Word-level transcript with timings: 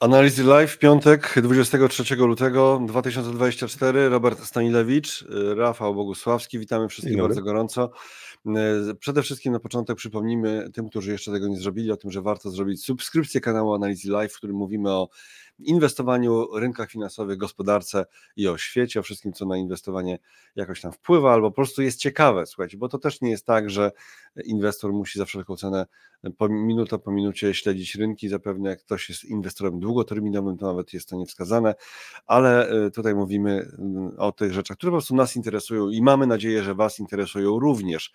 Analizy 0.00 0.44
live 0.44 0.70
w 0.70 0.78
piątek 0.78 1.34
23 1.42 2.16
lutego 2.16 2.80
2024. 2.86 4.08
Robert 4.08 4.44
Stanilewicz, 4.44 5.24
Rafał 5.56 5.94
Bogusławski. 5.94 6.58
Witamy 6.58 6.88
wszystkich 6.88 7.18
bardzo 7.18 7.42
gorąco. 7.42 7.90
Przede 8.98 9.22
wszystkim 9.22 9.52
na 9.52 9.60
początek 9.60 9.96
przypomnimy 9.96 10.70
tym, 10.74 10.88
którzy 10.88 11.12
jeszcze 11.12 11.32
tego 11.32 11.48
nie 11.48 11.56
zrobili, 11.56 11.90
o 11.90 11.96
tym, 11.96 12.10
że 12.10 12.22
warto 12.22 12.50
zrobić 12.50 12.84
subskrypcję 12.84 13.40
kanału 13.40 13.74
Analizy 13.74 14.10
Live, 14.10 14.32
w 14.32 14.36
którym 14.36 14.56
mówimy 14.56 14.90
o 14.90 15.08
inwestowaniu, 15.58 16.58
rynkach 16.58 16.90
finansowych, 16.90 17.38
gospodarce 17.38 18.06
i 18.36 18.48
o 18.48 18.58
świecie, 18.58 19.00
o 19.00 19.02
wszystkim, 19.02 19.32
co 19.32 19.46
na 19.46 19.56
inwestowanie 19.56 20.18
jakoś 20.56 20.80
tam 20.80 20.92
wpływa, 20.92 21.32
albo 21.32 21.50
po 21.50 21.54
prostu 21.54 21.82
jest 21.82 21.98
ciekawe, 21.98 22.46
słuchajcie, 22.46 22.76
bo 22.76 22.88
to 22.88 22.98
też 22.98 23.20
nie 23.20 23.30
jest 23.30 23.46
tak, 23.46 23.70
że 23.70 23.92
inwestor 24.44 24.92
musi 24.92 25.18
za 25.18 25.24
wszelką 25.24 25.56
cenę 25.56 25.86
po 26.38 26.48
minuta 26.48 26.98
po 26.98 27.12
minucie 27.12 27.54
śledzić 27.54 27.94
rynki, 27.94 28.28
zapewne 28.28 28.70
jak 28.70 28.80
ktoś 28.80 29.08
jest 29.08 29.24
inwestorem 29.24 29.80
długoterminowym, 29.80 30.56
to 30.56 30.66
nawet 30.66 30.92
jest 30.92 31.08
to 31.08 31.16
niewskazane, 31.16 31.74
ale 32.26 32.68
e, 32.68 32.90
tutaj 32.90 33.14
mówimy 33.14 33.68
mm, 33.78 34.14
o 34.18 34.32
tych 34.32 34.52
rzeczach, 34.52 34.76
które 34.76 34.90
po 34.90 34.96
prostu 34.96 35.14
nas 35.14 35.36
interesują 35.36 35.88
i 35.90 36.02
mamy 36.02 36.26
nadzieję, 36.26 36.62
że 36.62 36.74
Was 36.74 36.98
interesują 36.98 37.58
również. 37.58 38.12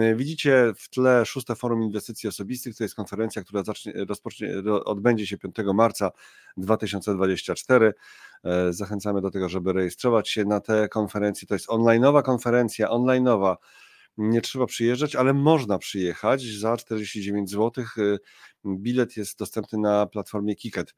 E, 0.00 0.14
widzicie 0.14 0.72
w 0.76 0.88
tle 0.88 1.26
szóste 1.26 1.56
forum 1.56 1.82
inwestycji 1.82 2.28
osobistych, 2.28 2.76
to 2.76 2.84
jest 2.84 2.94
konferencja, 2.94 3.42
która 3.44 3.62
zacznie, 3.62 3.92
rozpocznie, 4.08 4.54
odbędzie 4.84 5.26
się 5.26 5.38
5 5.38 5.56
marca 5.74 6.10
2024. 6.56 7.94
E, 8.44 8.72
zachęcamy 8.72 9.20
do 9.20 9.30
tego, 9.30 9.48
żeby 9.48 9.72
rejestrować 9.72 10.28
się 10.28 10.44
na 10.44 10.60
tę 10.60 10.88
konferencję. 10.88 11.48
To 11.48 11.54
jest 11.54 11.70
onlineowa 11.70 12.22
konferencja, 12.22 12.90
onlineowa. 12.90 13.56
Nie 14.16 14.40
trzeba 14.40 14.66
przyjeżdżać, 14.66 15.16
ale 15.16 15.34
można 15.34 15.78
przyjechać 15.78 16.42
za 16.42 16.76
49 16.76 17.50
zł. 17.50 17.84
E, 17.84 18.18
bilet 18.66 19.16
jest 19.16 19.38
dostępny 19.38 19.78
na 19.78 20.06
platformie 20.06 20.56
Kiket. 20.56 20.94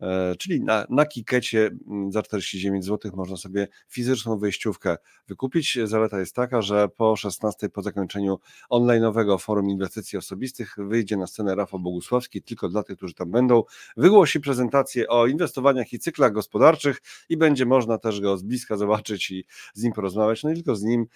E, 0.00 0.34
czyli 0.38 0.60
na, 0.60 0.86
na 0.90 1.06
Kikecie 1.06 1.70
mm, 1.88 2.12
za 2.12 2.22
49 2.22 2.84
zł 2.84 3.12
można 3.14 3.36
sobie 3.36 3.68
fizyczną 3.88 4.38
wejściówkę 4.38 4.96
wykupić. 5.28 5.78
Zaleta 5.84 6.20
jest 6.20 6.34
taka, 6.34 6.62
że 6.62 6.88
po 6.88 7.16
16 7.16 7.68
po 7.68 7.82
zakończeniu 7.82 8.38
online'owego 8.70 9.40
forum 9.40 9.70
inwestycji 9.70 10.18
osobistych 10.18 10.74
wyjdzie 10.78 11.16
na 11.16 11.26
scenę 11.26 11.54
Rafał 11.54 11.80
Bogusławski, 11.80 12.42
tylko 12.42 12.68
dla 12.68 12.82
tych, 12.82 12.96
którzy 12.96 13.14
tam 13.14 13.30
będą, 13.30 13.62
wygłosi 13.96 14.40
prezentację 14.40 15.08
o 15.08 15.26
inwestowaniach 15.26 15.92
i 15.92 15.98
cyklach 15.98 16.32
gospodarczych 16.32 17.02
i 17.28 17.36
będzie 17.36 17.66
można 17.66 17.98
też 17.98 18.20
go 18.20 18.38
z 18.38 18.42
bliska 18.42 18.76
zobaczyć 18.76 19.30
i 19.30 19.44
z 19.74 19.82
nim 19.82 19.92
porozmawiać, 19.92 20.42
no 20.42 20.50
i 20.50 20.54
tylko 20.54 20.76
z 20.76 20.82
nim, 20.82 21.06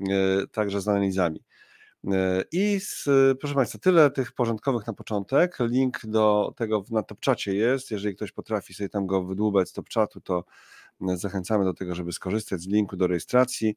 e, 0.00 0.46
także 0.52 0.80
z 0.80 0.88
analizami. 0.88 1.40
E, 2.12 2.44
I 2.52 2.80
z, 2.80 3.08
proszę 3.40 3.54
Państwa, 3.54 3.78
tyle 3.78 4.10
tych 4.10 4.32
porządkowych 4.32 4.86
na 4.86 4.92
początek. 4.92 5.56
Link 5.60 6.00
do 6.06 6.54
tego 6.56 6.84
na 6.90 7.02
topczacie 7.02 7.54
jest. 7.54 7.90
Jeżeli 7.90 8.16
ktoś 8.16 8.32
potrafi 8.32 8.74
sobie 8.74 8.88
tam 8.88 9.06
go 9.06 9.24
wydłubać 9.24 9.68
z 9.68 9.72
topczatu, 9.72 10.20
to 10.20 10.44
e, 11.08 11.16
zachęcamy 11.16 11.64
do 11.64 11.74
tego, 11.74 11.94
żeby 11.94 12.12
skorzystać 12.12 12.60
z 12.60 12.68
linku 12.68 12.96
do 12.96 13.06
rejestracji. 13.06 13.76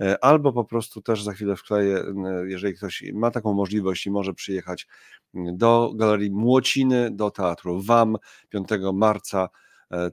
E, 0.00 0.24
albo 0.24 0.52
po 0.52 0.64
prostu 0.64 1.02
też 1.02 1.22
za 1.22 1.32
chwilę 1.32 1.56
wkleję, 1.56 2.04
jeżeli 2.46 2.74
ktoś 2.74 3.04
ma 3.14 3.30
taką 3.30 3.54
możliwość 3.54 4.06
i 4.06 4.10
może 4.10 4.34
przyjechać 4.34 4.86
do 5.34 5.92
Galerii 5.96 6.30
Młociny, 6.30 7.10
do 7.10 7.30
Teatru 7.30 7.82
WAM 7.82 8.16
5 8.48 8.68
marca, 8.92 9.48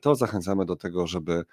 to 0.01 0.15
zachęcamy 0.15 0.65
do 0.65 0.75
tego, 0.75 1.07
żeby 1.07 1.43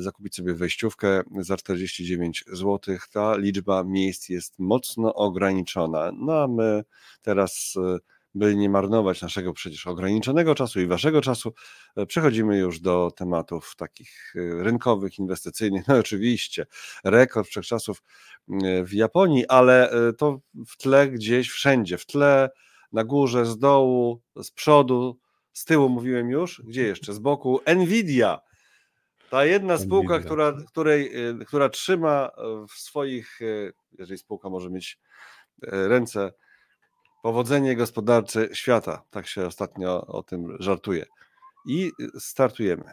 zakupić 0.00 0.34
sobie 0.34 0.54
wejściówkę 0.54 1.22
za 1.38 1.56
49 1.56 2.44
zł. 2.52 2.96
Ta 3.12 3.36
liczba 3.36 3.84
miejsc 3.84 4.28
jest 4.28 4.58
mocno 4.58 5.14
ograniczona. 5.14 6.12
No 6.18 6.42
a 6.42 6.48
my 6.48 6.84
teraz 7.22 7.74
e, 7.76 7.98
by 8.34 8.56
nie 8.56 8.70
marnować 8.70 9.22
naszego 9.22 9.52
przecież 9.52 9.86
ograniczonego 9.86 10.54
czasu 10.54 10.80
i 10.80 10.86
waszego 10.86 11.20
czasu, 11.20 11.52
e, 11.96 12.06
przechodzimy 12.06 12.58
już 12.58 12.80
do 12.80 13.10
tematów 13.16 13.76
takich 13.76 14.34
rynkowych, 14.34 15.18
inwestycyjnych. 15.18 15.88
No 15.88 15.96
oczywiście, 15.96 16.66
rekord 17.04 17.48
wszechczasów 17.48 18.02
w 18.84 18.92
Japonii, 18.92 19.46
ale 19.46 19.90
to 20.18 20.40
w 20.66 20.76
tle 20.76 21.08
gdzieś 21.08 21.48
wszędzie, 21.48 21.98
w 21.98 22.06
tle, 22.06 22.50
na 22.92 23.04
górze, 23.04 23.46
z 23.46 23.58
dołu, 23.58 24.22
z 24.42 24.50
przodu, 24.50 25.18
z 25.52 25.64
tyłu 25.64 25.88
mówiłem 25.88 26.30
już, 26.30 26.62
gdzie 26.66 26.82
jeszcze? 26.82 27.12
Z 27.12 27.18
boku 27.18 27.60
Nvidia 27.76 28.40
ta 29.30 29.44
jedna 29.44 29.78
spółka, 29.78 30.18
która, 30.18 30.52
której, 30.68 31.28
y, 31.28 31.44
która 31.44 31.68
trzyma 31.68 32.28
y, 32.28 32.66
w 32.66 32.72
swoich, 32.72 33.42
y, 33.42 33.72
jeżeli 33.98 34.18
spółka 34.18 34.48
może 34.48 34.70
mieć 34.70 34.98
ręce, 35.62 36.32
powodzenie 37.22 37.76
gospodarcze 37.76 38.48
świata. 38.52 39.02
Tak 39.10 39.26
się 39.26 39.46
ostatnio 39.46 40.06
o 40.06 40.22
tym 40.22 40.56
żartuje. 40.58 41.06
I 41.66 41.90
startujemy. 42.18 42.84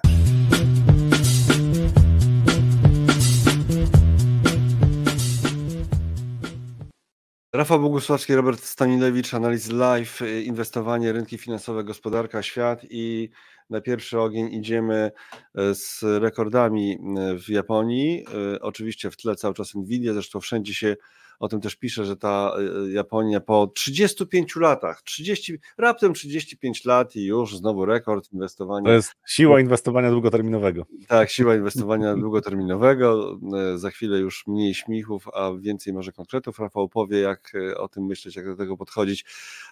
Rafał 7.54 7.80
Bogusławski, 7.80 8.36
Robert 8.36 8.64
Stanilewicz, 8.64 9.34
Analiz 9.34 9.70
Live, 9.70 10.20
inwestowanie, 10.44 11.14
rynki 11.14 11.38
finansowe, 11.38 11.84
gospodarka, 11.84 12.44
świat 12.44 12.80
i 12.90 13.30
na 13.70 13.82
pierwszy 13.82 14.20
ogień 14.20 14.54
idziemy 14.54 15.12
e, 15.56 15.76
z 15.76 16.04
rekordami 16.04 16.98
e, 17.18 17.38
w 17.38 17.50
Japonii. 17.50 18.26
E, 18.56 18.62
oczywiście 18.62 19.12
w 19.12 19.18
tle 19.18 19.36
cały 19.36 19.54
czas 19.54 19.76
Nvidia, 19.76 20.14
zresztą 20.14 20.40
wszędzie 20.40 20.74
się 20.74 20.96
o 21.40 21.48
tym 21.48 21.62
też 21.62 21.76
pisze, 21.76 22.06
że 22.06 22.18
ta 22.18 22.56
Japonia 22.92 23.40
po 23.40 23.68
35 23.68 24.56
latach, 24.56 25.02
30, 25.02 25.60
raptem 25.78 26.14
35 26.14 26.86
lat 26.86 27.16
i 27.16 27.26
już 27.26 27.58
znowu 27.58 27.86
rekord 27.86 28.34
inwestowania. 28.34 28.86
To 28.86 28.92
jest 28.92 29.16
siła 29.28 29.60
inwestowania 29.60 30.12
długoterminowego. 30.12 30.86
Tak, 31.08 31.30
siła 31.30 31.56
inwestowania 31.56 32.16
długoterminowego. 32.26 33.40
Za 33.76 33.90
chwilę 33.90 34.20
już 34.20 34.48
mniej 34.48 34.74
śmichów, 34.74 35.28
a 35.34 35.52
więcej 35.60 35.94
może 35.94 36.12
konkretów. 36.12 36.60
Rafał 36.60 36.90
powie, 36.90 37.20
jak 37.20 37.54
o 37.78 37.88
tym 37.88 38.06
myśleć, 38.06 38.36
jak 38.36 38.46
do 38.46 38.56
tego 38.56 38.78
podchodzić. 38.78 39.26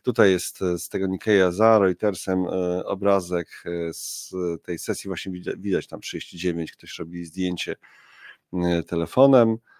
Tutaj 0.04 0.32
jest 0.32 0.60
z 0.78 0.90
tego 0.90 1.08
Nikkeya 1.08 1.52
za 1.52 1.80
Reutersem 1.80 2.46
obrazek 2.86 3.64
z 3.92 4.32
tej 4.64 4.80
sesji 4.80 5.08
właśnie 5.08 5.32
widać, 5.58 5.88
tam 5.88 6.02
39, 6.02 6.72
ktoś 6.72 7.00
robi 7.00 7.26
zdjęcie 7.26 7.76
e, 8.54 8.84
telefonem 8.84 9.50
e, 9.50 9.75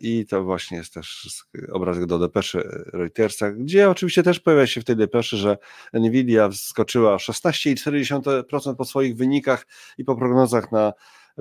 i 0.00 0.26
to 0.26 0.44
właśnie 0.44 0.76
jest 0.76 0.94
też 0.94 1.28
obrazek 1.72 2.06
do 2.06 2.18
depeszy 2.18 2.84
Reutersa, 2.92 3.50
gdzie 3.50 3.90
oczywiście 3.90 4.22
też 4.22 4.40
pojawia 4.40 4.66
się 4.66 4.80
w 4.80 4.84
tej 4.84 4.96
depeszy, 4.96 5.36
że 5.36 5.58
Nvidia 5.92 6.48
wskoczyła 6.48 7.16
16,4% 7.16 8.76
po 8.76 8.84
swoich 8.84 9.16
wynikach 9.16 9.66
i 9.98 10.04
po 10.04 10.16
prognozach 10.16 10.72
na 10.72 10.92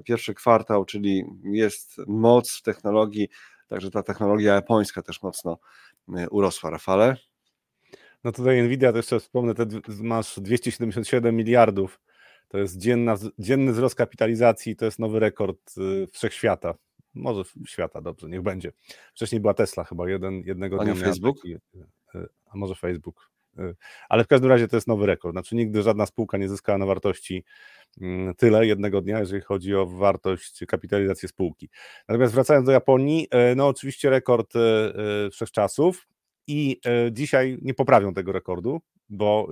pierwszy 0.03 0.33
kwartał, 0.33 0.85
czyli 0.85 1.23
jest 1.43 1.97
moc 2.07 2.51
w 2.51 2.61
technologii, 2.61 3.29
także 3.67 3.91
ta 3.91 4.03
technologia 4.03 4.53
japońska 4.53 5.01
też 5.01 5.21
mocno 5.21 5.57
e, 6.15 6.29
urosła. 6.29 6.69
Rafale? 6.69 7.17
No 8.23 8.31
tutaj 8.31 8.61
Nvidia, 8.61 8.91
to 8.91 8.97
jeszcze 8.97 9.19
wspomnę, 9.19 9.55
te, 9.55 9.65
masz 10.01 10.39
277 10.39 11.35
miliardów, 11.35 12.01
to 12.47 12.57
jest 12.57 12.77
dzienna, 12.77 13.15
dzienny 13.39 13.71
wzrost 13.71 13.95
kapitalizacji, 13.95 14.75
to 14.75 14.85
jest 14.85 14.99
nowy 14.99 15.19
rekord 15.19 15.75
wszechświata. 16.11 16.73
Może 17.13 17.43
świata, 17.67 18.01
dobrze, 18.01 18.29
niech 18.29 18.41
będzie. 18.41 18.71
Wcześniej 19.13 19.41
była 19.41 19.53
Tesla 19.53 19.83
chyba, 19.83 20.09
jeden, 20.09 20.41
jednego 20.45 20.77
dnia. 20.77 20.91
A 20.91 20.95
Facebook? 20.95 21.37
Taki, 21.37 21.53
y, 21.53 22.27
a 22.45 22.57
może 22.57 22.75
Facebook. 22.75 23.33
Ale 24.09 24.23
w 24.23 24.27
każdym 24.27 24.49
razie 24.49 24.67
to 24.67 24.77
jest 24.77 24.87
nowy 24.87 25.05
rekord. 25.05 25.33
Znaczy 25.33 25.55
nigdy 25.55 25.81
żadna 25.81 26.05
spółka 26.05 26.37
nie 26.37 26.49
zyskała 26.49 26.77
na 26.77 26.85
wartości 26.85 27.43
mm, 28.01 28.35
tyle 28.35 28.67
jednego 28.67 29.01
dnia, 29.01 29.19
jeżeli 29.19 29.41
chodzi 29.41 29.75
o 29.75 29.85
wartość, 29.85 30.65
kapitalizację 30.67 31.29
spółki. 31.29 31.69
Natomiast 32.07 32.33
wracając 32.33 32.65
do 32.65 32.71
Japonii, 32.71 33.27
no 33.55 33.67
oczywiście 33.67 34.09
rekord 34.09 34.53
wszechczasów, 35.31 36.07
i 36.47 36.79
e, 36.85 37.11
dzisiaj 37.11 37.57
nie 37.61 37.73
poprawią 37.73 38.13
tego 38.13 38.31
rekordu, 38.31 38.81
bo 39.09 39.47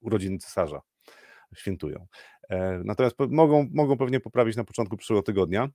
urodziny 0.00 0.38
cesarza 0.38 0.80
świętują. 1.56 2.06
E, 2.48 2.82
natomiast 2.84 3.16
mogą, 3.28 3.68
mogą 3.72 3.96
pewnie 3.96 4.20
poprawić 4.20 4.56
na 4.56 4.64
początku 4.64 4.96
przyszłego 4.96 5.22
tygodnia, 5.22 5.68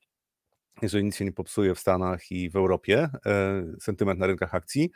jeżeli 0.82 1.04
nic 1.04 1.16
się 1.16 1.26
nie 1.26 1.32
popsuje 1.32 1.76
w 1.76 1.80
Stanach 1.80 2.32
i 2.32 2.50
w 2.50 2.56
Europie, 2.56 3.10
e, 3.26 3.64
sentyment 3.80 4.20
na 4.20 4.28
rynkach 4.28 4.56
akcji. 4.56 4.92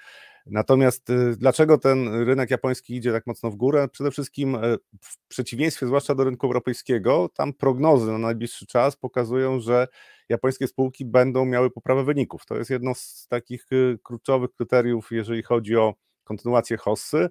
Natomiast 0.46 1.10
y, 1.10 1.36
dlaczego 1.38 1.78
ten 1.78 2.24
rynek 2.24 2.52
japoński 2.52 2.96
idzie 2.96 3.12
tak 3.12 3.28
mocno 3.28 3.52
w 3.52 3.56
górę? 3.56 3.88
Przede 3.92 4.12
wszystkim 4.12 4.58
w 5.02 5.28
przeciwieństwie 5.28 5.88
zwłaszcza 5.88 6.16
do 6.16 6.24
rynku 6.24 6.48
europejskiego, 6.48 7.30
tam 7.34 7.54
prognozy 7.54 8.12
na 8.12 8.18
najbliższy 8.18 8.66
czas 8.68 8.96
pokazują, 8.96 9.60
że 9.60 9.88
japońskie 10.30 10.68
spółki 10.68 11.06
będą 11.06 11.46
miały 11.46 11.72
poprawę 11.72 12.04
wyników. 12.04 12.46
To 12.46 12.58
jest 12.58 12.70
jedno 12.70 12.96
z 12.96 13.28
takich 13.30 13.66
kluczowych 14.04 14.54
kryteriów, 14.54 15.08
jeżeli 15.12 15.44
chodzi 15.44 15.76
o 15.76 15.94
kontynuację 16.24 16.78
hossy, 16.78 17.30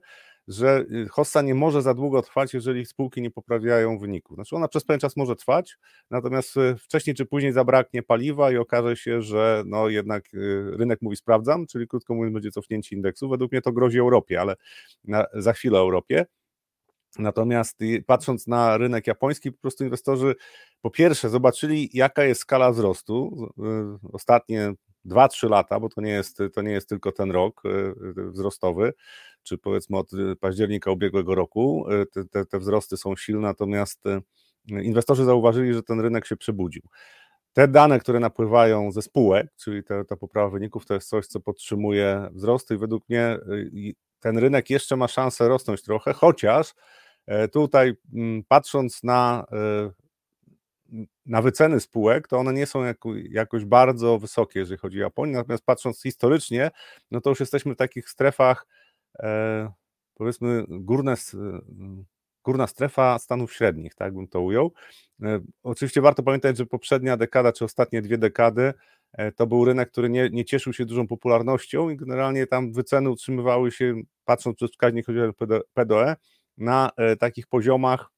że 0.49 0.85
y, 0.93 1.09
hossa 1.09 1.43
nie 1.43 1.55
może 1.55 1.83
za 1.83 1.95
długo 1.95 2.23
trwać, 2.23 2.55
jeżeli 2.55 2.87
spółki 2.87 3.23
nie 3.23 3.31
poprawiają 3.31 3.99
wyników. 3.99 4.35
Znaczy 4.35 4.57
ona 4.57 4.69
przez 4.69 4.85
pewien 4.85 5.01
czas 5.01 5.17
może 5.17 5.37
trwać, 5.37 5.77
natomiast 6.11 6.57
y, 6.57 6.77
wcześniej 6.77 7.17
czy 7.17 7.27
później 7.27 7.53
zabraknie 7.53 8.03
paliwa 8.03 8.53
i 8.53 8.57
okaże 8.57 8.97
się, 8.97 9.23
że 9.23 9.63
no 9.67 9.89
jednak 9.89 10.25
rynek 10.73 11.03
mówi 11.03 11.17
sprawdzam, 11.17 11.67
czyli 11.67 11.89
krótko 11.89 12.15
mówiąc 12.15 12.35
będzie 12.35 12.51
cofnięcie 12.51 12.97
indeksu. 12.97 13.29
Według 13.29 13.53
mnie 13.53 13.63
to 13.63 13.73
grozi 13.73 13.99
Europie, 13.99 14.41
ale 14.41 14.55
na, 15.05 15.27
za 15.35 15.53
chwilę 15.53 15.79
Europie. 15.79 16.27
Natomiast 17.19 17.79
patrząc 18.07 18.47
na 18.47 18.79
rynek 18.79 19.07
japoński, 19.07 19.53
po 19.53 19.59
prostu 19.59 19.85
inwestorzy 19.85 20.35
po 20.81 20.91
pierwsze 20.91 21.29
zobaczyli, 21.29 21.91
jaka 21.93 22.25
jest 22.25 22.41
skala 22.41 22.73
wzrostu. 22.73 23.49
Ostatnie 24.13 24.73
2-3 25.07 25.51
lata, 25.51 25.81
bo 25.81 25.89
to 25.89 26.01
nie, 26.01 26.11
jest, 26.11 26.39
to 26.55 26.63
nie 26.63 26.73
jest 26.73 26.89
tylko 26.89 27.13
ten 27.13 27.31
rok 27.31 27.63
wzrostowy, 28.17 28.93
czy 29.43 29.59
powiedzmy 29.59 29.97
od 29.97 30.11
października 30.41 30.91
ubiegłego 30.91 31.35
roku, 31.35 31.87
te, 32.13 32.25
te, 32.25 32.47
te 32.47 32.59
wzrosty 32.59 32.97
są 32.97 33.17
silne, 33.17 33.43
natomiast 33.43 34.05
inwestorzy 34.69 35.25
zauważyli, 35.25 35.75
że 35.75 35.83
ten 35.83 36.01
rynek 36.01 36.27
się 36.27 36.37
przebudził. 36.37 36.83
Te 37.53 37.69
dane, 37.69 37.99
które 37.99 38.21
napływają 38.21 38.93
ze 38.93 39.03
spółek, 39.03 39.47
czyli 39.57 39.85
ta, 39.85 40.05
ta 40.05 40.17
poprawa 40.17 40.51
wyników, 40.51 40.87
to 40.87 40.95
jest 40.95 41.09
coś, 41.09 41.27
co 41.27 41.41
podtrzymuje 41.41 42.29
wzrost 42.33 42.71
i 42.71 42.77
według 42.77 43.09
mnie 43.09 43.39
ten 44.21 44.39
rynek 44.39 44.71
jeszcze 44.71 44.97
ma 44.97 45.09
szansę 45.09 45.49
rosnąć 45.49 45.83
trochę, 45.83 46.13
chociaż 46.13 46.75
e, 47.27 47.49
tutaj 47.49 47.95
mm, 48.15 48.43
patrząc 48.49 49.03
na, 49.03 49.47
e, 49.53 49.91
na 51.29 51.43
wyceny 51.43 51.81
spółek, 51.81 52.29
to 52.29 52.39
one 52.39 52.53
nie 52.53 52.67
są 52.67 52.85
jako, 52.85 53.09
jakoś 53.17 53.65
bardzo 53.65 54.19
wysokie, 54.19 54.61
jeżeli 54.61 54.79
chodzi 54.79 54.99
o 54.99 55.03
Japonię, 55.03 55.33
natomiast 55.33 55.65
patrząc 55.65 56.03
historycznie, 56.03 56.71
no 57.11 57.21
to 57.21 57.31
już 57.31 57.41
jesteśmy 57.41 57.75
w 57.75 57.79
takich 57.79 58.09
strefach, 58.09 58.67
e, 59.19 59.73
powiedzmy, 60.15 60.65
górne, 60.69 61.15
górna 62.45 62.67
strefa 62.67 63.19
Stanów 63.19 63.53
Średnich, 63.53 63.95
tak 63.95 64.15
bym 64.15 64.29
to 64.29 64.41
ujął. 64.41 64.73
Oczywiście 65.63 66.01
warto 66.01 66.23
pamiętać, 66.23 66.57
że 66.57 66.67
poprzednia 66.67 67.17
dekada, 67.17 67.53
czy 67.53 67.65
ostatnie 67.65 68.03
dwie 68.03 68.19
dekady, 68.19 68.75
E, 69.13 69.33
to 69.33 69.47
był 69.47 69.65
rynek, 69.65 69.91
który 69.91 70.11
nie, 70.11 70.31
nie 70.31 70.45
cieszył 70.45 70.73
się 70.73 70.85
dużą 70.85 71.07
popularnością 71.07 71.91
i 71.91 71.97
generalnie 71.97 72.47
tam 72.47 72.73
wyceny 72.73 73.11
utrzymywały 73.11 73.73
się, 73.73 73.95
patrząc 74.25 74.57
przez 74.57 74.71
wskaźnik 74.71 75.07
PDE, 75.75 76.17
na 76.59 76.91
e, 76.97 77.17
takich 77.17 77.47
poziomach 77.47 78.11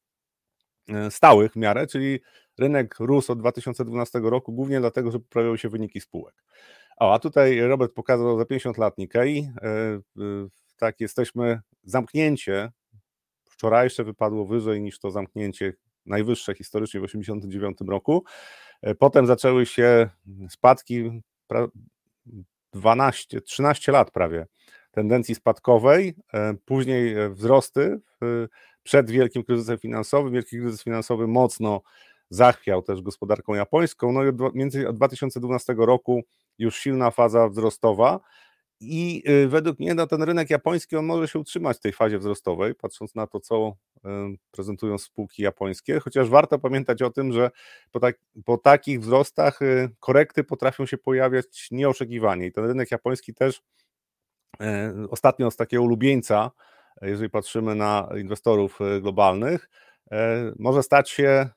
e, 0.89 1.11
stałych 1.11 1.53
w 1.53 1.57
miarę, 1.57 1.87
czyli 1.87 2.21
rynek 2.61 3.01
rósł 3.01 3.33
od 3.33 3.39
2012 3.39 4.21
roku 4.23 4.53
głównie 4.53 4.81
dlatego, 4.81 5.11
że 5.11 5.19
poprawiały 5.19 5.59
się 5.59 5.69
wyniki 5.69 6.01
spółek. 6.01 6.45
O, 6.97 7.15
a 7.15 7.19
tutaj 7.19 7.61
Robert 7.61 7.95
pokazał 7.95 8.39
za 8.39 8.45
50 8.45 8.79
lat 8.79 8.99
Nikkei, 8.99 9.49
tak 10.77 11.01
jesteśmy, 11.01 11.61
zamknięcie 11.83 12.73
wczorajsze 13.61 14.05
wypadło 14.05 14.47
wyżej 14.47 14.81
niż 14.81 14.99
to 14.99 15.11
zamknięcie 15.11 15.73
najwyższe 16.07 16.55
historycznie 16.55 17.01
w 17.01 17.07
1989 17.07 17.91
roku. 17.91 18.25
E, 18.83 18.95
potem 18.95 19.27
zaczęły 19.27 19.67
się 19.67 20.11
spadki 20.49 21.23
12, 22.73 23.41
13 23.41 23.93
lat 23.93 24.11
prawie 24.11 24.47
tendencji 24.91 25.35
spadkowej, 25.35 26.15
e, 26.35 26.55
później 26.65 27.15
e, 27.15 27.31
wzrosty 27.31 28.01
przed 28.83 29.11
wielkim 29.11 29.45
kryzysem 29.45 29.79
finansowym. 29.79 30.33
Wielki 30.33 30.59
kryzys 30.59 30.83
finansowy 30.83 31.27
mocno 31.27 31.83
zachwiał 32.31 32.82
też 32.82 33.03
gospodarką 33.03 33.55
japońską. 33.55 34.12
No 34.12 34.25
i 34.25 34.29
od, 34.29 34.55
między 34.55 34.88
od 34.88 34.97
2012 34.97 35.75
roku 35.79 36.23
już 36.59 36.77
silna 36.79 37.11
faza 37.11 37.49
wzrostowa. 37.49 38.21
I 38.81 39.23
y, 39.29 39.49
według 39.49 39.79
mnie 39.79 39.94
na 39.94 40.06
ten 40.06 40.23
rynek 40.23 40.50
japoński 40.50 40.97
on 40.97 41.06
może 41.06 41.29
się 41.29 41.38
utrzymać 41.38 41.77
w 41.77 41.81
tej 41.81 41.93
fazie 41.93 42.19
wzrostowej, 42.19 42.75
patrząc 42.75 43.15
na 43.15 43.27
to, 43.27 43.41
co 43.41 43.77
prezentują 44.50 44.99
spółki 44.99 45.43
japońskie, 45.43 46.00
chociaż 46.00 46.29
warto 46.29 46.59
pamiętać 46.59 47.03
o 47.03 47.11
tym, 47.11 47.32
że 47.32 47.50
po, 47.93 48.00
tak, 48.00 48.19
po 48.44 48.59
takich 48.59 49.00
wzrostach 49.00 49.62
y, 49.62 49.91
korekty 50.00 50.44
potrafią 50.44 50.87
się 50.87 50.99
pojawiać 50.99 51.69
nieoczekiwanie 51.71 52.47
i 52.47 52.53
ten 52.53 52.65
rynek 52.65 52.91
japoński 52.91 53.35
też 53.35 53.62
ostatnio 55.11 55.50
z 55.50 55.56
takiego 55.56 55.83
ulubieńca, 55.83 56.50
jeżeli 57.03 57.31
patrzymy 57.31 57.75
na 57.75 58.09
inwestorów 58.17 58.81
y, 58.81 59.00
globalnych, 59.00 59.71
może 60.59 60.83
stać 60.83 61.11
się 61.11 61.49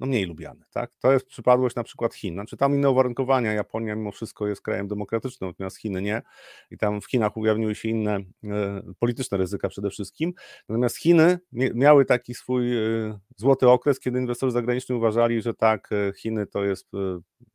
no 0.00 0.06
mniej 0.06 0.24
lubiany. 0.24 0.64
Tak? 0.70 0.90
To 1.00 1.12
jest 1.12 1.26
przypadłość 1.26 1.76
na 1.76 1.84
przykład 1.84 2.14
Chin. 2.14 2.34
Znaczy 2.34 2.56
tam 2.56 2.74
inne 2.74 2.90
uwarunkowania. 2.90 3.52
Japonia 3.52 3.94
mimo 3.94 4.12
wszystko 4.12 4.46
jest 4.46 4.62
krajem 4.62 4.88
demokratycznym, 4.88 5.50
natomiast 5.50 5.76
Chiny 5.76 6.02
nie. 6.02 6.22
I 6.70 6.78
tam 6.78 7.00
w 7.00 7.06
Chinach 7.06 7.36
ujawniły 7.36 7.74
się 7.74 7.88
inne 7.88 8.16
e, 8.16 8.82
polityczne 8.98 9.38
ryzyka 9.38 9.68
przede 9.68 9.90
wszystkim. 9.90 10.32
Natomiast 10.68 10.96
Chiny 10.96 11.38
miały 11.52 12.04
taki 12.04 12.34
swój 12.34 12.76
e, 12.76 13.18
złoty 13.36 13.68
okres, 13.68 14.00
kiedy 14.00 14.18
inwestorzy 14.18 14.52
zagraniczni 14.52 14.94
uważali, 14.94 15.42
że 15.42 15.54
tak, 15.54 15.88
e, 15.92 16.12
Chiny 16.12 16.46
to 16.46 16.64
jest 16.64 16.88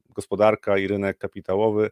gospodarka 0.09 0.77
i 0.77 0.87
rynek 0.87 1.17
kapitałowy, 1.17 1.89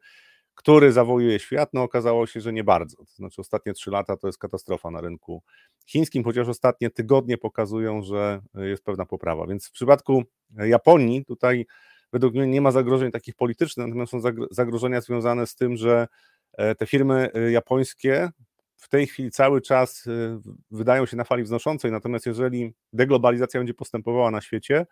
który 0.56 0.92
zawołuje 0.92 1.40
świat, 1.40 1.70
no 1.74 1.84
okazało 1.84 2.28
się, 2.28 2.42
że 2.42 2.54
nie 2.54 2.64
bardzo. 2.64 2.98
To 2.98 3.16
znaczy 3.16 3.42
ostatnie 3.42 3.74
trzy 3.74 3.92
lata 3.92 4.18
to 4.18 4.28
jest 4.28 4.40
katastrofa 4.40 4.92
na 4.92 5.02
rynku 5.02 5.44
chińskim, 5.86 6.24
chociaż 6.24 6.48
ostatnie 6.48 6.90
tygodnie 6.90 7.38
pokazują, 7.38 8.02
że 8.02 8.42
jest 8.56 8.84
pewna 8.84 9.06
poprawa. 9.06 9.48
Więc 9.48 9.68
w 9.68 9.72
przypadku 9.72 10.24
Japonii 10.58 11.26
tutaj 11.26 11.66
według 12.14 12.34
mnie 12.34 12.48
nie 12.48 12.62
ma 12.62 12.72
zagrożeń 12.72 13.12
takich 13.12 13.36
politycznych, 13.36 13.88
natomiast 13.88 14.12
są 14.12 14.20
zagrożenia 14.52 15.02
związane 15.02 15.48
z 15.48 15.56
tym, 15.56 15.78
że 15.78 16.08
e, 16.54 16.76
te 16.76 16.86
firmy 16.86 17.30
e, 17.34 17.52
japońskie 17.52 18.30
w 18.78 18.90
tej 18.90 19.08
chwili 19.08 19.32
cały 19.32 19.62
czas 19.62 20.08
e, 20.08 20.40
wydają 20.72 21.06
się 21.06 21.18
na 21.18 21.24
fali 21.24 21.44
wznoszącej, 21.44 21.92
natomiast 21.92 22.26
jeżeli 22.26 22.74
deglobalizacja 22.94 23.60
będzie 23.60 23.74
postępowała 23.74 24.32
na 24.32 24.42
świecie, 24.42 24.86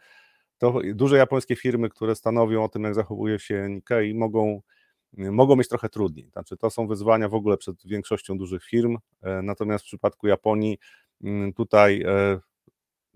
to 0.58 0.80
duże 0.94 1.18
japońskie 1.18 1.56
firmy, 1.56 1.90
które 1.90 2.16
stanowią 2.16 2.64
o 2.64 2.70
tym, 2.70 2.84
jak 2.84 2.96
zachowuje 2.96 3.40
się 3.40 3.70
Nikkei, 3.70 4.16
mogą 4.16 4.62
mogą 5.18 5.56
mieć 5.56 5.68
trochę 5.68 5.90
trudniej. 5.90 6.30
Znaczy, 6.30 6.58
to 6.58 6.70
są 6.70 6.88
wyzwania 6.88 7.30
w 7.30 7.34
ogóle 7.34 7.58
przed 7.58 7.88
większością 7.88 8.38
dużych 8.38 8.64
firm, 8.64 8.98
e, 9.22 9.42
natomiast 9.42 9.84
w 9.84 9.88
przypadku 9.88 10.28
Japonii 10.28 10.78
mm, 11.24 11.54
tutaj 11.54 12.02
e, 12.02 12.40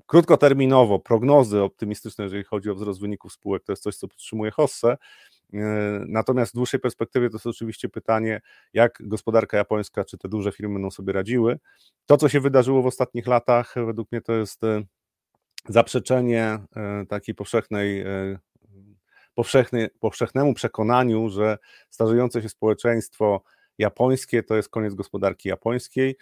krótkoterminowo 0.06 1.00
prognozy 1.00 1.62
optymistyczne, 1.62 2.24
jeżeli 2.24 2.44
chodzi 2.44 2.70
o 2.70 2.76
wzrost 2.76 3.02
wyników 3.02 3.34
spółek, 3.34 3.64
to 3.64 3.72
jest 3.72 3.84
coś, 3.84 3.96
co 3.96 4.08
podtrzymuje 4.08 4.52
Hosse. 4.52 4.98
E, 5.54 5.58
natomiast 6.08 6.52
w 6.52 6.56
dłuższej 6.56 6.80
perspektywie 6.80 7.30
to 7.30 7.36
jest 7.36 7.48
oczywiście 7.48 7.90
pytanie, 7.90 8.42
jak 8.74 8.98
gospodarka 9.00 9.58
japońska, 9.58 10.06
czy 10.06 10.18
te 10.18 10.30
duże 10.30 10.52
firmy 10.52 10.74
będą 10.74 10.92
sobie 10.92 11.14
radziły. 11.14 11.60
To, 12.06 12.18
co 12.18 12.30
się 12.30 12.40
wydarzyło 12.40 12.82
w 12.82 12.86
ostatnich 12.86 13.28
latach, 13.28 13.74
według 13.86 14.12
mnie 14.12 14.22
to 14.22 14.34
jest 14.34 14.62
zaprzeczenie 15.70 16.60
takiej 17.10 17.36
powszechnej 17.36 18.04
powszechny, 19.36 19.90
powszechnemu 20.00 20.54
przekonaniu, 20.54 21.30
że 21.30 21.58
starzejące 21.90 22.42
się 22.42 22.50
społeczeństwo 22.50 23.44
japońskie 23.78 24.44
to 24.44 24.56
jest 24.56 24.70
koniec 24.70 24.94
gospodarki 24.94 25.50
japońskiej. 25.50 26.16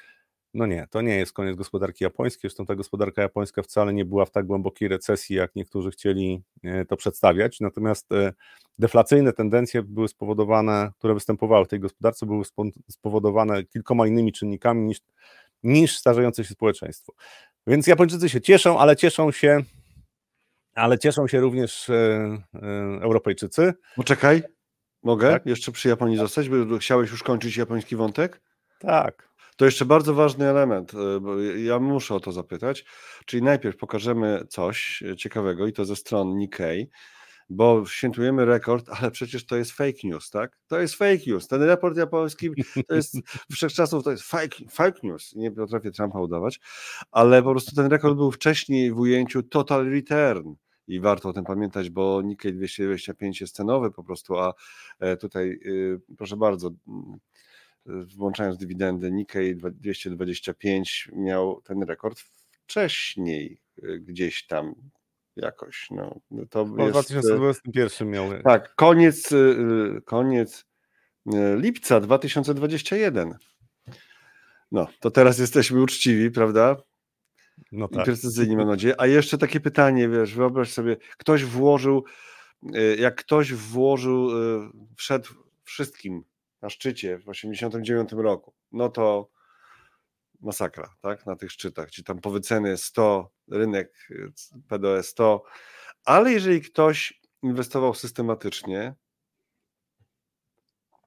No 0.53 0.65
nie, 0.65 0.87
to 0.89 1.01
nie 1.01 1.17
jest 1.17 1.33
koniec 1.33 1.55
gospodarki 1.55 2.03
japońskiej. 2.03 2.41
Zresztą 2.41 2.65
ta 2.65 2.75
gospodarka 2.75 3.21
japońska 3.21 3.61
wcale 3.61 3.93
nie 3.93 4.05
była 4.05 4.25
w 4.25 4.31
tak 4.31 4.45
głębokiej 4.45 4.87
recesji, 4.87 5.35
jak 5.35 5.55
niektórzy 5.55 5.91
chcieli 5.91 6.41
e, 6.63 6.85
to 6.85 6.97
przedstawiać. 6.97 7.59
Natomiast 7.59 8.11
e, 8.11 8.33
deflacyjne 8.79 9.33
tendencje 9.33 9.83
były 9.83 10.07
spowodowane, 10.07 10.91
które 10.97 11.13
występowały 11.13 11.65
w 11.65 11.67
tej 11.67 11.79
gospodarce, 11.79 12.25
były 12.25 12.43
spowodowane 12.89 13.63
kilkoma 13.63 14.07
innymi 14.07 14.31
czynnikami 14.31 14.81
niż, 14.85 14.99
niż 15.63 15.97
starzejące 15.97 16.43
się 16.43 16.53
społeczeństwo. 16.53 17.13
Więc 17.67 17.87
Japończycy 17.87 18.29
się 18.29 18.41
cieszą, 18.41 18.79
ale 18.79 18.95
cieszą 18.95 19.31
się 19.31 19.61
ale 20.75 20.99
cieszą 20.99 21.27
się 21.27 21.39
również 21.39 21.89
e, 21.89 21.93
e, 21.93 22.59
Europejczycy. 23.01 23.73
Poczekaj, 23.95 24.43
mogę 25.03 25.31
tak? 25.31 25.45
jeszcze 25.45 25.71
przy 25.71 25.89
Japonii 25.89 26.17
zostać, 26.17 26.49
bo 26.49 26.77
chciałeś 26.77 27.11
już 27.11 27.23
kończyć 27.23 27.57
japoński 27.57 27.95
wątek? 27.95 28.41
Tak. 28.79 29.31
To 29.57 29.65
jeszcze 29.65 29.85
bardzo 29.85 30.13
ważny 30.13 30.49
element, 30.49 30.93
e, 30.93 31.19
bo 31.19 31.39
ja 31.41 31.79
muszę 31.79 32.15
o 32.15 32.19
to 32.19 32.31
zapytać. 32.31 32.85
Czyli 33.25 33.43
najpierw 33.43 33.77
pokażemy 33.77 34.43
coś 34.49 35.03
ciekawego 35.17 35.67
i 35.67 35.73
to 35.73 35.85
ze 35.85 35.95
stron 35.95 36.37
Nikkei, 36.37 36.89
bo 37.51 37.85
świętujemy 37.85 38.45
rekord, 38.45 38.89
ale 38.89 39.11
przecież 39.11 39.45
to 39.45 39.55
jest 39.55 39.71
fake 39.71 39.97
news, 40.03 40.29
tak? 40.29 40.57
To 40.67 40.79
jest 40.79 40.95
fake 40.95 41.19
news. 41.27 41.47
Ten 41.47 41.63
raport 41.63 41.97
japoński 41.97 42.49
to 42.87 42.95
jest 42.95 43.15
wszechczasów, 43.51 44.03
to 44.03 44.11
jest 44.11 44.23
fake, 44.23 44.57
fake 44.69 44.99
news. 45.03 45.35
Nie 45.35 45.51
potrafię 45.51 45.91
Trumpa 45.91 46.19
udawać, 46.19 46.59
ale 47.11 47.43
po 47.43 47.51
prostu 47.51 47.75
ten 47.75 47.85
rekord 47.85 48.15
był 48.15 48.31
wcześniej 48.31 48.91
w 48.91 48.99
ujęciu 48.99 49.43
total 49.43 49.89
return 49.89 50.53
i 50.87 50.99
warto 50.99 51.29
o 51.29 51.33
tym 51.33 51.43
pamiętać, 51.43 51.89
bo 51.89 52.21
Nikkei 52.21 52.53
225 52.53 53.41
jest 53.41 53.55
cenowy 53.55 53.91
po 53.91 54.03
prostu, 54.03 54.37
a 54.37 54.53
e, 54.99 55.17
tutaj 55.17 55.59
y, 55.65 56.01
proszę 56.17 56.37
bardzo, 56.37 56.71
mm, 56.87 57.19
włączając 58.17 58.57
dywidendy, 58.57 59.11
Nikkei 59.11 59.55
225 59.55 61.09
miał 61.13 61.61
ten 61.61 61.83
rekord 61.83 62.19
wcześniej 62.19 63.61
y, 63.83 63.99
gdzieś 63.99 64.47
tam 64.47 64.75
jakoś. 65.35 65.87
No, 65.91 66.19
no 66.31 66.45
to 66.49 66.65
w 66.65 66.79
jest, 66.79 66.91
2021 66.91 68.09
miał. 68.09 68.41
Tak, 68.43 68.75
koniec, 68.75 69.31
y, 69.31 70.01
koniec 70.05 70.65
lipca 71.57 71.99
2021. 71.99 73.35
No, 74.71 74.87
to 74.99 75.11
teraz 75.11 75.39
jesteśmy 75.39 75.81
uczciwi, 75.81 76.31
prawda? 76.31 76.75
No 77.71 77.87
tak. 77.87 78.01
I 78.01 78.05
precyzyjnie 78.05 78.57
mam 78.57 78.67
nadzieję. 78.67 78.95
A 78.97 79.07
jeszcze 79.07 79.37
takie 79.37 79.59
pytanie, 79.59 80.09
wiesz, 80.09 80.35
wyobraź 80.35 80.71
sobie, 80.71 80.97
ktoś 81.17 81.43
włożył, 81.45 82.03
jak 82.97 83.15
ktoś 83.15 83.53
włożył, 83.53 84.29
wszedł 84.95 85.29
wszystkim 85.63 86.23
na 86.61 86.69
szczycie 86.69 87.19
w 87.19 87.29
89 87.29 88.11
roku, 88.11 88.53
no 88.71 88.89
to 88.89 89.29
masakra, 90.41 90.95
tak, 91.01 91.25
na 91.25 91.35
tych 91.35 91.51
szczytach, 91.51 91.87
gdzie 91.87 92.03
tam 92.03 92.19
po 92.19 92.31
wyceny 92.31 92.77
100, 92.77 93.31
rynek 93.51 94.07
PDE 94.67 95.03
100, 95.03 95.43
ale 96.05 96.31
jeżeli 96.31 96.61
ktoś 96.61 97.21
inwestował 97.43 97.93
systematycznie, 97.93 98.95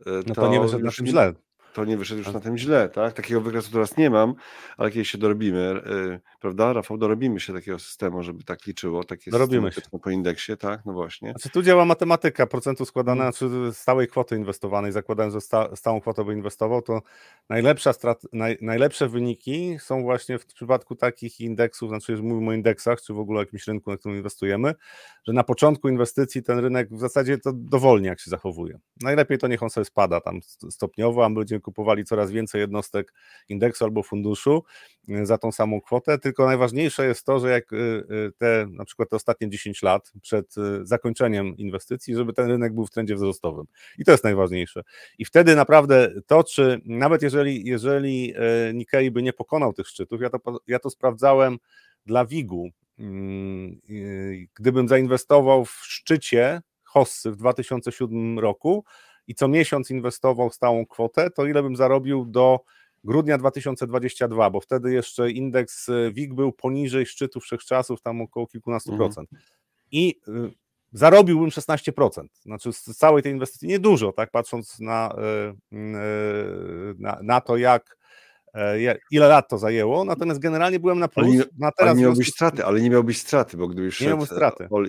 to, 0.04 0.10
no 0.26 0.34
to 0.34 0.48
nie 0.48 0.60
wyszedł 0.60 0.84
na 0.84 0.92
tym 0.92 1.06
źle 1.06 1.34
to 1.74 1.84
nie 1.84 1.96
wyszedł 1.96 2.18
już 2.18 2.32
na 2.32 2.40
tym 2.40 2.58
źle, 2.58 2.88
tak? 2.88 3.12
Takiego 3.12 3.40
wykresu 3.40 3.72
teraz 3.72 3.96
nie 3.96 4.10
mam, 4.10 4.34
ale 4.76 4.90
kiedyś 4.90 5.10
się 5.10 5.18
dorobimy, 5.18 5.82
yy, 5.86 6.20
prawda, 6.40 6.72
Rafał, 6.72 6.98
dorobimy 6.98 7.40
się 7.40 7.52
takiego 7.52 7.78
systemu, 7.78 8.22
żeby 8.22 8.44
tak 8.44 8.66
liczyło, 8.66 9.04
takie 9.04 9.30
dorobimy 9.30 9.72
się. 9.72 9.80
po 10.02 10.10
indeksie, 10.10 10.56
tak? 10.56 10.84
No 10.86 10.92
właśnie. 10.92 11.30
Znaczy 11.30 11.50
tu 11.50 11.62
działa 11.62 11.84
matematyka, 11.84 12.46
procentu 12.46 12.84
składana, 12.84 13.32
hmm. 13.32 13.32
czy 13.32 13.72
stałej 13.78 14.08
kwoty 14.08 14.36
inwestowanej, 14.36 14.92
zakładając, 14.92 15.34
że 15.34 15.40
sta, 15.40 15.76
stałą 15.76 16.00
kwotę 16.00 16.24
by 16.24 16.32
inwestował, 16.32 16.82
to 16.82 17.02
najlepsza 17.48 17.92
strat, 17.92 18.22
naj, 18.32 18.58
najlepsze 18.60 19.08
wyniki 19.08 19.76
są 19.80 20.02
właśnie 20.02 20.38
w 20.38 20.46
przypadku 20.46 20.96
takich 20.96 21.40
indeksów, 21.40 21.88
znaczy 21.88 22.22
mówimy 22.22 22.50
o 22.50 22.52
indeksach, 22.52 23.02
czy 23.02 23.14
w 23.14 23.18
ogóle 23.18 23.38
o 23.38 23.42
jakimś 23.42 23.66
rynku, 23.66 23.90
na 23.90 23.96
którym 23.96 24.16
inwestujemy, 24.16 24.74
że 25.24 25.32
na 25.32 25.44
początku 25.44 25.88
inwestycji 25.88 26.42
ten 26.42 26.58
rynek 26.58 26.88
w 26.90 27.00
zasadzie 27.00 27.38
to 27.38 27.52
dowolnie 27.52 28.08
jak 28.08 28.20
się 28.20 28.30
zachowuje. 28.30 28.78
Najlepiej 29.00 29.38
to 29.38 29.48
niech 29.48 29.62
on 29.62 29.70
sobie 29.70 29.84
spada 29.84 30.20
tam 30.20 30.40
stopniowo, 30.70 31.24
a 31.24 31.28
my 31.28 31.34
będziemy 31.34 31.60
kupowali 31.64 32.04
coraz 32.04 32.30
więcej 32.30 32.60
jednostek 32.60 33.12
indeksu 33.48 33.84
albo 33.84 34.02
funduszu 34.02 34.64
y, 35.08 35.26
za 35.26 35.38
tą 35.38 35.52
samą 35.52 35.80
kwotę, 35.80 36.18
tylko 36.18 36.46
najważniejsze 36.46 37.06
jest 37.06 37.26
to, 37.26 37.38
że 37.38 37.50
jak 37.50 37.72
y, 37.72 37.76
y, 37.76 38.32
te 38.38 38.66
na 38.70 38.84
przykład 38.84 39.08
te 39.10 39.16
ostatnie 39.16 39.50
10 39.50 39.82
lat 39.82 40.12
przed 40.22 40.54
zakończeniem 40.82 41.56
inwestycji, 41.56 42.14
żeby 42.14 42.32
ten 42.32 42.46
rynek 42.46 42.74
był 42.74 42.86
w 42.86 42.90
trendzie 42.90 43.14
wzrostowym. 43.14 43.66
I 43.98 44.04
to 44.04 44.12
jest 44.12 44.24
najważniejsze. 44.24 44.82
I 45.18 45.24
wtedy 45.24 45.56
naprawdę 45.56 46.12
to, 46.26 46.44
czy 46.44 46.80
nawet 46.84 47.22
jeżeli, 47.22 47.64
jeżeli 47.64 48.34
Nikkei 48.74 49.10
by 49.10 49.22
nie 49.22 49.32
pokonał 49.32 49.72
tych 49.72 49.88
szczytów, 49.88 50.20
ja 50.20 50.30
to, 50.30 50.38
ja 50.66 50.78
to 50.78 50.90
sprawdzałem 50.90 51.58
dla 52.06 52.26
WIG-u, 52.26 52.68
mm, 52.98 53.80
gdybym 54.54 54.88
zainwestował 54.88 55.64
w 55.64 55.80
szczycie 55.82 56.62
Hossy 56.94 57.30
w 57.30 57.36
2007 57.36 58.38
roku, 58.38 58.84
i 59.28 59.34
co 59.34 59.48
miesiąc 59.48 59.90
inwestował 59.90 60.50
stałą 60.50 60.86
kwotę, 60.86 61.30
to 61.30 61.46
ile 61.46 61.62
bym 61.62 61.76
zarobił 61.76 62.24
do 62.24 62.60
grudnia 63.04 63.38
2022, 63.38 64.50
bo 64.50 64.60
wtedy 64.60 64.92
jeszcze 64.92 65.30
indeks 65.30 65.88
e, 65.88 66.12
WIG 66.12 66.34
był 66.34 66.52
poniżej 66.52 67.06
szczytu 67.06 67.40
wszechczasów, 67.40 68.00
tam 68.00 68.20
około 68.20 68.46
kilkunastu 68.46 68.92
mhm. 68.92 69.08
procent. 69.08 69.30
I 69.92 70.20
y, 70.28 70.52
zarobiłbym 70.92 71.48
16%. 71.48 72.26
Znaczy 72.42 72.72
z 72.72 72.82
całej 72.82 73.22
tej 73.22 73.32
inwestycji 73.32 73.68
niedużo, 73.68 74.12
tak, 74.12 74.30
patrząc 74.30 74.80
na, 74.80 75.14
y, 75.72 75.76
y, 75.76 75.84
na, 76.98 77.18
na 77.22 77.40
to, 77.40 77.56
jak 77.56 77.96
ile 79.10 79.28
lat 79.28 79.48
to 79.48 79.58
zajęło, 79.58 80.04
natomiast 80.04 80.40
generalnie 80.40 80.80
byłem 80.80 80.98
na 80.98 81.08
plus. 81.08 81.26
Ale 81.26 81.36
nie, 81.36 81.44
na 81.58 81.72
teraz 81.72 81.90
ale 81.90 81.94
nie 81.94 82.02
miałbyś 82.02 82.28
straty, 82.28 82.64
ale 82.64 82.80
nie 82.80 82.90
miałbyś 82.90 83.18
straty, 83.18 83.56
bo 83.56 83.68
gdybyś 83.68 84.00
nie 84.00 84.06
miałbym 84.06 84.26
straty. 84.26 84.68
All 84.76 84.86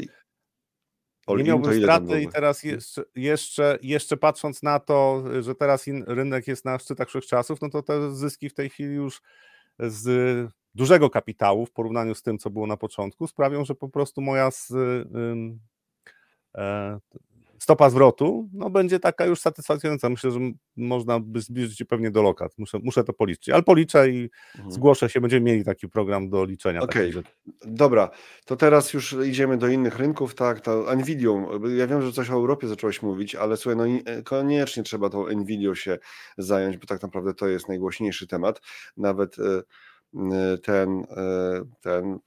nie 1.27 1.43
miałbym 1.43 1.81
straty 1.81 2.21
i 2.21 2.27
teraz 2.27 2.63
jeszcze, 2.63 3.03
jeszcze, 3.15 3.79
jeszcze 3.81 4.17
patrząc 4.17 4.63
na 4.63 4.79
to, 4.79 5.23
że 5.41 5.55
teraz 5.55 5.85
rynek 6.07 6.47
jest 6.47 6.65
na 6.65 6.79
szczytach 6.79 7.07
wszechczasów, 7.07 7.61
no 7.61 7.69
to 7.69 7.83
te 7.83 8.15
zyski 8.15 8.49
w 8.49 8.53
tej 8.53 8.69
chwili 8.69 8.95
już 8.95 9.21
z 9.79 10.49
dużego 10.75 11.09
kapitału 11.09 11.65
w 11.65 11.71
porównaniu 11.71 12.15
z 12.15 12.21
tym, 12.21 12.37
co 12.37 12.49
było 12.49 12.67
na 12.67 12.77
początku, 12.77 13.27
sprawią, 13.27 13.65
że 13.65 13.75
po 13.75 13.89
prostu 13.89 14.21
moja 14.21 14.51
z, 14.51 14.71
e, 16.55 16.99
stopa 17.59 17.89
zwrotu 17.89 18.49
no, 18.53 18.69
będzie 18.69 18.99
taka 18.99 19.25
już 19.25 19.39
satysfakcjonująca. 19.39 20.09
Myślę, 20.09 20.31
że 20.31 20.39
można 20.77 21.19
by 21.19 21.41
zbliżyć 21.41 21.77
się 21.77 21.85
pewnie 21.85 22.11
do 22.11 22.21
lokat. 22.21 22.51
Muszę, 22.57 22.79
muszę 22.83 23.03
to 23.03 23.13
policzyć, 23.13 23.49
ale 23.49 23.63
policzę 23.63 24.09
i 24.09 24.29
mhm. 24.55 24.71
zgłoszę 24.71 25.09
się. 25.09 25.21
Będziemy 25.21 25.45
mieli 25.45 25.65
taki 25.65 25.89
program 25.89 26.29
do 26.29 26.45
liczenia. 26.45 26.81
Okej, 26.81 27.09
okay. 27.09 27.23
dobra. 27.65 28.09
To 28.45 28.55
teraz 28.55 28.93
już 28.93 29.15
idziemy 29.25 29.57
do 29.57 29.67
innych 29.67 29.97
rynków. 29.97 30.35
Tak, 30.35 30.61
to 30.61 30.95
Nvidia. 30.95 31.29
Ja 31.77 31.87
wiem, 31.87 32.01
że 32.01 32.11
coś 32.11 32.29
o 32.29 32.33
Europie 32.33 32.67
zacząłeś 32.67 33.01
mówić, 33.01 33.35
ale 33.35 33.57
słuchaj, 33.57 33.77
no 33.77 34.11
koniecznie 34.23 34.83
trzeba 34.83 35.09
tą 35.09 35.27
Nvidia 35.29 35.75
się 35.75 35.97
zająć, 36.37 36.77
bo 36.77 36.85
tak 36.87 37.01
naprawdę 37.01 37.33
to 37.33 37.47
jest 37.47 37.67
najgłośniejszy 37.67 38.27
temat. 38.27 38.61
Nawet 38.97 39.37
e, 39.39 39.61
ten, 40.57 40.99
e, 40.99 41.61
ten 41.81 42.19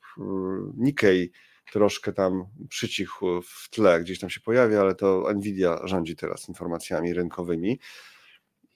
Nikkei 0.76 1.30
troszkę 1.72 2.12
tam 2.12 2.44
przycichł 2.68 3.42
w 3.42 3.70
tle, 3.70 4.00
gdzieś 4.00 4.18
tam 4.18 4.30
się 4.30 4.40
pojawia, 4.40 4.80
ale 4.80 4.94
to 4.94 5.32
Nvidia 5.34 5.80
rządzi 5.84 6.16
teraz 6.16 6.48
informacjami 6.48 7.14
rynkowymi. 7.14 7.78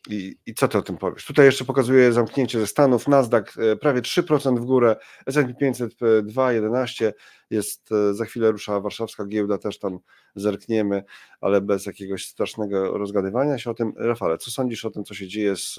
I, 0.09 0.37
I, 0.47 0.55
co 0.55 0.69
ty 0.69 0.79
o 0.79 0.83
tym 0.83 0.97
powiesz? 0.97 1.25
Tutaj 1.25 1.47
jeszcze 1.47 1.65
pokazuje 1.65 2.13
zamknięcie 2.13 2.61
ze 2.61 2.67
Stanów. 2.67 3.09
Nasdaq 3.09 3.53
e, 3.59 3.77
prawie 3.77 4.01
3% 4.01 4.61
w 4.61 4.65
górę, 4.65 4.97
S&P 5.27 5.55
500 5.55 5.95
2,11 6.01 7.13
jest, 7.51 7.93
e, 7.93 8.15
za 8.15 8.25
chwilę 8.25 8.51
rusza 8.51 8.81
warszawska 8.81 9.27
giełda, 9.27 9.59
też 9.59 9.79
tam 9.79 9.99
zerkniemy, 10.35 11.05
ale 11.41 11.61
bez 11.61 11.87
jakiegoś 11.87 12.27
strasznego 12.27 12.99
rozgadywania 12.99 13.59
się 13.59 13.71
o 13.71 13.75
tym. 13.75 13.93
Rafale, 13.97 14.39
co 14.39 14.51
sądzisz 14.51 14.85
o 14.85 14.91
tym, 14.91 15.05
co 15.05 15.15
się 15.15 15.29
dzieje 15.29 15.57
z 15.57 15.77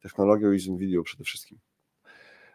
technologią 0.00 0.52
i 0.52 0.58
z 0.58 0.68
Nvidia 0.68 1.02
przede 1.02 1.24
wszystkim? 1.24 1.58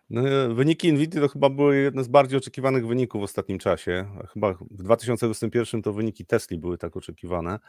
No, 0.10 0.22
wyniki 0.56 0.94
Nvidia 0.94 1.22
to 1.22 1.28
chyba 1.28 1.50
były 1.50 1.78
jedne 1.78 2.04
z 2.04 2.08
bardziej 2.08 2.38
oczekiwanych 2.38 2.88
wyników 2.88 3.22
w 3.22 3.24
ostatnim 3.24 3.60
czasie. 3.60 4.06
Chyba 4.34 4.54
w 4.54 4.84
2021 4.84 5.82
to 5.82 5.94
wyniki 5.94 6.26
Tesla 6.26 6.58
były 6.58 6.78
tak 6.78 6.98
oczekiwane, 6.98 7.60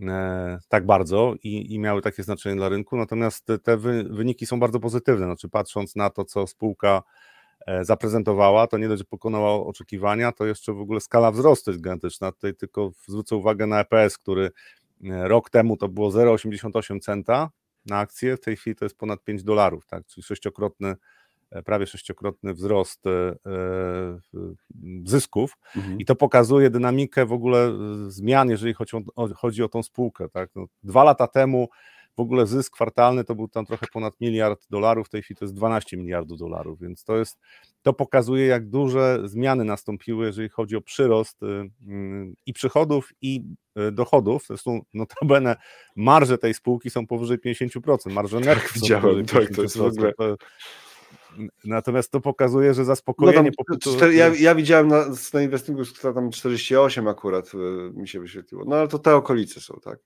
e, 0.00 0.58
tak 0.68 0.86
bardzo 0.86 1.34
i, 1.42 1.74
i, 1.74 1.78
miały 1.78 2.02
takie 2.02 2.22
znaczenie 2.22 2.56
dla 2.56 2.68
rynku. 2.68 2.96
Natomiast 2.96 3.46
te 3.62 3.76
wy, 3.76 4.04
wyniki 4.04 4.46
są 4.46 4.60
bardzo 4.60 4.80
pozytywne. 4.80 5.26
Znaczy, 5.26 5.48
patrząc 5.48 5.96
na 5.96 6.10
to, 6.10 6.24
co 6.24 6.46
spółka 6.46 7.02
e, 7.66 7.84
zaprezentowała, 7.84 8.66
to 8.66 8.78
nie 8.78 8.88
dość, 8.88 8.98
że 8.98 9.04
pokonała 9.04 9.66
oczekiwania, 9.66 10.32
to 10.32 10.46
jeszcze 10.46 10.72
w 10.72 10.80
ogóle 10.80 11.00
skala 11.00 11.30
wzrostu 11.30 11.70
jest 11.70 11.80
gigantyczna. 11.80 12.32
Tutaj 12.32 12.54
tylko 12.54 12.90
zwrócę 13.06 13.36
uwagę 13.36 13.66
na 13.66 13.80
EPS, 13.80 14.18
który 14.18 14.50
e, 15.04 15.28
rok 15.28 15.50
temu 15.50 15.76
to 15.76 15.88
było 15.88 16.10
0,88 16.10 17.00
centa 17.00 17.50
na 17.86 17.98
akcję, 17.98 18.36
w 18.36 18.40
tej 18.40 18.56
chwili 18.56 18.76
to 18.76 18.84
jest 18.84 18.96
ponad 18.96 19.24
5 19.24 19.42
dolarów, 19.42 19.86
tak? 19.86 20.06
czyli 20.06 20.24
sześciokrotny 20.24 20.88
E, 20.88 20.96
prawie 21.64 21.86
sześciokrotny 21.86 22.54
wzrost 22.54 23.06
e, 23.06 23.10
e, 23.10 23.34
zysków 25.04 25.52
mhm. 25.76 25.98
i 25.98 26.04
to 26.04 26.14
pokazuje 26.14 26.70
dynamikę 26.70 27.26
w 27.26 27.32
ogóle 27.32 27.72
zmian, 28.08 28.50
jeżeli 28.50 28.74
chodzi 28.74 28.96
o, 29.16 29.28
chodzi 29.34 29.62
o 29.62 29.68
tą 29.68 29.82
spółkę. 29.82 30.28
Tak? 30.28 30.50
No, 30.54 30.66
dwa 30.82 31.04
lata 31.04 31.26
temu 31.26 31.68
w 32.16 32.20
ogóle 32.20 32.46
zysk 32.46 32.72
kwartalny 32.72 33.24
to 33.24 33.34
był 33.34 33.48
tam 33.48 33.66
trochę 33.66 33.86
ponad 33.92 34.14
miliard 34.20 34.66
dolarów, 34.70 35.06
w 35.06 35.10
tej 35.10 35.22
chwili 35.22 35.38
to 35.38 35.44
jest 35.44 35.54
12 35.54 35.96
miliardów 35.96 36.38
dolarów, 36.38 36.80
więc 36.80 37.04
to 37.04 37.16
jest, 37.16 37.38
to 37.82 37.92
pokazuje 37.92 38.46
jak 38.46 38.68
duże 38.68 39.20
zmiany 39.24 39.64
nastąpiły, 39.64 40.26
jeżeli 40.26 40.48
chodzi 40.48 40.76
o 40.76 40.80
przyrost 40.80 41.42
mm, 41.86 42.34
i 42.46 42.52
przychodów 42.52 43.12
i 43.22 43.42
dochodów, 43.92 44.44
zresztą 44.46 44.80
notabene 44.94 45.56
marże 45.96 46.38
tej 46.38 46.54
spółki 46.54 46.90
są 46.90 47.06
powyżej 47.06 47.38
50%, 47.38 48.12
marże 48.12 48.40
netto 48.40 48.62
tak, 48.62 48.72
widziałem, 48.74 49.26
tak, 49.26 49.54
to 49.56 49.62
jest 49.62 49.78
w 49.78 49.82
ogóle... 49.82 50.12
Natomiast 51.64 52.12
to 52.12 52.20
pokazuje, 52.20 52.74
że 52.74 52.84
zaspokojenie 52.84 53.50
no 53.50 53.64
popytu... 53.64 54.10
Ja, 54.10 54.30
ja 54.38 54.54
widziałem 54.54 54.88
na, 54.88 55.04
na 55.34 55.42
inwestingu, 55.42 55.82
tam 56.14 56.30
48 56.30 57.08
akurat 57.08 57.54
y, 57.54 57.58
mi 57.94 58.08
się 58.08 58.20
wyświetliło. 58.20 58.64
No 58.66 58.76
ale 58.76 58.88
to 58.88 58.98
te 58.98 59.16
okolice 59.16 59.60
są, 59.60 59.78
tak? 59.84 59.98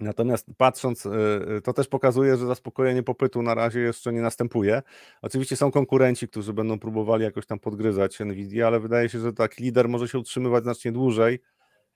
Natomiast 0.00 0.46
patrząc, 0.56 1.06
y, 1.06 1.10
y, 1.58 1.62
to 1.62 1.72
też 1.72 1.88
pokazuje, 1.88 2.36
że 2.36 2.46
zaspokojenie 2.46 3.02
popytu 3.02 3.42
na 3.42 3.54
razie 3.54 3.80
jeszcze 3.80 4.12
nie 4.12 4.20
następuje. 4.20 4.82
Oczywiście 5.22 5.56
są 5.56 5.70
konkurenci, 5.70 6.28
którzy 6.28 6.52
będą 6.52 6.78
próbowali 6.78 7.24
jakoś 7.24 7.46
tam 7.46 7.58
podgryzać 7.58 8.20
Nvidia, 8.20 8.66
ale 8.66 8.80
wydaje 8.80 9.08
się, 9.08 9.20
że 9.20 9.32
tak 9.32 9.58
lider 9.58 9.88
może 9.88 10.08
się 10.08 10.18
utrzymywać 10.18 10.62
znacznie 10.62 10.92
dłużej 10.92 11.38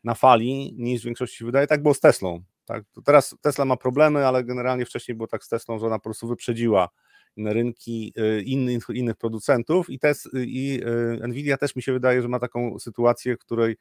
na 0.04 0.14
fali 0.14 0.74
niż 0.78 1.02
w 1.02 1.04
większości 1.04 1.44
wydaje. 1.44 1.66
Tak 1.66 1.82
było 1.82 1.94
z 1.94 2.00
Teslą. 2.00 2.42
Tak? 2.64 2.84
To 2.92 3.02
teraz 3.02 3.36
Tesla 3.40 3.64
ma 3.64 3.76
problemy, 3.76 4.26
ale 4.26 4.44
generalnie 4.44 4.86
wcześniej 4.86 5.14
było 5.14 5.26
tak 5.26 5.44
z 5.44 5.48
Teslą, 5.48 5.78
że 5.78 5.86
ona 5.86 5.98
po 5.98 6.04
prostu 6.04 6.28
wyprzedziła 6.28 6.88
rynki 7.36 8.12
y, 8.18 8.42
innych, 8.42 8.84
innych 8.94 9.16
producentów 9.16 9.90
i, 9.90 9.98
tes, 9.98 10.28
i 10.34 10.80
y, 11.22 11.28
Nvidia 11.28 11.56
też 11.56 11.76
mi 11.76 11.82
się 11.82 11.92
wydaje, 11.92 12.22
że 12.22 12.28
ma 12.28 12.38
taką 12.38 12.78
sytuację, 12.78 13.36
w 13.36 13.38
której 13.38 13.76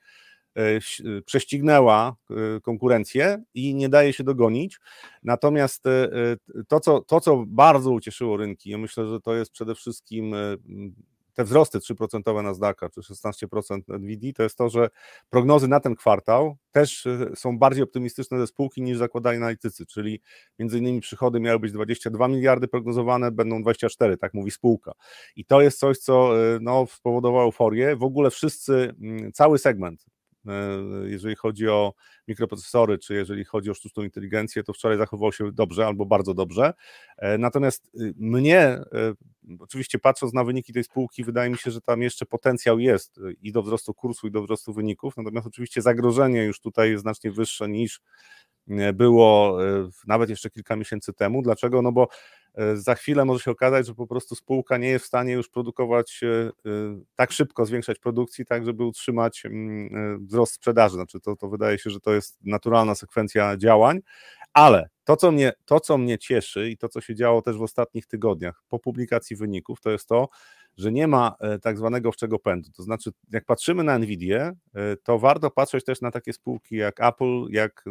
prześcignęła 1.26 2.16
konkurencję 2.62 3.44
i 3.54 3.76
nie 3.76 3.90
daje 3.90 4.14
się 4.14 4.24
dogonić. 4.24 4.80
Natomiast 5.24 5.84
to 6.68 6.80
co, 6.80 7.02
to, 7.02 7.22
co 7.22 7.44
bardzo 7.48 7.92
ucieszyło 7.92 8.38
rynki, 8.38 8.70
ja 8.70 8.78
myślę, 8.78 9.08
że 9.08 9.22
to 9.22 9.36
jest 9.36 9.52
przede 9.52 9.76
wszystkim 9.76 10.36
te 11.34 11.44
wzrosty 11.44 11.80
3% 11.80 12.44
Nasdaqa 12.44 12.90
czy 12.90 13.02
16% 13.02 14.00
Nvidia, 14.00 14.34
to 14.34 14.44
jest 14.44 14.58
to, 14.58 14.70
że 14.70 14.90
prognozy 15.30 15.68
na 15.68 15.80
ten 15.80 15.96
kwartał 15.96 16.58
też 16.72 17.06
e, 17.06 17.32
są 17.36 17.58
bardziej 17.60 17.84
optymistyczne 17.84 18.40
ze 18.40 18.48
spółki 18.48 18.82
niż 18.82 18.98
zakładali 18.98 19.38
analitycy, 19.38 19.86
czyli 19.86 20.22
między 20.60 20.78
innymi 20.78 21.02
przychody 21.02 21.40
miały 21.40 21.60
być 21.60 21.72
22 21.72 22.28
miliardy 22.28 22.68
prognozowane, 22.68 23.32
będą 23.32 23.62
24, 23.62 24.18
tak 24.18 24.34
mówi 24.34 24.52
spółka. 24.52 24.92
I 25.36 25.46
to 25.46 25.62
jest 25.62 25.80
coś, 25.80 25.98
co 25.98 26.40
e, 26.56 26.60
no, 26.62 26.86
spowodowało 26.88 27.44
euforię. 27.44 27.96
W 27.96 28.04
ogóle 28.04 28.32
wszyscy, 28.32 28.94
mm, 29.02 29.32
cały 29.32 29.60
segment 29.60 30.06
jeżeli 31.06 31.36
chodzi 31.36 31.70
o 31.70 31.94
mikroprocesory, 32.28 32.98
czy 32.98 33.14
jeżeli 33.14 33.46
chodzi 33.46 33.72
o 33.72 33.74
sztuczną 33.74 34.04
inteligencję, 34.04 34.64
to 34.64 34.74
wczoraj 34.74 34.98
zachował 34.98 35.34
się 35.34 35.52
dobrze 35.52 35.88
albo 35.88 36.06
bardzo 36.06 36.34
dobrze. 36.34 36.74
Natomiast 37.40 37.92
y, 37.96 38.14
mnie, 38.18 38.80
oczywiście 39.60 40.00
patrząc 40.00 40.34
na 40.34 40.44
wyniki 40.44 40.74
tej 40.74 40.84
spółki, 40.84 41.24
wydaje 41.24 41.50
mi 41.50 41.58
się, 41.58 41.72
że 41.72 41.82
tam 41.82 42.02
jeszcze 42.02 42.26
potencjał 42.26 42.80
jest 42.80 43.20
i 43.42 43.52
do 43.52 43.64
wzrostu 43.64 43.94
kursu, 43.94 44.28
i 44.28 44.32
do 44.32 44.44
wzrostu 44.44 44.74
wyników. 44.74 45.18
Natomiast 45.18 45.48
oczywiście 45.48 45.82
zagrożenie 45.82 46.44
już 46.44 46.60
tutaj 46.60 46.92
jest 46.92 47.02
znacznie 47.02 47.32
wyższe 47.32 47.70
niż 47.70 48.02
było 48.94 49.58
nawet 50.08 50.30
jeszcze 50.30 50.50
kilka 50.50 50.76
miesięcy 50.76 51.14
temu. 51.14 51.42
Dlaczego? 51.42 51.82
No 51.82 51.92
bo 51.92 52.08
E, 52.08 52.39
za 52.74 52.96
chwilę 52.96 53.26
może 53.26 53.40
się 53.40 53.52
okazać, 53.52 53.88
że 53.88 53.96
po 53.96 54.08
prostu 54.08 54.36
spółka 54.36 54.78
nie 54.78 54.88
jest 54.88 55.06
w 55.06 55.08
stanie 55.08 55.34
już 55.34 55.50
produkować 55.50 56.22
e, 56.24 56.28
e, 56.28 56.52
tak 57.16 57.32
szybko, 57.32 57.66
zwiększać 57.66 58.00
produkcji, 58.00 58.46
tak 58.46 58.66
żeby 58.66 58.84
utrzymać 58.84 59.46
mm, 59.46 60.28
wzrost 60.28 60.54
sprzedaży. 60.54 60.96
Znaczy 60.96 61.20
to, 61.20 61.36
to 61.36 61.50
wydaje 61.50 61.78
się, 61.78 61.90
że 61.90 62.00
to 62.00 62.14
jest 62.14 62.38
naturalna 62.44 62.96
sekwencja 62.96 63.58
działań, 63.58 64.00
ale 64.54 64.90
to 65.04 65.16
co, 65.16 65.32
mnie, 65.32 65.54
to, 65.66 65.80
co 65.80 65.98
mnie 65.98 66.18
cieszy 66.18 66.70
i 66.70 66.78
to, 66.78 66.90
co 66.90 67.02
się 67.02 67.16
działo 67.16 67.42
też 67.42 67.58
w 67.58 67.62
ostatnich 67.62 68.08
tygodniach 68.08 68.64
po 68.70 68.80
publikacji 68.80 69.36
wyników, 69.36 69.82
to 69.82 69.90
jest 69.90 70.08
to, 70.08 70.30
że 70.80 70.92
nie 70.92 71.08
ma 71.08 71.36
tak 71.62 71.78
zwanego 71.78 72.12
wczego 72.12 72.40
pędu. 72.40 72.70
To 72.72 72.84
znaczy, 72.84 73.12
jak 73.32 73.46
patrzymy 73.46 73.84
na 73.84 74.00
Nvidię, 74.00 74.52
to 75.04 75.20
warto 75.20 75.52
patrzeć 75.52 75.86
też 75.86 76.02
na 76.02 76.12
takie 76.12 76.34
spółki 76.34 76.76
jak 76.76 77.00
Apple, 77.00 77.46
jak 77.50 77.86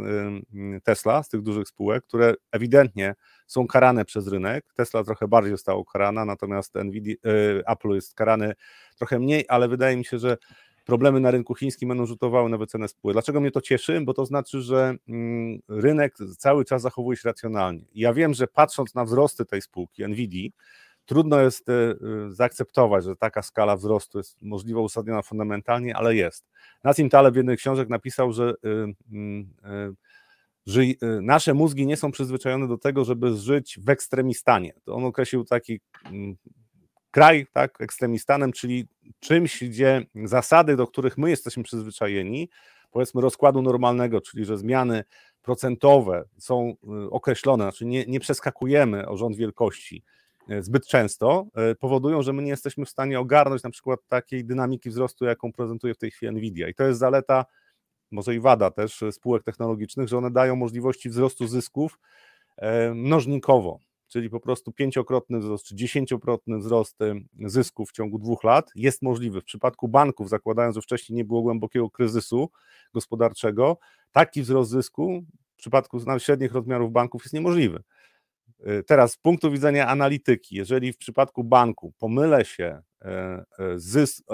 Tesla, 0.83 1.23
z 1.23 1.29
tych 1.29 1.43
dużych 1.43 1.69
spółek, 1.69 2.05
które 2.05 2.35
ewidentnie 2.53 3.15
są 3.47 3.67
karane 3.67 4.05
przez 4.05 4.29
rynek. 4.29 4.65
Tesla 4.75 5.05
trochę 5.05 5.29
bardziej 5.29 5.53
została 5.53 5.83
karana, 5.93 6.25
natomiast 6.25 6.75
Nvidia, 6.75 7.15
e, 7.25 7.69
Apple 7.69 7.89
jest 7.89 8.15
karany 8.15 8.55
trochę 8.99 9.19
mniej, 9.19 9.45
ale 9.49 9.69
wydaje 9.69 9.97
mi 9.97 10.05
się, 10.05 10.19
że 10.19 10.37
problemy 10.85 11.21
na 11.21 11.31
rynku 11.31 11.55
chińskim 11.55 11.89
będą 11.89 12.07
rzutowały 12.07 12.51
na 12.51 12.59
wycenę 12.59 12.89
spółek. 12.89 13.15
Dlaczego 13.15 13.41
mnie 13.41 13.51
to 13.51 13.61
cieszy? 13.61 14.01
Bo 14.01 14.15
to 14.15 14.27
znaczy, 14.27 14.63
że 14.63 14.95
mm, 15.09 15.59
rynek 15.69 16.15
cały 16.39 16.65
czas 16.65 16.83
zachowuje 16.83 17.17
się 17.17 17.29
racjonalnie. 17.29 17.85
Ja 17.95 18.13
wiem, 18.13 18.35
że 18.35 18.47
patrząc 18.47 18.95
na 18.95 19.05
wzrosty 19.05 19.45
tej 19.45 19.63
spółki, 19.63 20.05
Nvidia, 20.09 20.51
trudno 21.09 21.41
jest 21.41 21.69
e, 21.69 21.73
e, 21.73 21.97
zaakceptować, 22.31 23.05
że 23.05 23.17
taka 23.17 23.43
skala 23.43 23.77
wzrostu 23.77 24.19
jest 24.19 24.43
możliwa, 24.43 24.81
uzasadniona 24.81 25.23
fundamentalnie, 25.23 25.97
ale 25.97 26.15
jest. 26.15 26.45
Nassim 26.85 27.09
Taleb 27.11 27.35
w 27.35 27.37
jednej 27.37 27.57
książek 27.57 27.89
napisał, 27.89 28.33
że 28.33 28.55
mm, 29.13 29.55
że 30.69 30.83
y, 30.83 30.97
nasze 31.03 31.55
mózgi 31.55 31.87
nie 31.87 31.97
są 31.97 32.11
przyzwyczajone 32.11 32.69
do 32.69 32.79
tego, 32.79 33.05
żeby 33.05 33.37
żyć 33.37 33.79
w 33.83 33.89
ekstremistanie. 33.89 34.73
To 34.85 34.95
on 34.95 35.05
określił 35.05 35.45
taki 35.45 35.81
mm, 36.05 36.37
kraj, 37.11 37.47
tak, 37.53 37.81
ekstremistanem, 37.81 38.53
czyli 38.53 38.89
czymś, 39.21 39.65
gdzie 39.65 40.07
zasady, 40.25 40.77
do 40.77 40.87
których 40.87 41.19
my 41.19 41.31
jesteśmy 41.31 41.63
przyzwyczajeni, 41.63 42.49
powiedzmy 42.91 43.21
rozkładu 43.21 43.63
normalnego, 43.63 44.21
czyli 44.21 44.45
że 44.45 44.59
zmiany 44.59 45.05
procentowe 45.43 46.25
są 46.39 46.75
y, 47.07 47.11
określone, 47.11 47.65
znaczy 47.65 47.87
nie, 47.87 48.07
nie 48.07 48.21
przeskakujemy 48.21 49.09
o 49.09 49.17
rząd 49.17 49.37
wielkości 49.37 49.97
y, 49.97 50.18
zbyt 50.61 50.87
często, 50.87 51.47
powodują, 51.81 52.23
że 52.23 52.33
my 52.33 52.43
nie 52.43 52.51
jesteśmy 52.51 52.85
w 52.85 52.91
stanie 52.91 53.21
ogarnąć 53.21 53.63
na 53.63 53.71
przykład 53.71 54.01
takiej 54.09 54.45
dynamiki 54.45 54.91
wzrostu, 54.91 55.25
jaką 55.25 55.53
prezentuje 55.53 55.95
w 55.95 55.99
tej 55.99 56.11
chwili 56.11 56.33
Nvidia. 56.33 56.69
I 56.69 56.75
to 56.75 56.85
jest 56.85 56.99
zaleta 56.99 57.45
może 58.11 58.35
i 58.35 58.41
wada 58.41 58.71
też 58.71 59.03
e, 59.03 59.13
spółek 59.13 59.45
technologicznych, 59.45 60.09
że 60.09 60.19
one 60.19 60.31
dają 60.31 60.57
możliwości 60.57 61.11
wzrostu 61.11 61.47
zysków 61.47 61.99
e, 62.57 62.95
mnożnikowo, 62.95 63.79
czyli 64.09 64.31
po 64.31 64.41
prostu 64.41 64.73
pięciokrotny 64.73 65.39
wzrost 65.39 65.65
czy 65.65 65.75
dziesięciokrotny 65.75 66.59
wzrost 66.59 67.03
e, 67.03 67.15
zysków 67.39 67.91
w 67.91 67.93
ciągu 67.93 68.19
dwóch 68.19 68.45
lat 68.45 68.71
jest 68.75 69.03
możliwy. 69.03 69.41
W 69.41 69.45
przypadku 69.45 69.89
banków, 69.89 70.29
zakładając, 70.29 70.75
że 70.75 70.83
wcześniej 70.83 71.17
nie 71.17 71.25
było 71.25 71.43
głębokiego 71.43 71.91
kryzysu 71.91 72.51
gospodarczego, 72.95 73.79
taki 74.13 74.43
wzrost 74.43 74.71
zysku 74.71 75.25
w 75.55 75.57
przypadku 75.57 75.99
średnich 76.19 76.53
rozmiarów 76.53 76.93
banków 76.93 77.23
jest 77.23 77.35
niemożliwy. 77.35 77.83
Teraz 78.87 79.13
z 79.13 79.17
punktu 79.17 79.51
widzenia 79.51 79.87
analityki, 79.87 80.57
jeżeli 80.57 80.93
w 80.93 80.97
przypadku 80.97 81.45
banku 81.45 81.93
pomylę 81.99 82.45
się 82.45 82.83
zysk, 83.77 84.25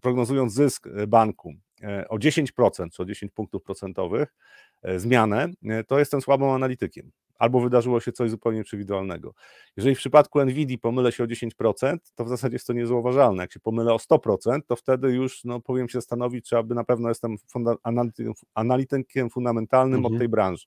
prognozując 0.00 0.52
zysk 0.54 0.88
banku 1.08 1.54
E, 1.82 2.08
o 2.08 2.18
10%, 2.18 2.90
czy 2.92 3.02
o 3.02 3.04
10 3.04 3.32
punktów 3.32 3.62
procentowych 3.62 4.34
e, 4.82 4.98
zmianę, 4.98 5.48
e, 5.64 5.84
to 5.84 5.98
jestem 5.98 6.20
słabym 6.20 6.48
analitykiem. 6.48 7.10
Albo 7.38 7.60
wydarzyło 7.60 8.00
się 8.00 8.12
coś 8.12 8.30
zupełnie 8.30 8.58
nieprzewidywalnego. 8.58 9.34
Jeżeli 9.76 9.94
w 9.94 9.98
przypadku 9.98 10.44
NVIDII 10.44 10.78
pomylę 10.78 11.12
się 11.12 11.24
o 11.24 11.26
10%, 11.26 11.96
to 12.14 12.24
w 12.24 12.28
zasadzie 12.28 12.54
jest 12.54 12.66
to 12.66 12.72
niezauważalne. 12.72 13.42
Jak 13.42 13.52
się 13.52 13.60
pomylę 13.60 13.94
o 13.94 13.96
100%, 13.96 14.60
to 14.66 14.76
wtedy 14.76 15.12
już 15.12 15.44
no, 15.44 15.60
powinien 15.60 15.88
się 15.88 15.98
zastanowić, 15.98 16.48
czy 16.48 16.56
aby 16.56 16.74
na 16.74 16.84
pewno 16.84 17.08
jestem 17.08 17.36
analitykiem, 17.82 18.32
analitykiem 18.54 19.30
fundamentalnym 19.30 19.98
mhm. 19.98 20.14
od 20.14 20.18
tej 20.18 20.28
branży. 20.28 20.66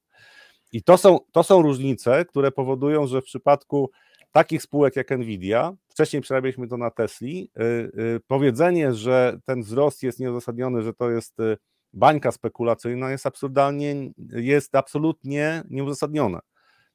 I 0.76 0.84
to 0.84 0.98
są, 0.98 1.20
to 1.32 1.44
są 1.44 1.62
różnice, 1.62 2.26
które 2.26 2.52
powodują, 2.52 3.08
że 3.08 3.22
w 3.22 3.26
przypadku 3.26 3.92
takich 4.32 4.62
spółek 4.62 4.96
jak 4.96 5.12
Nvidia, 5.12 5.74
wcześniej 5.90 6.22
przerabialiśmy 6.22 6.68
to 6.68 6.78
na 6.78 6.92
Tesli, 6.92 7.52
y, 7.58 7.64
y, 8.02 8.20
powiedzenie, 8.28 8.94
że 8.94 9.40
ten 9.46 9.62
wzrost 9.62 10.04
jest 10.04 10.20
nieuzasadniony, 10.20 10.82
że 10.82 10.94
to 10.94 11.12
jest 11.12 11.40
y, 11.40 11.58
bańka 11.94 12.32
spekulacyjna 12.32 13.12
jest 13.12 13.26
absurdalnie, 13.26 14.12
jest 14.32 14.76
absolutnie 14.76 15.64
nieuzasadnione. 15.70 16.40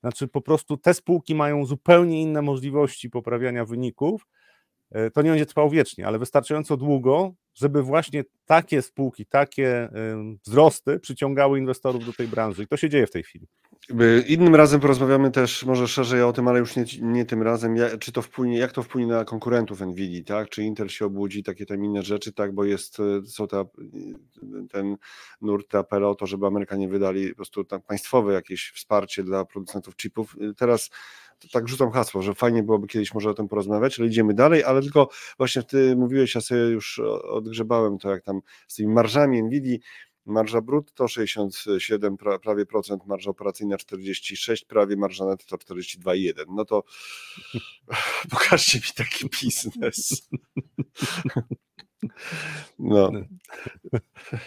Znaczy 0.01 0.29
po 0.29 0.41
prostu 0.41 0.77
te 0.77 0.95
spółki 0.95 1.35
mają 1.35 1.67
zupełnie 1.67 2.23
inne 2.23 2.43
możliwości 2.43 3.11
poprawiania 3.11 3.65
wyników, 3.65 4.27
to 5.15 5.23
nie 5.23 5.31
będzie 5.31 5.47
trwało 5.47 5.71
wiecznie, 5.71 6.07
ale 6.07 6.19
wystarczająco 6.19 6.77
długo, 6.77 7.33
żeby 7.55 7.83
właśnie 7.83 8.25
takie 8.47 8.83
spółki, 8.83 9.27
takie 9.27 9.89
wzrosty 10.47 10.99
przyciągały 10.99 11.59
inwestorów 11.59 12.07
do 12.07 12.13
tej 12.13 12.29
branży. 12.29 12.63
I 12.63 12.67
to 12.67 12.77
się 12.77 12.89
dzieje 12.89 13.07
w 13.07 13.11
tej 13.11 13.23
chwili. 13.23 13.47
Innym 14.27 14.55
razem 14.55 14.81
porozmawiamy 14.81 15.31
też 15.31 15.65
może 15.65 15.89
szerzej 15.89 16.23
o 16.23 16.33
tym, 16.33 16.49
ale 16.49 16.59
już 16.59 16.77
nie, 16.77 16.85
nie 17.01 17.25
tym 17.25 17.43
razem, 17.43 17.77
jak, 17.77 17.99
czy 17.99 18.13
to 18.13 18.23
wpłynie, 18.23 18.59
jak 18.59 18.73
to 18.73 18.83
wpłynie 18.83 19.07
na 19.07 19.25
konkurentów 19.25 19.81
Nvidia, 19.81 20.25
tak? 20.25 20.49
Czy 20.49 20.63
Intel 20.63 20.89
się 20.89 21.05
obudzi, 21.07 21.43
takie 21.43 21.67
tam 21.67 21.85
inne 21.85 22.03
rzeczy, 22.03 22.33
tak? 22.33 22.55
Bo 22.55 22.65
jest, 22.65 22.99
są 23.27 23.47
ta, 23.47 23.65
ten 24.71 24.97
nurt, 25.41 25.75
apel 25.75 26.05
o 26.05 26.15
to, 26.15 26.27
żeby 26.27 26.47
Amerykanie 26.47 26.89
wydali 26.89 27.29
po 27.31 27.37
prostu 27.37 27.65
tam 27.65 27.83
państwowe 27.83 28.33
jakieś 28.33 28.73
wsparcie 28.75 29.23
dla 29.23 29.45
producentów 29.45 29.97
chipów. 29.97 30.37
Teraz 30.57 30.91
tak 31.53 31.69
rzucam 31.69 31.91
hasło, 31.91 32.23
że 32.23 32.35
fajnie 32.35 32.63
byłoby 32.63 32.87
kiedyś 32.87 33.15
może 33.15 33.31
o 33.31 33.35
tym 33.35 33.49
porozmawiać, 33.49 33.99
ale 33.99 34.09
idziemy 34.09 34.35
dalej, 34.35 34.65
ale 34.65 34.83
tylko 34.83 35.09
właśnie 35.37 35.63
ty 35.63 35.97
mówiłeś, 35.97 36.35
ja 36.35 36.41
sobie 36.41 36.61
już 36.61 36.99
odgrzebałem 37.25 37.99
to, 37.99 38.11
jak 38.11 38.23
tam 38.25 38.41
z 38.69 38.75
tymi 38.75 38.95
marżami 38.95 39.43
Nvidia, 39.43 39.79
marża 40.27 40.61
brutto 40.61 41.09
67 41.09 42.17
prawie 42.43 42.67
procent, 42.67 43.07
marża 43.07 43.31
operacyjna 43.31 43.77
46, 43.79 44.65
prawie 44.65 44.97
marża 44.97 45.27
netto 45.27 45.57
42,1. 45.57 46.45
No 46.49 46.65
to 46.65 46.83
pokażcie 48.31 48.79
mi 48.79 48.85
taki 48.97 49.29
biznes. 49.29 50.29
No. 52.79 53.13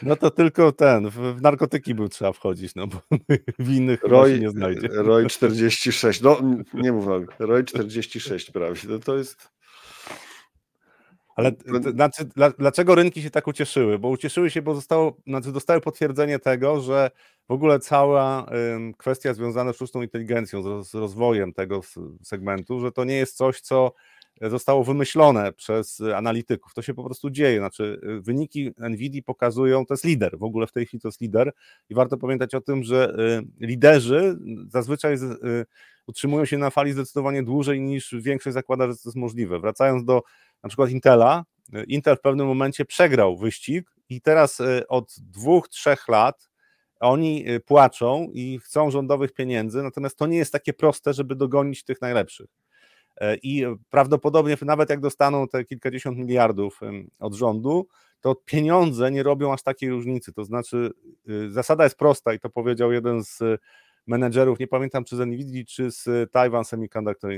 no 0.04 0.16
to 0.16 0.32
tylko 0.32 0.72
ten, 0.72 1.10
w 1.10 1.42
narkotyki 1.42 1.96
był 1.96 2.10
trzeba 2.10 2.34
wchodzić, 2.34 2.76
no 2.76 2.88
bo 2.88 3.02
w 3.60 3.70
innych 3.70 4.04
Roy, 4.04 4.40
nie 4.40 4.50
znajdzie. 4.50 4.88
Roy 4.92 5.28
46, 5.28 6.22
no 6.22 6.42
nie 6.74 6.92
mów, 6.92 7.06
Roy 7.40 7.64
46 7.64 8.52
prawie, 8.52 8.82
no 8.90 9.00
to 9.00 9.18
jest 9.18 9.53
ale 11.36 11.52
znaczy, 11.94 12.26
dlaczego 12.60 12.96
rynki 12.96 13.22
się 13.22 13.30
tak 13.30 13.48
ucieszyły? 13.48 14.00
Bo 14.00 14.10
ucieszyły 14.10 14.50
się, 14.50 14.62
bo 14.62 14.76
zostało, 14.76 15.18
znaczy 15.28 15.52
dostały 15.52 15.82
potwierdzenie 15.82 16.40
tego, 16.40 16.82
że 16.82 17.12
w 17.48 17.52
ogóle 17.52 17.80
cała 17.80 18.46
kwestia 18.98 19.34
związana 19.34 19.74
z 19.74 19.76
sztuczną 19.76 20.02
inteligencją, 20.02 20.84
z 20.84 20.94
rozwojem 20.94 21.54
tego 21.54 21.82
segmentu, 22.24 22.80
że 22.80 22.92
to 22.92 23.04
nie 23.04 23.16
jest 23.16 23.38
coś, 23.38 23.62
co 23.62 23.94
zostało 24.42 24.84
wymyślone 24.84 25.54
przez 25.54 26.02
analityków. 26.16 26.74
To 26.74 26.82
się 26.82 26.94
po 26.94 27.04
prostu 27.04 27.30
dzieje. 27.30 27.58
Znaczy, 27.60 28.02
y, 28.04 28.22
wyniki 28.22 28.72
NVIDIA 28.90 29.22
pokazują, 29.26 29.86
to 29.86 29.94
jest 29.94 30.06
lider, 30.06 30.38
w 30.38 30.44
ogóle 30.44 30.68
w 30.68 30.72
tej 30.72 30.86
chwili 30.86 31.02
to 31.02 31.08
jest 31.08 31.22
lider 31.22 31.52
i 31.90 31.96
warto 31.96 32.18
pamiętać 32.18 32.56
o 32.56 32.62
tym, 32.62 32.84
że 32.84 33.16
y, 33.62 33.66
liderzy 33.68 34.38
zazwyczaj 34.68 35.14
y, 35.14 35.66
utrzymują 36.08 36.46
się 36.46 36.58
na 36.58 36.70
fali 36.70 36.92
zdecydowanie 36.92 37.44
dłużej 37.44 37.82
niż 37.82 38.16
większość 38.20 38.54
zakłada, 38.54 38.88
że 38.88 38.94
to 38.94 39.02
jest 39.06 39.18
możliwe. 39.18 39.60
Wracając 39.60 40.06
do 40.06 40.22
na 40.64 40.70
przykład 40.70 40.90
Intela, 40.90 41.46
Intel 41.88 42.18
w 42.18 42.22
pewnym 42.22 42.48
momencie 42.48 42.86
przegrał 42.86 43.38
wyścig 43.38 43.96
i 44.10 44.22
teraz 44.22 44.62
od 44.88 45.16
dwóch, 45.20 45.70
trzech 45.70 46.08
lat 46.08 46.50
oni 47.00 47.46
płaczą 47.66 48.28
i 48.34 48.60
chcą 48.60 48.92
rządowych 48.92 49.34
pieniędzy, 49.34 49.84
natomiast 49.84 50.18
to 50.18 50.28
nie 50.28 50.38
jest 50.38 50.52
takie 50.52 50.74
proste, 50.74 51.14
żeby 51.14 51.36
dogonić 51.36 51.84
tych 51.84 52.02
najlepszych. 52.02 52.48
E, 53.18 53.36
i 53.36 53.66
prawdopodobnie 53.90 54.58
nawet 54.62 54.90
jak 54.90 55.00
dostaną 55.00 55.48
te 55.48 55.64
kilkadziesiąt 55.64 56.18
miliardów 56.18 56.80
od 57.20 57.34
rządu, 57.34 57.88
to 58.22 58.36
pieniądze 58.36 59.12
nie 59.12 59.24
robią 59.24 59.54
aż 59.54 59.64
takiej 59.64 59.90
różnicy. 59.90 60.34
To 60.34 60.46
znaczy, 60.46 60.92
y, 61.30 61.52
zasada 61.52 61.84
jest 61.84 61.98
prosta 61.98 62.34
i 62.34 62.40
to 62.40 62.50
powiedział 62.50 62.92
jeden 62.92 63.24
z 63.24 63.40
menedżerów, 64.08 64.60
nie 64.60 64.68
pamiętam 64.68 65.04
czy 65.04 65.16
z 65.16 65.20
Nvidia, 65.20 65.64
czy 65.68 65.92
z 65.92 66.32
Taiwan 66.32 66.66
Semiconductor. 66.66 67.32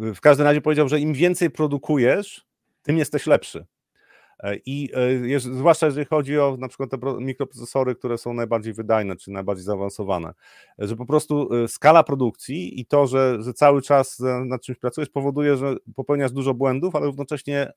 E, 0.00 0.14
w 0.14 0.20
każdym 0.20 0.46
razie 0.46 0.60
powiedział, 0.60 0.88
że 0.88 1.00
im 1.00 1.12
więcej 1.12 1.50
produkujesz, 1.50 2.46
tym 2.82 2.98
jesteś 2.98 3.26
lepszy. 3.26 3.66
E, 4.42 4.56
I 4.66 4.90
e, 5.34 5.40
zwłaszcza 5.40 5.86
jeżeli 5.86 6.06
chodzi 6.06 6.38
o 6.38 6.56
na 6.58 6.68
przykład 6.68 6.90
te 6.90 6.98
mikroprocesory, 7.20 7.94
które 7.94 8.18
są 8.18 8.34
najbardziej 8.34 8.74
wydajne 8.74 9.16
czy 9.16 9.30
najbardziej 9.30 9.64
zaawansowane, 9.64 10.34
że 10.78 10.96
po 10.96 11.06
prostu 11.06 11.54
e, 11.54 11.68
skala 11.68 12.02
produkcji 12.02 12.80
i 12.80 12.86
to, 12.86 13.06
że, 13.06 13.42
że 13.42 13.54
cały 13.54 13.82
czas 13.82 14.22
nad 14.44 14.62
czymś 14.62 14.78
pracujesz, 14.78 15.08
powoduje, 15.08 15.56
że 15.56 15.76
popełniasz 15.94 16.32
dużo 16.32 16.54
błędów, 16.54 16.96
ale 16.96 17.06
równocześnie 17.06 17.72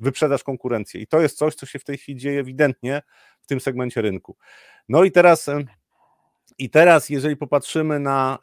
wyprzedasz 0.00 0.44
konkurencję. 0.44 1.00
I 1.00 1.06
to 1.06 1.20
jest 1.20 1.38
coś, 1.38 1.54
co 1.54 1.66
się 1.66 1.78
w 1.78 1.84
tej 1.84 1.98
chwili 1.98 2.18
dzieje 2.18 2.40
ewidentnie 2.40 3.02
w 3.40 3.46
tym 3.46 3.60
segmencie 3.60 4.02
rynku. 4.02 4.36
No 4.88 5.04
i 5.04 5.12
teraz. 5.12 5.50
I 6.58 6.70
teraz, 6.70 7.10
jeżeli 7.10 7.36
popatrzymy 7.36 8.00
na 8.00 8.38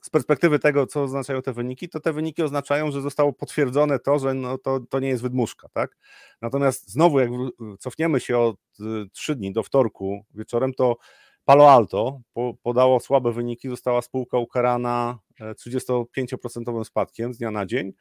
z 0.00 0.10
perspektywy 0.10 0.58
tego, 0.58 0.86
co 0.86 1.02
oznaczają 1.02 1.42
te 1.42 1.52
wyniki, 1.52 1.88
to 1.88 2.00
te 2.00 2.12
wyniki 2.12 2.42
oznaczają, 2.42 2.90
że 2.90 3.00
zostało 3.00 3.32
potwierdzone 3.32 3.98
to, 3.98 4.18
że 4.18 4.34
no 4.34 4.58
to, 4.58 4.80
to 4.80 5.00
nie 5.00 5.08
jest 5.08 5.22
wydmuszka, 5.22 5.68
tak? 5.72 5.96
Natomiast 6.42 6.90
znowu, 6.90 7.20
jak 7.20 7.30
cofniemy 7.78 8.20
się 8.20 8.38
od 8.38 8.56
y, 8.80 9.10
trzy 9.12 9.36
dni 9.36 9.52
do 9.52 9.62
wtorku 9.62 10.24
wieczorem, 10.34 10.74
to 10.74 10.96
Palo 11.44 11.70
Alto 11.70 12.20
podało 12.62 13.00
słabe 13.00 13.32
wyniki, 13.32 13.68
została 13.68 14.02
spółka 14.02 14.38
ukarana 14.38 15.18
35% 15.40 16.80
e, 16.80 16.84
spadkiem 16.84 17.34
z 17.34 17.38
dnia 17.38 17.50
na 17.50 17.66
dzień, 17.66 17.92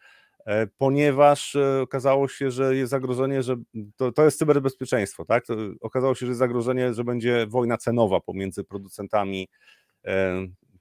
e, 0.45 0.67
ponieważ 0.67 1.55
e, 1.55 1.81
okazało 1.81 2.27
się, 2.27 2.51
że 2.51 2.75
jest 2.75 2.89
zagrożenie, 2.89 3.43
że 3.43 3.55
to, 3.95 4.11
to 4.11 4.25
jest 4.25 4.39
cyberbezpieczeństwo, 4.39 5.25
tak? 5.25 5.45
Okazało 5.81 6.15
się, 6.15 6.25
że 6.25 6.29
jest 6.29 6.39
zagrożenie, 6.39 6.93
że 6.93 7.03
będzie 7.03 7.47
wojna 7.47 7.77
cenowa 7.77 8.19
pomiędzy 8.19 8.63
producentami 8.63 9.47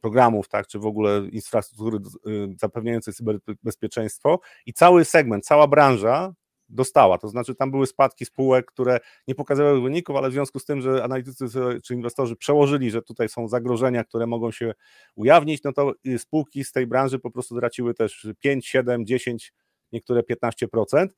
programów, 0.01 0.49
tak, 0.49 0.67
czy 0.67 0.79
w 0.79 0.87
ogóle 0.87 1.23
infrastruktury 1.33 1.99
y, 2.27 2.55
zapewniającej 2.59 3.15
cyberbezpieczeństwo. 3.15 4.41
I 4.67 4.73
cały 4.73 5.05
segment, 5.05 5.47
cała 5.47 5.67
branża 5.67 6.33
dostała, 6.69 7.19
to 7.19 7.29
znaczy 7.29 7.55
tam 7.55 7.71
były 7.71 7.87
spadki 7.87 8.25
spółek, 8.25 8.67
które 8.67 8.99
nie 9.29 9.35
pokazywały 9.35 9.81
wyników, 9.81 10.17
ale 10.17 10.31
w 10.31 10.33
związku 10.33 10.59
z 10.59 10.65
tym, 10.65 10.81
że 10.81 11.05
analitycy 11.05 11.47
czy 11.85 11.95
inwestorzy 11.95 12.37
przełożyli, 12.37 12.91
że 12.91 13.03
tutaj 13.03 13.29
są 13.29 13.49
zagrożenia, 13.49 14.05
które 14.05 14.27
mogą 14.27 14.51
się 14.51 14.73
ujawnić, 15.15 15.63
no 15.63 15.73
to 15.73 15.93
y, 16.07 16.19
spółki 16.19 16.65
z 16.65 16.73
tej 16.73 16.87
branży 16.87 17.19
po 17.19 17.31
prostu 17.31 17.57
traciły 17.57 17.95
też 17.95 18.27
5, 18.41 18.67
7, 18.67 19.07
10, 19.07 19.53
niektóre 19.93 20.23
15%. 20.23 21.09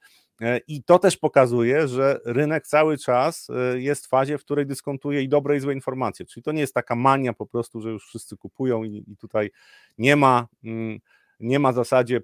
E, 0.41 0.59
I 0.69 0.83
to 0.83 0.99
też 0.99 1.17
pokazuje, 1.17 1.89
że 1.89 2.21
rynek 2.25 2.67
cały 2.67 2.99
czas 2.99 3.51
e, 3.51 3.81
jest 3.81 4.07
w 4.07 4.09
fazie, 4.09 4.39
w 4.39 4.45
której 4.45 4.67
dyskontuje 4.67 5.23
i 5.23 5.29
dobre 5.29 5.57
i 5.57 5.61
złe 5.61 5.75
informacje. 5.75 6.27
Czyli 6.27 6.45
to 6.45 6.53
nie 6.53 6.61
jest 6.61 6.75
taka 6.75 6.95
mania 6.97 7.33
po 7.33 7.47
prostu, 7.47 7.81
że 7.81 7.91
już 7.91 8.07
wszyscy 8.07 8.37
kupują 8.37 8.85
i, 8.85 9.05
i 9.09 9.17
tutaj 9.17 9.51
nie 9.99 10.17
ma. 10.17 10.47
Mm, 10.65 11.01
nie 11.41 11.59
ma 11.59 11.73
w 11.73 11.75
zasadzie 11.75 12.21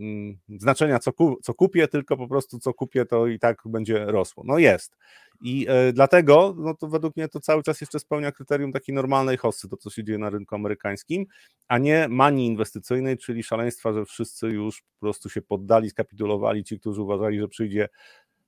mm, 0.00 0.38
znaczenia, 0.48 0.98
co, 0.98 1.12
ku, 1.12 1.38
co 1.42 1.54
kupię, 1.54 1.88
tylko 1.88 2.16
po 2.16 2.28
prostu 2.28 2.58
co 2.58 2.74
kupię, 2.74 3.06
to 3.06 3.26
i 3.26 3.38
tak 3.38 3.62
będzie 3.66 4.04
rosło. 4.04 4.42
No 4.46 4.58
jest. 4.58 4.96
I 5.40 5.66
e, 5.68 5.92
dlatego, 5.92 6.54
no 6.58 6.74
to 6.74 6.88
według 6.88 7.16
mnie 7.16 7.28
to 7.28 7.40
cały 7.40 7.62
czas 7.62 7.80
jeszcze 7.80 7.98
spełnia 7.98 8.32
kryterium 8.32 8.72
takiej 8.72 8.94
normalnej 8.94 9.36
hossy, 9.36 9.68
to 9.68 9.76
co 9.76 9.90
się 9.90 10.04
dzieje 10.04 10.18
na 10.18 10.30
rynku 10.30 10.54
amerykańskim, 10.54 11.26
a 11.68 11.78
nie 11.78 12.08
manii 12.08 12.46
inwestycyjnej, 12.46 13.18
czyli 13.18 13.42
szaleństwa, 13.42 13.92
że 13.92 14.04
wszyscy 14.04 14.48
już 14.48 14.82
po 14.82 15.00
prostu 15.00 15.30
się 15.30 15.42
poddali, 15.42 15.90
skapitulowali, 15.90 16.64
ci, 16.64 16.80
którzy 16.80 17.02
uważali, 17.02 17.40
że 17.40 17.48
przyjdzie 17.48 17.88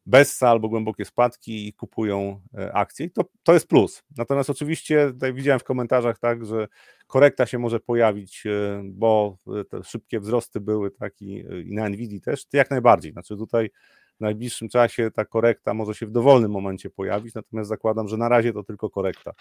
bessa 0.07 0.49
albo 0.49 0.69
głębokie 0.69 1.05
spadki 1.05 1.69
i 1.69 1.73
kupują 1.73 2.41
e, 2.59 2.73
akcje. 2.73 3.11
To, 3.11 3.25
to 3.43 3.55
jest 3.55 3.69
plus. 3.69 4.03
Natomiast 4.17 4.51
oczywiście 4.51 5.07
tutaj 5.13 5.35
widziałem 5.35 5.61
w 5.61 5.65
komentarzach 5.65 6.19
tak, 6.19 6.47
że 6.47 6.69
korekta 7.07 7.47
się 7.47 7.59
może 7.59 7.81
pojawić, 7.81 8.47
e, 8.47 8.83
bo 8.85 9.37
e, 9.61 9.65
te 9.65 9.85
szybkie 9.85 10.21
wzrosty 10.21 10.61
były 10.61 10.91
tak 10.91 11.23
i, 11.23 11.45
i 11.67 11.75
na 11.75 11.89
Nvidia 11.89 12.21
też, 12.21 12.47
jak 12.53 12.71
najbardziej. 12.71 13.13
Znaczy 13.13 13.37
tutaj 13.37 13.71
w 14.17 14.21
najbliższym 14.21 14.69
czasie 14.69 15.11
ta 15.11 15.25
korekta 15.25 15.75
może 15.75 15.95
się 15.95 16.07
w 16.07 16.11
dowolnym 16.11 16.51
momencie 16.51 16.91
pojawić, 16.91 17.35
natomiast 17.35 17.69
zakładam, 17.69 18.09
że 18.09 18.17
na 18.17 18.29
razie 18.29 18.53
to 18.53 18.63
tylko 18.63 18.91
korekta. 18.91 19.33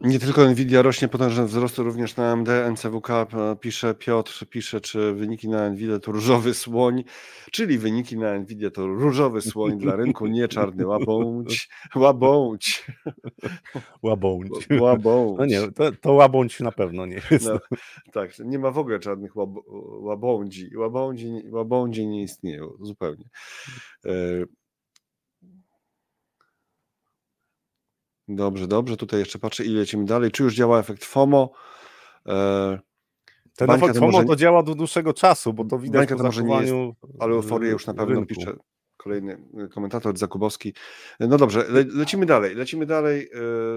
Nie 0.00 0.18
tylko 0.18 0.48
Nvidia 0.48 0.82
rośnie 0.82 1.08
potężne 1.08 1.46
wzrosty 1.46 1.82
również 1.82 2.16
na 2.16 2.32
AMD, 2.32 2.48
NCWK 2.48 3.08
pisze, 3.60 3.94
Piotr 3.94 4.46
pisze, 4.50 4.80
czy 4.80 5.12
wyniki 5.12 5.48
na 5.48 5.70
Nvidia 5.70 5.98
to 5.98 6.12
różowy 6.12 6.54
słoń, 6.54 7.04
czyli 7.52 7.78
wyniki 7.78 8.16
na 8.16 8.38
Nvidia 8.38 8.70
to 8.70 8.86
różowy 8.86 9.40
słoń 9.40 9.78
dla 9.78 9.96
rynku, 9.96 10.26
nie 10.26 10.48
czarny 10.48 10.86
łabądź, 10.86 11.68
łabądź. 11.94 12.86
Łabądź. 14.02 14.50
Łabądź. 14.80 15.38
No 15.38 15.46
nie, 15.46 15.72
to, 15.72 15.92
to 16.00 16.12
łabądź 16.12 16.60
na 16.60 16.72
pewno 16.72 17.06
nie 17.06 17.20
jest. 17.30 17.46
No, 17.46 17.58
tak, 18.12 18.38
nie 18.38 18.58
ma 18.58 18.70
w 18.70 18.78
ogóle 18.78 19.02
żadnych 19.02 19.36
łab, 19.36 19.50
łabądzi. 20.00 20.76
łabądzi. 20.76 21.42
Łabądzi 21.50 22.06
nie 22.06 22.22
istnieją 22.22 22.72
zupełnie. 22.80 23.24
Dobrze, 28.28 28.66
dobrze. 28.68 28.96
Tutaj 28.96 29.20
jeszcze 29.20 29.38
patrzę 29.38 29.64
i 29.64 29.68
lecimy 29.68 30.04
dalej. 30.04 30.30
Czy 30.30 30.42
już 30.42 30.54
działa 30.54 30.78
efekt 30.78 31.04
FOMO? 31.04 31.50
E, 32.26 32.78
Ten 33.56 33.68
Bańka 33.68 33.86
efekt 33.86 33.98
FOMO 33.98 34.12
to, 34.12 34.18
może... 34.18 34.28
to 34.28 34.36
działa 34.36 34.62
do 34.62 34.74
dłuższego 34.74 35.14
czasu, 35.14 35.52
bo 35.52 35.64
to 35.64 35.78
widać 35.78 36.08
Bańka 36.08 36.24
po 36.24 36.32
zachowaniu 36.32 36.86
jest, 36.86 37.22
Ale 37.22 37.34
euforię 37.34 37.70
już 37.70 37.86
na 37.86 37.94
pewno 37.94 38.14
rynku. 38.14 38.34
pisze 38.34 38.56
kolejny 38.96 39.38
e, 39.64 39.68
komentator 39.68 40.18
Zakubowski. 40.18 40.74
No 41.20 41.38
dobrze, 41.38 41.64
le, 41.68 41.84
lecimy 41.94 42.26
dalej. 42.26 42.54
Lecimy 42.54 42.86
dalej. 42.86 43.28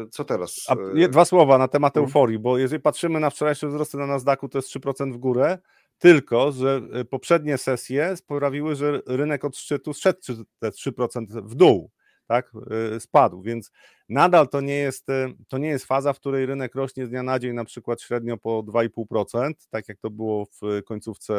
E, 0.04 0.10
co 0.10 0.26
teraz? 0.26 0.66
A, 0.68 0.76
dwa 1.08 1.26
słowa 1.26 1.58
na 1.58 1.68
temat 1.68 1.94
hmm. 1.94 2.08
euforii, 2.08 2.40
bo 2.40 2.58
jeżeli 2.58 2.82
patrzymy 2.82 3.20
na 3.20 3.30
wczorajsze 3.30 3.68
wzrosty 3.68 3.98
na 3.98 4.08
Nasdaqu, 4.08 4.50
to 4.50 4.58
jest 4.58 4.76
3% 4.76 5.14
w 5.14 5.18
górę, 5.18 5.58
tylko, 5.98 6.52
że 6.52 6.82
poprzednie 7.10 7.58
sesje 7.58 8.18
sprawiły, 8.18 8.76
że 8.76 9.02
rynek 9.08 9.46
od 9.46 9.58
szczytu 9.58 9.94
zszedł 9.94 10.20
te 10.60 10.70
3% 10.70 11.26
w 11.44 11.56
dół 11.56 11.92
tak, 12.30 12.52
y, 12.96 13.00
spadł, 13.00 13.42
więc 13.42 13.72
nadal 14.10 14.50
to 14.50 14.62
nie, 14.62 14.76
jest, 14.76 15.10
y, 15.10 15.36
to 15.48 15.58
nie 15.58 15.68
jest 15.68 15.86
faza, 15.86 16.14
w 16.14 16.20
której 16.20 16.46
rynek 16.46 16.76
rośnie 16.76 17.06
z 17.06 17.10
dnia 17.10 17.24
na 17.24 17.40
dzień 17.40 17.54
na 17.54 17.66
przykład 17.66 18.02
średnio 18.02 18.38
po 18.38 18.64
2,5%, 18.64 19.54
tak 19.70 19.90
jak 19.90 19.98
to 19.98 20.10
było 20.10 20.46
w 20.46 20.84
końcówce 20.86 21.34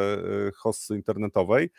y, 0.48 0.52
hossy 0.52 0.96
internetowej, 0.96 1.70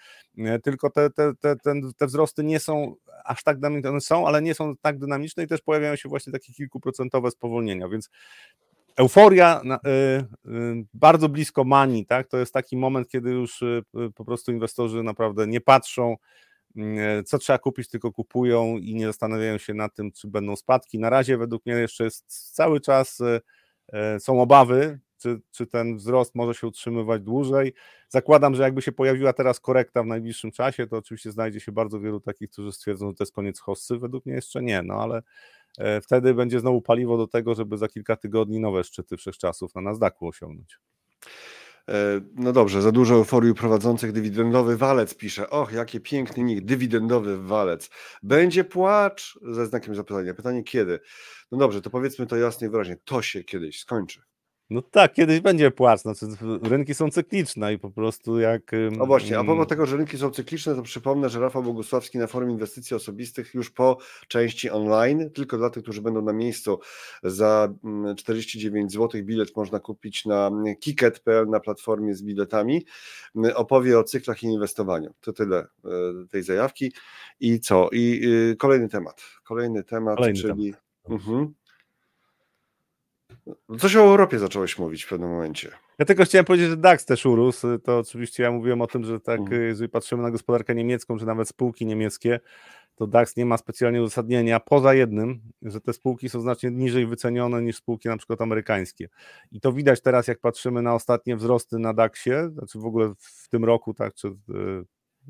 tylko 0.63 0.89
te, 0.89 1.09
te, 1.09 1.33
te, 1.35 1.55
te 1.97 2.07
wzrosty 2.07 2.43
nie 2.43 2.59
są 2.59 2.95
aż 3.25 3.43
tak 3.43 3.59
dynamiczne, 3.59 4.01
są, 4.01 4.27
ale 4.27 4.41
nie 4.41 4.53
są 4.53 4.77
tak 4.77 4.99
dynamiczne 4.99 5.43
i 5.43 5.47
też 5.47 5.61
pojawiają 5.61 5.95
się 5.95 6.09
właśnie 6.09 6.33
takie 6.33 6.53
kilkuprocentowe 6.53 7.31
spowolnienia, 7.31 7.87
więc 7.87 8.09
Euforia 8.95 9.61
bardzo 10.93 11.29
blisko 11.29 11.63
manii, 11.63 12.05
tak? 12.05 12.27
To 12.27 12.37
jest 12.37 12.53
taki 12.53 12.77
moment, 12.77 13.07
kiedy 13.07 13.29
już 13.29 13.63
po 14.15 14.25
prostu 14.25 14.51
inwestorzy 14.51 15.03
naprawdę 15.03 15.47
nie 15.47 15.61
patrzą 15.61 16.17
co 17.25 17.37
trzeba 17.37 17.59
kupić, 17.59 17.89
tylko 17.89 18.11
kupują 18.11 18.77
i 18.77 18.95
nie 18.95 19.05
zastanawiają 19.05 19.57
się 19.57 19.73
nad 19.73 19.95
tym, 19.95 20.11
czy 20.11 20.27
będą 20.27 20.55
spadki. 20.55 20.99
Na 20.99 21.09
razie 21.09 21.37
według 21.37 21.65
mnie 21.65 21.75
jeszcze 21.75 22.03
jest 22.03 22.53
cały 22.53 22.81
czas 22.81 23.21
e, 23.21 23.41
e, 23.93 24.19
są 24.19 24.41
obawy, 24.41 24.99
czy, 25.17 25.41
czy 25.51 25.67
ten 25.67 25.97
wzrost 25.97 26.35
może 26.35 26.53
się 26.53 26.67
utrzymywać 26.67 27.21
dłużej. 27.21 27.73
Zakładam, 28.09 28.55
że 28.55 28.63
jakby 28.63 28.81
się 28.81 28.91
pojawiła 28.91 29.33
teraz 29.33 29.59
korekta 29.59 30.03
w 30.03 30.05
najbliższym 30.05 30.51
czasie, 30.51 30.87
to 30.87 30.97
oczywiście 30.97 31.31
znajdzie 31.31 31.59
się 31.59 31.71
bardzo 31.71 31.99
wielu 31.99 32.19
takich, 32.19 32.49
którzy 32.49 32.71
stwierdzą, 32.71 33.09
że 33.09 33.15
to 33.15 33.23
jest 33.23 33.33
koniec 33.33 33.59
hossy. 33.59 33.97
Według 33.97 34.25
mnie 34.25 34.35
jeszcze 34.35 34.61
nie, 34.61 34.81
no 34.81 34.93
ale 34.93 35.21
e, 35.77 36.01
wtedy 36.01 36.33
będzie 36.33 36.59
znowu 36.59 36.81
paliwo 36.81 37.17
do 37.17 37.27
tego, 37.27 37.55
żeby 37.55 37.77
za 37.77 37.87
kilka 37.87 38.15
tygodni 38.15 38.59
nowe 38.59 38.83
szczyty 38.83 39.17
wszechczasów 39.17 39.75
na 39.75 39.81
Nasdaqu 39.81 40.27
osiągnąć. 40.27 40.79
E, 41.89 42.21
no 42.35 42.51
dobrze, 42.53 42.81
za 42.81 42.91
dużo 42.91 43.15
euforii 43.15 43.53
prowadzących 43.53 44.11
dywidendowy 44.11 44.77
walec 44.77 45.15
pisze. 45.15 45.49
Och, 45.49 45.73
jaki 45.73 46.01
piękny 46.01 46.43
nick, 46.43 46.65
dywidendowy 46.65 47.37
walec. 47.37 47.89
Będzie 48.23 48.63
płacz? 48.63 49.39
Ze 49.41 49.65
znakiem 49.65 49.95
zapytania. 49.95 50.33
Pytanie 50.33 50.63
kiedy? 50.63 50.99
No 51.51 51.57
dobrze, 51.57 51.81
to 51.81 51.89
powiedzmy 51.89 52.27
to 52.27 52.37
jasno 52.37 52.67
i 52.67 52.69
wyraźnie. 52.69 52.97
To 53.05 53.21
się 53.21 53.43
kiedyś 53.43 53.79
skończy. 53.79 54.30
No 54.71 54.81
tak, 54.81 55.13
kiedyś 55.13 55.39
będzie 55.39 55.71
płacz. 55.71 55.99
Znaczy, 55.99 56.25
rynki 56.61 56.93
są 56.93 57.09
cykliczne 57.09 57.73
i 57.73 57.79
po 57.79 57.89
prostu 57.89 58.39
jak. 58.39 58.71
No 58.91 59.05
właśnie, 59.05 59.39
a 59.39 59.43
propos 59.43 59.67
tego, 59.67 59.85
że 59.85 59.97
rynki 59.97 60.17
są 60.17 60.29
cykliczne, 60.29 60.75
to 60.75 60.81
przypomnę, 60.81 61.29
że 61.29 61.39
Rafał 61.39 61.63
Bogusławski 61.63 62.17
na 62.17 62.27
forum 62.27 62.51
inwestycji 62.51 62.95
osobistych 62.95 63.53
już 63.53 63.69
po 63.69 63.97
części 64.27 64.69
online, 64.69 65.29
tylko 65.29 65.57
dla 65.57 65.69
tych, 65.69 65.83
którzy 65.83 66.01
będą 66.01 66.21
na 66.21 66.33
miejscu, 66.33 66.79
za 67.23 67.73
49 68.17 68.91
zł 68.91 69.21
bilet 69.23 69.55
można 69.55 69.79
kupić 69.79 70.25
na 70.25 70.51
kiket.pl 70.79 71.49
na 71.49 71.59
platformie 71.59 72.15
z 72.15 72.23
biletami. 72.23 72.85
Opowie 73.55 73.99
o 73.99 74.03
cyklach 74.03 74.43
i 74.43 74.45
inwestowaniu. 74.45 75.13
To 75.21 75.33
tyle 75.33 75.57
e, 75.59 75.89
tej 76.29 76.43
zajawki. 76.43 76.93
I 77.39 77.59
co? 77.59 77.89
I 77.91 78.21
y, 78.51 78.55
kolejny 78.55 78.89
temat. 78.89 79.23
Kolejny 79.43 79.83
temat, 79.83 80.17
kolejny 80.17 80.39
czyli. 80.39 80.73
Temat. 80.73 80.91
Mhm. 81.09 81.53
No, 83.45 83.77
coś 83.77 83.95
o 83.95 83.99
Europie 83.99 84.39
zacząłeś 84.39 84.79
mówić 84.79 85.03
w 85.03 85.09
pewnym 85.09 85.29
momencie. 85.29 85.71
Ja 85.99 86.05
tylko 86.05 86.23
chciałem 86.23 86.45
powiedzieć, 86.45 86.69
że 86.69 86.77
DAX 86.77 87.05
też 87.05 87.25
urósł. 87.25 87.79
To 87.79 87.99
oczywiście 87.99 88.43
ja 88.43 88.51
mówiłem 88.51 88.81
o 88.81 88.87
tym, 88.87 89.03
że 89.03 89.19
tak, 89.19 89.39
mhm. 89.39 89.61
jeżeli 89.61 89.89
patrzymy 89.89 90.23
na 90.23 90.31
gospodarkę 90.31 90.75
niemiecką, 90.75 91.19
czy 91.19 91.25
nawet 91.25 91.47
spółki 91.47 91.85
niemieckie, 91.85 92.39
to 92.95 93.07
DAX 93.07 93.35
nie 93.35 93.45
ma 93.45 93.57
specjalnie 93.57 94.01
uzasadnienia, 94.01 94.59
poza 94.59 94.93
jednym, 94.93 95.41
że 95.61 95.81
te 95.81 95.93
spółki 95.93 96.29
są 96.29 96.41
znacznie 96.41 96.71
niżej 96.71 97.05
wycenione 97.05 97.61
niż 97.61 97.75
spółki 97.75 98.09
na 98.09 98.17
przykład 98.17 98.41
amerykańskie. 98.41 99.09
I 99.51 99.61
to 99.61 99.73
widać 99.73 100.01
teraz, 100.01 100.27
jak 100.27 100.39
patrzymy 100.39 100.81
na 100.81 100.95
ostatnie 100.95 101.35
wzrosty 101.35 101.79
na 101.79 101.93
DAXie, 101.93 102.49
znaczy 102.49 102.79
w 102.79 102.85
ogóle 102.85 103.13
w 103.19 103.49
tym 103.49 103.65
roku, 103.65 103.93
tak, 103.93 104.13
czy 104.13 104.27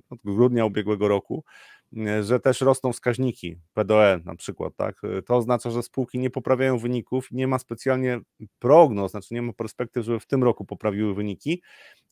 od 0.10 0.20
grudnia 0.24 0.66
ubiegłego 0.66 1.08
roku, 1.08 1.44
że 2.22 2.40
też 2.40 2.62
rosną 2.62 2.94
wskaźniki 2.94 3.58
PDE 3.74 4.20
na 4.26 4.36
przykład, 4.36 4.76
tak? 4.76 5.02
To 5.26 5.36
oznacza, 5.36 5.72
że 5.72 5.84
spółki 5.84 6.20
nie 6.20 6.30
poprawiają 6.30 6.78
wyników, 6.78 7.28
nie 7.32 7.48
ma 7.48 7.60
specjalnie 7.60 8.20
prognoz, 8.60 9.12
znaczy 9.12 9.34
nie 9.34 9.42
ma 9.42 9.54
perspektyw, 9.54 10.06
żeby 10.06 10.20
w 10.20 10.26
tym 10.26 10.44
roku 10.44 10.66
poprawiły 10.66 11.14
wyniki, 11.14 11.62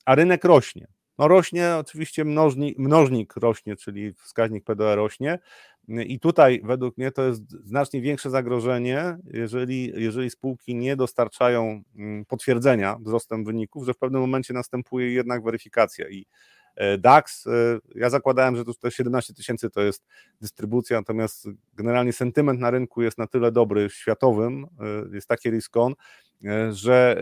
a 0.06 0.16
rynek 0.16 0.44
rośnie. 0.44 0.88
No 1.18 1.28
rośnie 1.28 1.76
oczywiście 1.76 2.26
mnożnik, 2.26 2.78
mnożnik 2.78 3.36
rośnie, 3.36 3.76
czyli 3.76 4.14
wskaźnik 4.14 4.64
PDE 4.64 4.96
rośnie 4.96 5.40
i 5.88 6.20
tutaj 6.20 6.62
według 6.64 6.98
mnie 6.98 7.12
to 7.12 7.24
jest 7.24 7.52
znacznie 7.52 8.02
większe 8.02 8.30
zagrożenie, 8.30 9.18
jeżeli, 9.26 9.92
jeżeli 9.96 10.30
spółki 10.30 10.76
nie 10.76 10.96
dostarczają 10.96 11.82
mm, 11.96 12.26
potwierdzenia 12.26 12.98
wzrostem 13.02 13.46
wyników, 13.46 13.86
że 13.86 13.94
w 13.94 13.98
pewnym 13.98 14.22
momencie 14.22 14.54
następuje 14.54 15.14
jednak 15.14 15.44
weryfikacja 15.44 16.10
i 16.10 16.20
e, 16.20 16.26
DAX, 16.98 17.48
e, 17.48 17.52
ja 17.96 18.10
zakładałem, 18.10 18.56
że 18.56 18.66
to 18.66 18.90
17 18.90 19.34
tysięcy 19.34 19.70
to 19.70 19.82
jest 19.82 20.06
dystrybucja, 20.42 20.98
natomiast 20.98 21.48
generalnie 21.74 22.14
sentyment 22.14 22.60
na 22.60 22.72
rynku 22.72 23.02
jest 23.02 23.18
na 23.18 23.28
tyle 23.28 23.52
dobry 23.52 23.90
światowym, 23.90 24.68
e, 25.12 25.16
jest 25.16 25.28
taki 25.28 25.50
risk 25.50 25.78
on, 25.78 25.94
E, 26.46 26.74
że 26.74 27.22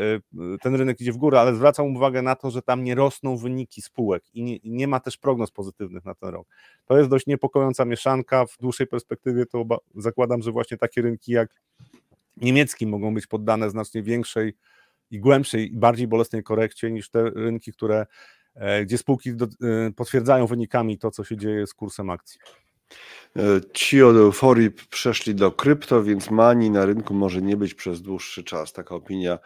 e, 0.56 0.58
ten 0.62 0.76
rynek 0.76 1.02
idzie 1.02 1.12
w 1.12 1.18
górę, 1.18 1.40
ale 1.40 1.56
zwracam 1.56 1.96
uwagę 1.96 2.22
na 2.22 2.36
to, 2.36 2.52
że 2.52 2.62
tam 2.62 2.84
nie 2.84 2.96
rosną 2.96 3.38
wyniki 3.38 3.82
spółek 3.82 4.24
i 4.34 4.44
nie, 4.44 4.58
nie, 4.64 4.88
ma 4.88 5.00
też 5.00 5.18
prognoz 5.18 5.52
pozytywnych 5.52 6.06
na 6.06 6.16
ten 6.16 6.30
rok. 6.30 6.48
To 6.86 6.98
jest 6.98 7.10
dość 7.10 7.28
niepokojąca 7.28 7.86
mieszanka. 7.86 8.46
W 8.46 8.58
dłuższej 8.58 8.88
perspektywie 8.88 9.46
to 9.46 9.66
zakładam, 9.96 10.42
że 10.42 10.52
właśnie 10.52 10.78
takie 10.78 11.02
rynki 11.02 11.32
jak 11.32 11.50
niemiecki 12.38 12.88
mogą 12.88 13.14
być 13.14 13.28
poddane 13.28 13.70
znacznie 13.70 14.04
większej 14.04 14.54
i 15.12 15.20
głębszej 15.20 15.74
i 15.74 15.78
bardziej 15.78 16.08
bolesnej 16.08 16.44
korekcie 16.44 16.92
niż 16.92 17.10
te 17.10 17.30
rynki, 17.30 17.74
które, 17.74 17.98
e, 18.00 18.06
gdzie 18.84 18.98
spółki 18.98 19.34
do, 19.34 19.48
potwierdzają 19.96 20.48
wynikami 20.48 20.98
to, 20.98 21.12
co 21.12 21.24
się 21.24 21.38
dzieje 21.38 21.68
z 21.68 21.74
kursem 21.74 22.10
akcji. 22.10 22.40
E, 23.38 23.62
ci 23.74 24.04
od 24.04 24.16
euforii 24.16 24.72
przeszli 24.72 25.36
do 25.36 25.52
krypto, 25.52 26.04
więc 26.04 26.32
mani 26.32 26.72
na 26.72 26.86
rynku 26.86 27.14
może 27.14 27.42
nie 27.42 27.58
być 27.58 27.74
przez 27.74 28.02
dłuższy 28.02 28.44
czas. 28.44 28.74
Taka 28.74 28.96
opinia 28.96 29.40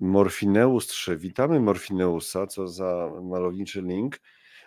Morfineus 0.00 0.86
3. 0.86 1.16
Witamy 1.16 1.60
Morfineusa, 1.60 2.46
co 2.46 2.68
za 2.68 3.10
malowniczy 3.22 3.82
link. 3.82 4.20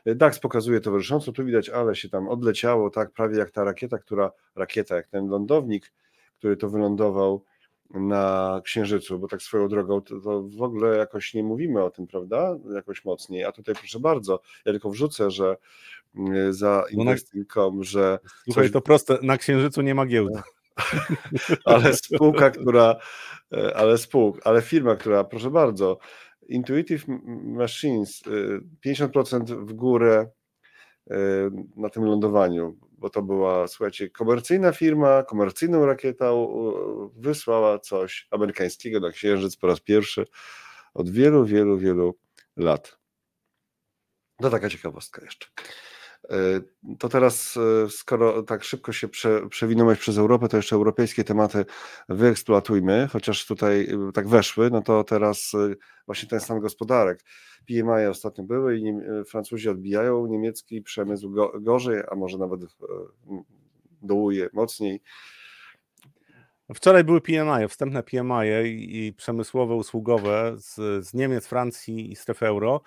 E, 0.05 0.15
DAX 0.15 0.39
pokazuje 0.39 0.81
towarzysząco, 0.81 1.31
tu 1.31 1.45
widać, 1.45 1.69
ale 1.69 1.95
się 1.95 2.09
tam 2.09 2.27
odleciało, 2.27 2.89
tak 2.89 3.11
prawie 3.11 3.37
jak 3.37 3.51
ta 3.51 3.63
rakieta, 3.63 3.97
która, 3.97 4.31
rakieta, 4.55 4.95
jak 4.95 5.07
ten 5.07 5.27
lądownik, 5.27 5.91
który 6.37 6.57
to 6.57 6.69
wylądował 6.69 7.45
na 7.93 8.61
Księżycu, 8.63 9.19
bo 9.19 9.27
tak 9.27 9.41
swoją 9.41 9.67
drogą 9.67 10.01
to, 10.01 10.21
to, 10.21 10.43
w 10.43 10.61
ogóle 10.61 10.97
jakoś 10.97 11.33
nie 11.33 11.43
mówimy 11.43 11.83
o 11.83 11.91
tym, 11.91 12.07
prawda? 12.07 12.57
Jakoś 12.75 13.05
mocniej. 13.05 13.43
A 13.43 13.51
tutaj 13.51 13.75
proszę 13.75 13.99
bardzo, 13.99 14.41
ja 14.65 14.71
tylko 14.71 14.89
wrzucę, 14.89 15.31
że 15.31 15.57
mm, 16.15 16.53
za 16.53 16.83
Investing.com, 16.91 17.83
że. 17.83 18.19
Słuchaj, 18.43 18.63
coś... 18.63 18.71
to 18.71 18.81
proste, 18.81 19.17
na 19.21 19.37
Księżycu 19.37 19.81
nie 19.81 19.95
ma 19.95 20.05
giełdy. 20.05 20.41
ale 21.65 21.93
spółka, 21.93 22.51
która, 22.51 22.95
e, 23.53 23.77
ale 23.77 23.97
spółka, 23.97 24.41
ale 24.43 24.61
firma, 24.61 24.95
która, 24.95 25.23
proszę 25.23 25.51
bardzo, 25.51 25.97
Intuitive 26.47 27.05
Machines, 27.43 28.23
50% 28.85 29.51
e, 29.51 29.55
w 29.55 29.73
górę 29.73 30.29
na 31.75 31.89
tym 31.89 32.03
lądowaniu 32.03 32.77
bo 32.99 33.09
to 33.09 33.21
była, 33.21 33.67
słuchajcie, 33.67 34.09
komercyjna 34.09 34.71
firma, 34.71 35.23
komercyjną 35.23 35.85
rakietą 35.85 36.47
wysłała 37.15 37.79
coś 37.79 38.27
amerykańskiego 38.31 38.99
na 38.99 39.11
Księżyc 39.11 39.55
po 39.55 39.67
raz 39.67 39.79
pierwszy 39.79 40.25
od 40.93 41.09
wielu, 41.09 41.45
wielu, 41.45 41.77
wielu 41.77 42.19
lat. 42.57 42.99
To 44.41 44.49
taka 44.49 44.69
ciekawostka 44.69 45.21
jeszcze. 45.25 45.47
E, 46.29 46.61
to 46.99 47.09
teraz, 47.09 47.57
e, 47.57 47.89
skoro 47.89 48.43
tak 48.43 48.63
szybko 48.63 48.91
się 48.91 49.07
prze, 49.07 49.49
przewinąłeś 49.49 49.99
przez 49.99 50.17
Europę, 50.17 50.47
to 50.47 50.57
jeszcze 50.57 50.75
europejskie 50.75 51.23
tematy 51.23 51.65
wyeksploatujmy, 52.09 53.07
chociaż 53.11 53.45
tutaj 53.45 53.81
e, 53.81 54.11
tak 54.11 54.27
weszły, 54.27 54.69
no 54.69 54.81
to 54.81 55.03
teraz 55.03 55.51
właśnie 56.05 56.29
ten 56.29 56.39
stan 56.39 56.59
gospodarek. 56.59 57.23
PMI 57.67 58.07
ostatnio 58.09 58.43
były 58.43 58.77
i 58.77 58.93
Francuzi 59.27 59.69
odbijają, 59.69 60.27
niemiecki 60.27 60.81
przemysł 60.81 61.31
go, 61.31 61.53
gorzej, 61.61 62.03
a 62.11 62.15
może 62.15 62.37
nawet 62.37 62.61
dołuje 64.01 64.49
mocniej. 64.53 65.01
Wczoraj 66.75 67.03
były 67.03 67.21
PMI, 67.21 67.67
wstępne 67.69 68.03
PMI 68.03 68.47
i 68.67 69.13
przemysłowe, 69.13 69.75
usługowe 69.75 70.53
z, 70.57 71.05
z 71.05 71.13
Niemiec, 71.13 71.47
Francji 71.47 72.11
i 72.11 72.15
strefy 72.15 72.47
euro. 72.47 72.81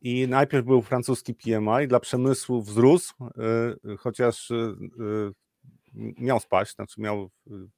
I 0.00 0.28
najpierw 0.28 0.66
był 0.66 0.82
francuski 0.82 1.34
PMI, 1.34 1.88
dla 1.88 2.00
przemysłu 2.00 2.62
wzrósł, 2.62 3.14
y, 3.92 3.96
chociaż 3.96 4.50
y, 4.50 4.54
y, 4.54 5.32
miał 6.18 6.40
spaść, 6.40 6.74
znaczy 6.74 7.00
miał, 7.00 7.30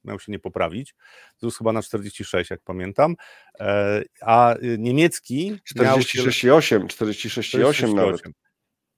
miał 0.03 0.19
się 0.19 0.31
nie 0.31 0.39
poprawić. 0.39 0.95
Wzrósł 1.37 1.57
chyba 1.57 1.73
na 1.73 1.81
46, 1.81 2.49
jak 2.49 2.61
pamiętam. 2.61 3.15
E, 3.59 4.03
a 4.21 4.55
niemiecki. 4.77 5.55
46,8, 5.75 6.87
46,8 6.87 7.93
nawet 7.93 8.21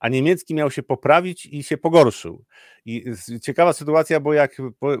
a 0.04 0.08
niemiecki 0.08 0.54
miał 0.54 0.70
się 0.70 0.82
poprawić 0.82 1.46
i 1.46 1.62
się 1.62 1.76
pogorszył. 1.76 2.44
I 2.84 3.04
ciekawa 3.42 3.72
sytuacja, 3.72 4.20
bo 4.20 4.32
jak 4.32 4.56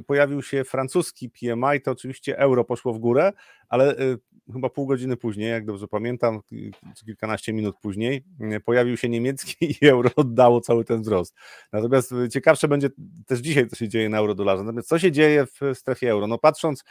pojawił 0.06 0.42
się 0.42 0.64
francuski 0.64 1.30
PMI, 1.30 1.80
to 1.84 1.90
oczywiście 1.90 2.38
euro 2.38 2.64
poszło 2.64 2.92
w 2.92 2.98
górę, 2.98 3.32
ale 3.68 3.98
y, 3.98 4.18
chyba 4.52 4.70
pół 4.70 4.86
godziny 4.86 5.16
później, 5.16 5.50
jak 5.50 5.66
dobrze 5.66 5.88
pamiętam, 5.88 6.40
czy 6.96 7.04
kilkanaście 7.04 7.52
minut 7.52 7.76
później, 7.82 8.24
y, 8.56 8.60
pojawił 8.60 8.96
się 8.96 9.08
niemiecki 9.08 9.56
i 9.82 9.86
euro 9.86 10.10
oddało 10.16 10.60
cały 10.60 10.84
ten 10.84 11.02
wzrost. 11.02 11.34
Natomiast 11.72 12.12
y, 12.12 12.28
ciekawsze 12.28 12.68
będzie 12.68 12.88
też 13.26 13.40
dzisiaj, 13.40 13.68
co 13.68 13.76
się 13.76 13.88
dzieje 13.88 14.08
na 14.08 14.18
euro-dolarze. 14.18 14.62
Natomiast 14.62 14.88
co 14.88 14.98
się 14.98 15.12
dzieje 15.12 15.46
w 15.46 15.60
strefie 15.74 16.10
euro? 16.10 16.26
No 16.26 16.38
patrząc 16.38 16.84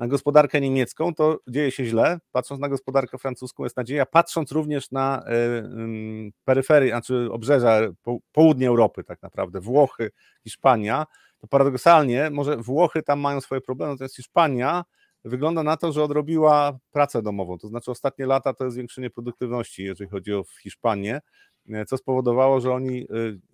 na 0.00 0.08
gospodarkę 0.08 0.60
niemiecką, 0.60 1.14
to 1.14 1.38
dzieje 1.48 1.70
się 1.70 1.84
źle. 1.84 2.18
Patrząc 2.32 2.60
na 2.60 2.68
gospodarkę 2.68 3.18
francuską 3.18 3.64
jest 3.64 3.76
nadzieja, 3.76 4.06
patrząc 4.06 4.52
również 4.52 4.90
na 4.90 5.22
y, 5.22 6.32
peryferii, 6.44 6.90
znaczy 6.90 7.28
obrzeża 7.32 7.80
po, 8.02 8.18
południe 8.32 8.68
Europy 8.68 9.04
tak 9.04 9.22
naprawdę, 9.22 9.60
Włochy, 9.60 10.10
Hiszpania, 10.44 11.06
to 11.38 11.46
paradoksalnie 11.46 12.30
może 12.30 12.56
Włochy 12.56 13.02
tam 13.02 13.20
mają 13.20 13.40
swoje 13.40 13.60
problemy, 13.60 13.92
natomiast 13.92 14.16
Hiszpania 14.16 14.84
wygląda 15.24 15.62
na 15.62 15.76
to, 15.76 15.92
że 15.92 16.04
odrobiła 16.04 16.78
pracę 16.90 17.22
domową, 17.22 17.58
to 17.58 17.68
znaczy 17.68 17.90
ostatnie 17.90 18.26
lata 18.26 18.54
to 18.54 18.64
jest 18.64 18.74
zwiększenie 18.74 19.10
produktywności, 19.10 19.84
jeżeli 19.84 20.10
chodzi 20.10 20.34
o 20.34 20.44
Hiszpanię, 20.62 21.20
E, 21.20 21.49
co 21.86 21.96
spowodowało, 21.96 22.60
że 22.60 22.72
oni 22.72 23.00
e, 23.02 23.06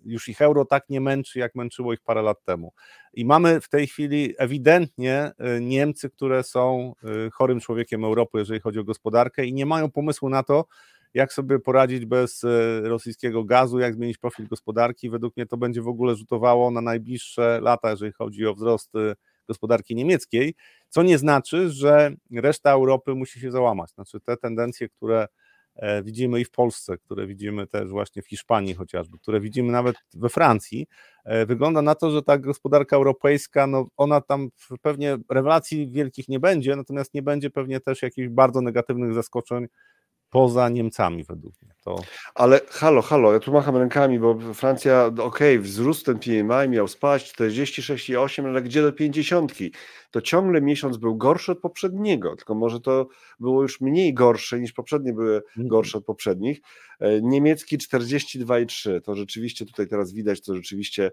już 0.05 0.29
ich 0.29 0.41
euro 0.41 0.65
tak 0.65 0.89
nie 0.89 1.01
męczy, 1.01 1.39
jak 1.39 1.55
męczyło 1.55 1.93
ich 1.93 2.01
parę 2.01 2.21
lat 2.21 2.43
temu. 2.43 2.73
I 3.13 3.25
mamy 3.25 3.61
w 3.61 3.69
tej 3.69 3.87
chwili 3.87 4.33
ewidentnie 4.37 5.31
e, 5.37 5.61
Niemcy, 5.61 6.09
które 6.09 6.43
są 6.43 6.93
chorym 7.33 7.59
człowiekiem 7.59 8.03
Europy, 8.03 8.39
jeżeli 8.39 8.59
chodzi 8.59 8.79
o 8.79 8.83
gospodarkę 8.83 9.45
i 9.45 9.53
nie 9.53 9.65
mają 9.65 9.91
pomysłu 9.91 10.29
na 10.29 10.43
to, 10.43 10.65
jak 11.13 11.33
sobie 11.33 11.59
poradzić 11.59 12.05
bez 12.05 12.45
rosyjskiego 12.83 13.43
gazu, 13.43 13.79
jak 13.79 13.93
zmienić 13.93 14.17
profil 14.17 14.47
gospodarki. 14.47 15.09
Według 15.09 15.37
mnie 15.37 15.45
to 15.45 15.57
będzie 15.57 15.81
w 15.81 15.87
ogóle 15.87 16.15
rzutowało 16.15 16.71
na 16.71 16.81
najbliższe 16.81 17.59
lata, 17.61 17.91
jeżeli 17.91 18.11
chodzi 18.11 18.47
o 18.47 18.53
wzrost 18.53 18.93
gospodarki 19.47 19.95
niemieckiej, 19.95 20.55
co 20.89 21.03
nie 21.03 21.17
znaczy, 21.17 21.69
że 21.69 22.11
reszta 22.31 22.71
Europy 22.71 23.15
musi 23.15 23.39
się 23.39 23.51
załamać. 23.51 23.91
Znaczy 23.91 24.19
te 24.19 24.37
tendencje, 24.37 24.89
które 24.89 25.27
widzimy 26.03 26.39
i 26.39 26.45
w 26.45 26.51
Polsce, 26.51 26.97
które 26.97 27.27
widzimy 27.27 27.67
też 27.67 27.89
właśnie 27.89 28.21
w 28.21 28.27
Hiszpanii 28.27 28.73
chociażby, 28.73 29.17
które 29.17 29.39
widzimy 29.39 29.71
nawet 29.71 29.95
we 30.13 30.29
Francji, 30.29 30.87
e, 31.25 31.45
wygląda 31.45 31.81
na 31.81 31.95
to, 31.95 32.11
że 32.11 32.23
ta 32.23 32.37
gospodarka 32.37 32.95
europejska, 32.95 33.67
no 33.67 33.85
ona 33.97 34.21
tam 34.21 34.49
pewnie 34.81 35.17
rewelacji 35.29 35.91
wielkich 35.91 36.27
nie 36.27 36.39
będzie, 36.39 36.75
natomiast 36.75 37.13
nie 37.13 37.21
będzie 37.21 37.49
pewnie 37.49 37.79
też 37.79 38.01
jakichś 38.01 38.27
bardzo 38.29 38.61
negatywnych 38.61 39.13
zaskoczeń 39.13 39.67
poza 40.29 40.69
Niemcami 40.69 41.23
według 41.23 41.53
mnie. 41.61 41.73
To... 41.83 41.95
Ale 42.35 42.61
halo, 42.69 43.01
halo, 43.01 43.33
ja 43.33 43.39
tu 43.39 43.51
macham 43.51 43.77
rękami, 43.77 44.19
bo 44.19 44.53
Francja, 44.53 45.05
okej, 45.05 45.23
okay, 45.23 45.59
wzrósł 45.59 46.05
ten 46.05 46.19
PMI, 46.19 46.69
miał 46.69 46.87
spaść 46.87 47.35
46,8, 47.35 48.47
ale 48.47 48.61
gdzie 48.61 48.81
do 48.81 48.93
50? 48.93 49.53
To 50.11 50.21
ciągle 50.21 50.61
miesiąc 50.61 50.97
był 50.97 51.17
gorszy 51.17 51.51
od 51.51 51.59
poprzedniego, 51.59 52.35
tylko 52.35 52.55
może 52.55 52.79
to 52.79 53.07
było 53.39 53.61
już 53.61 53.81
mniej 53.81 54.13
gorsze 54.13 54.59
niż 54.59 54.73
poprzednie 54.73 55.13
były 55.13 55.35
mhm. 55.35 55.67
gorsze 55.67 55.97
od 55.97 56.05
poprzednich. 56.05 56.61
E, 56.99 57.21
niemiecki 57.21 57.77
42,3, 57.77 59.01
to 59.01 59.15
rzeczywiście 59.15 59.65
tutaj 59.65 59.87
teraz 59.87 60.13
widać, 60.13 60.41
to 60.41 60.55
rzeczywiście 60.55 61.11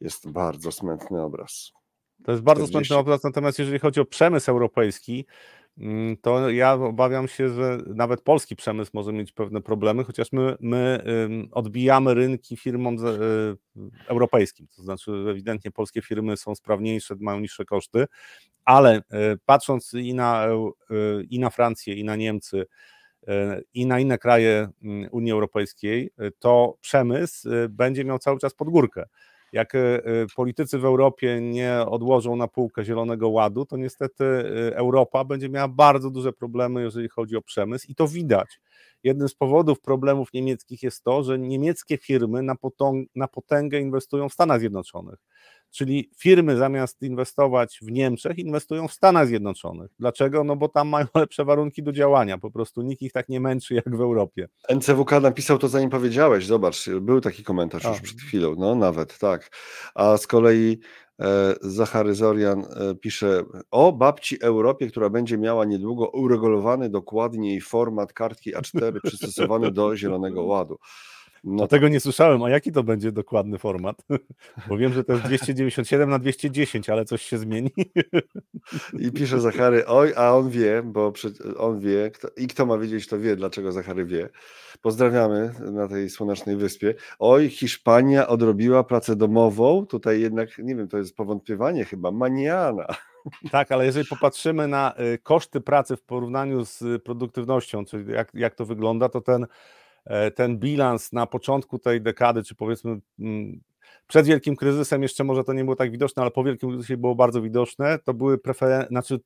jest 0.00 0.30
bardzo 0.30 0.72
smętny 0.72 1.22
obraz. 1.22 1.72
To 2.24 2.32
jest 2.32 2.44
bardzo 2.44 2.64
40. 2.64 2.72
smętny 2.72 2.96
obraz, 2.96 3.24
natomiast 3.24 3.58
jeżeli 3.58 3.78
chodzi 3.78 4.00
o 4.00 4.04
przemysł 4.04 4.50
europejski, 4.50 5.26
to 6.22 6.50
ja 6.50 6.72
obawiam 6.72 7.28
się, 7.28 7.48
że 7.48 7.78
nawet 7.86 8.22
polski 8.22 8.56
przemysł 8.56 8.90
może 8.94 9.12
mieć 9.12 9.32
pewne 9.32 9.60
problemy, 9.60 10.04
chociaż 10.04 10.32
my, 10.32 10.56
my 10.60 11.04
odbijamy 11.52 12.14
rynki 12.14 12.56
firmom 12.56 12.96
y, 13.06 13.56
europejskim. 14.06 14.66
To 14.76 14.82
znaczy, 14.82 15.12
ewidentnie 15.30 15.70
polskie 15.70 16.02
firmy 16.02 16.36
są 16.36 16.54
sprawniejsze, 16.54 17.14
mają 17.20 17.40
niższe 17.40 17.64
koszty, 17.64 18.06
ale 18.64 18.98
y, 18.98 19.02
patrząc 19.46 19.94
i 19.94 20.14
na, 20.14 20.46
y, 20.90 21.24
i 21.30 21.38
na 21.38 21.50
Francję, 21.50 21.94
i 21.94 22.04
na 22.04 22.16
Niemcy, 22.16 22.66
i 23.74 23.86
na 23.86 23.98
inne 23.98 24.18
kraje 24.18 24.68
mm, 24.82 25.08
Unii 25.12 25.32
Europejskiej, 25.32 26.10
to 26.38 26.76
przemysł 26.80 27.48
będzie 27.68 28.04
miał 28.04 28.18
cały 28.18 28.38
czas 28.38 28.54
pod 28.54 28.68
górkę 28.68 29.04
jak 29.52 29.72
politycy 30.36 30.78
w 30.78 30.84
Europie 30.84 31.40
nie 31.40 31.74
odłożą 31.86 32.36
na 32.36 32.48
półkę 32.48 32.84
Zielonego 32.84 33.28
Ładu, 33.28 33.66
to 33.66 33.76
niestety 33.76 34.24
Europa 34.74 35.24
będzie 35.24 35.48
miała 35.48 35.68
bardzo 35.68 36.10
duże 36.10 36.32
problemy, 36.32 36.82
jeżeli 36.82 37.08
chodzi 37.08 37.36
o 37.36 37.42
przemysł 37.42 37.86
i 37.88 37.94
to 37.94 38.08
widać. 38.08 38.60
Jednym 39.02 39.28
z 39.28 39.34
powodów 39.34 39.80
problemów 39.80 40.32
niemieckich 40.32 40.82
jest 40.82 41.04
to, 41.04 41.22
że 41.22 41.38
niemieckie 41.38 41.98
firmy 41.98 42.42
na, 42.42 42.54
na 43.14 43.28
potęgę 43.28 43.80
inwestują 43.80 44.28
w 44.28 44.32
Stanach 44.32 44.60
Zjednoczonych. 44.60 45.18
Czyli 45.72 46.10
firmy 46.16 46.56
zamiast 46.56 47.02
inwestować 47.02 47.78
w 47.82 47.90
Niemczech, 47.90 48.38
inwestują 48.38 48.88
w 48.88 48.92
Stanach 48.92 49.26
Zjednoczonych. 49.26 49.90
Dlaczego? 49.98 50.44
No 50.44 50.56
bo 50.56 50.68
tam 50.68 50.88
mają 50.88 51.06
lepsze 51.14 51.44
warunki 51.44 51.82
do 51.82 51.92
działania. 51.92 52.38
Po 52.38 52.50
prostu 52.50 52.82
nikt 52.82 53.02
ich 53.02 53.12
tak 53.12 53.28
nie 53.28 53.40
męczy 53.40 53.74
jak 53.74 53.96
w 53.96 54.00
Europie. 54.00 54.48
NCWK 54.74 55.20
napisał 55.20 55.58
to 55.58 55.68
zanim 55.68 55.90
powiedziałeś. 55.90 56.46
Zobacz, 56.46 56.90
był 56.90 57.20
taki 57.20 57.44
komentarz 57.44 57.86
A. 57.86 57.88
już 57.90 58.00
przed 58.00 58.20
chwilą. 58.20 58.54
No 58.58 58.74
nawet, 58.74 59.18
tak. 59.18 59.50
A 59.94 60.16
z 60.16 60.26
kolei 60.26 60.80
e, 61.20 61.54
Zachary 61.60 62.14
Zorian 62.14 62.60
e, 62.60 62.94
pisze 62.94 63.42
o 63.70 63.92
babci 63.92 64.42
Europie, 64.42 64.86
która 64.86 65.10
będzie 65.10 65.38
miała 65.38 65.64
niedługo 65.64 66.08
uregulowany 66.08 66.90
dokładniej 66.90 67.60
format 67.60 68.12
kartki 68.12 68.54
A4 68.54 69.00
przystosowany 69.04 69.70
do 69.70 69.96
Zielonego 69.96 70.42
Ładu. 70.42 70.78
No 71.44 71.66
tego 71.66 71.88
nie 71.88 72.00
słyszałem. 72.00 72.42
A 72.42 72.50
jaki 72.50 72.72
to 72.72 72.82
będzie 72.82 73.12
dokładny 73.12 73.58
format? 73.58 74.02
Bo 74.68 74.76
wiem, 74.76 74.92
że 74.92 75.04
to 75.04 75.12
jest 75.12 75.24
297 75.24 76.10
na 76.10 76.18
210, 76.18 76.90
ale 76.90 77.04
coś 77.04 77.22
się 77.22 77.38
zmieni. 77.38 77.70
I 78.98 79.12
pisze 79.12 79.40
Zachary, 79.40 79.86
oj, 79.86 80.12
a 80.16 80.36
on 80.36 80.50
wie, 80.50 80.82
bo 80.84 81.12
on 81.56 81.80
wie, 81.80 82.10
kto, 82.10 82.28
i 82.36 82.46
kto 82.46 82.66
ma 82.66 82.78
wiedzieć, 82.78 83.06
to 83.06 83.18
wie, 83.18 83.36
dlaczego 83.36 83.72
Zachary 83.72 84.04
wie. 84.04 84.28
Pozdrawiamy 84.82 85.54
na 85.72 85.88
tej 85.88 86.10
słonecznej 86.10 86.56
wyspie. 86.56 86.94
Oj, 87.18 87.50
Hiszpania 87.50 88.28
odrobiła 88.28 88.84
pracę 88.84 89.16
domową. 89.16 89.86
Tutaj 89.86 90.20
jednak, 90.20 90.58
nie 90.58 90.76
wiem, 90.76 90.88
to 90.88 90.98
jest 90.98 91.16
powątpiewanie 91.16 91.84
chyba, 91.84 92.10
maniana. 92.10 92.86
Tak, 93.50 93.72
ale 93.72 93.86
jeżeli 93.86 94.06
popatrzymy 94.06 94.68
na 94.68 94.94
y, 95.14 95.18
koszty 95.18 95.60
pracy 95.60 95.96
w 95.96 96.02
porównaniu 96.02 96.64
z 96.64 97.02
produktywnością, 97.02 97.84
czyli 97.84 98.12
jak, 98.12 98.30
jak 98.34 98.54
to 98.54 98.66
wygląda, 98.66 99.08
to 99.08 99.20
ten 99.20 99.46
ten 100.34 100.58
bilans 100.58 101.12
na 101.12 101.26
początku 101.26 101.78
tej 101.78 102.02
dekady, 102.02 102.44
czy 102.44 102.54
powiedzmy 102.54 103.00
mm, 103.18 103.60
przed 104.06 104.26
wielkim 104.26 104.56
kryzysem 104.56 105.02
jeszcze 105.02 105.24
może 105.24 105.44
to 105.44 105.52
nie 105.52 105.64
było 105.64 105.76
tak 105.76 105.90
widoczne, 105.90 106.22
ale 106.22 106.30
po 106.30 106.44
wielkim 106.44 106.70
kryzysie 106.70 106.96
było 106.96 107.14
bardzo 107.14 107.42
widoczne, 107.42 107.98
to 107.98 108.14
były 108.14 108.38
preferencje, 108.38 108.88
znaczy 108.88 109.20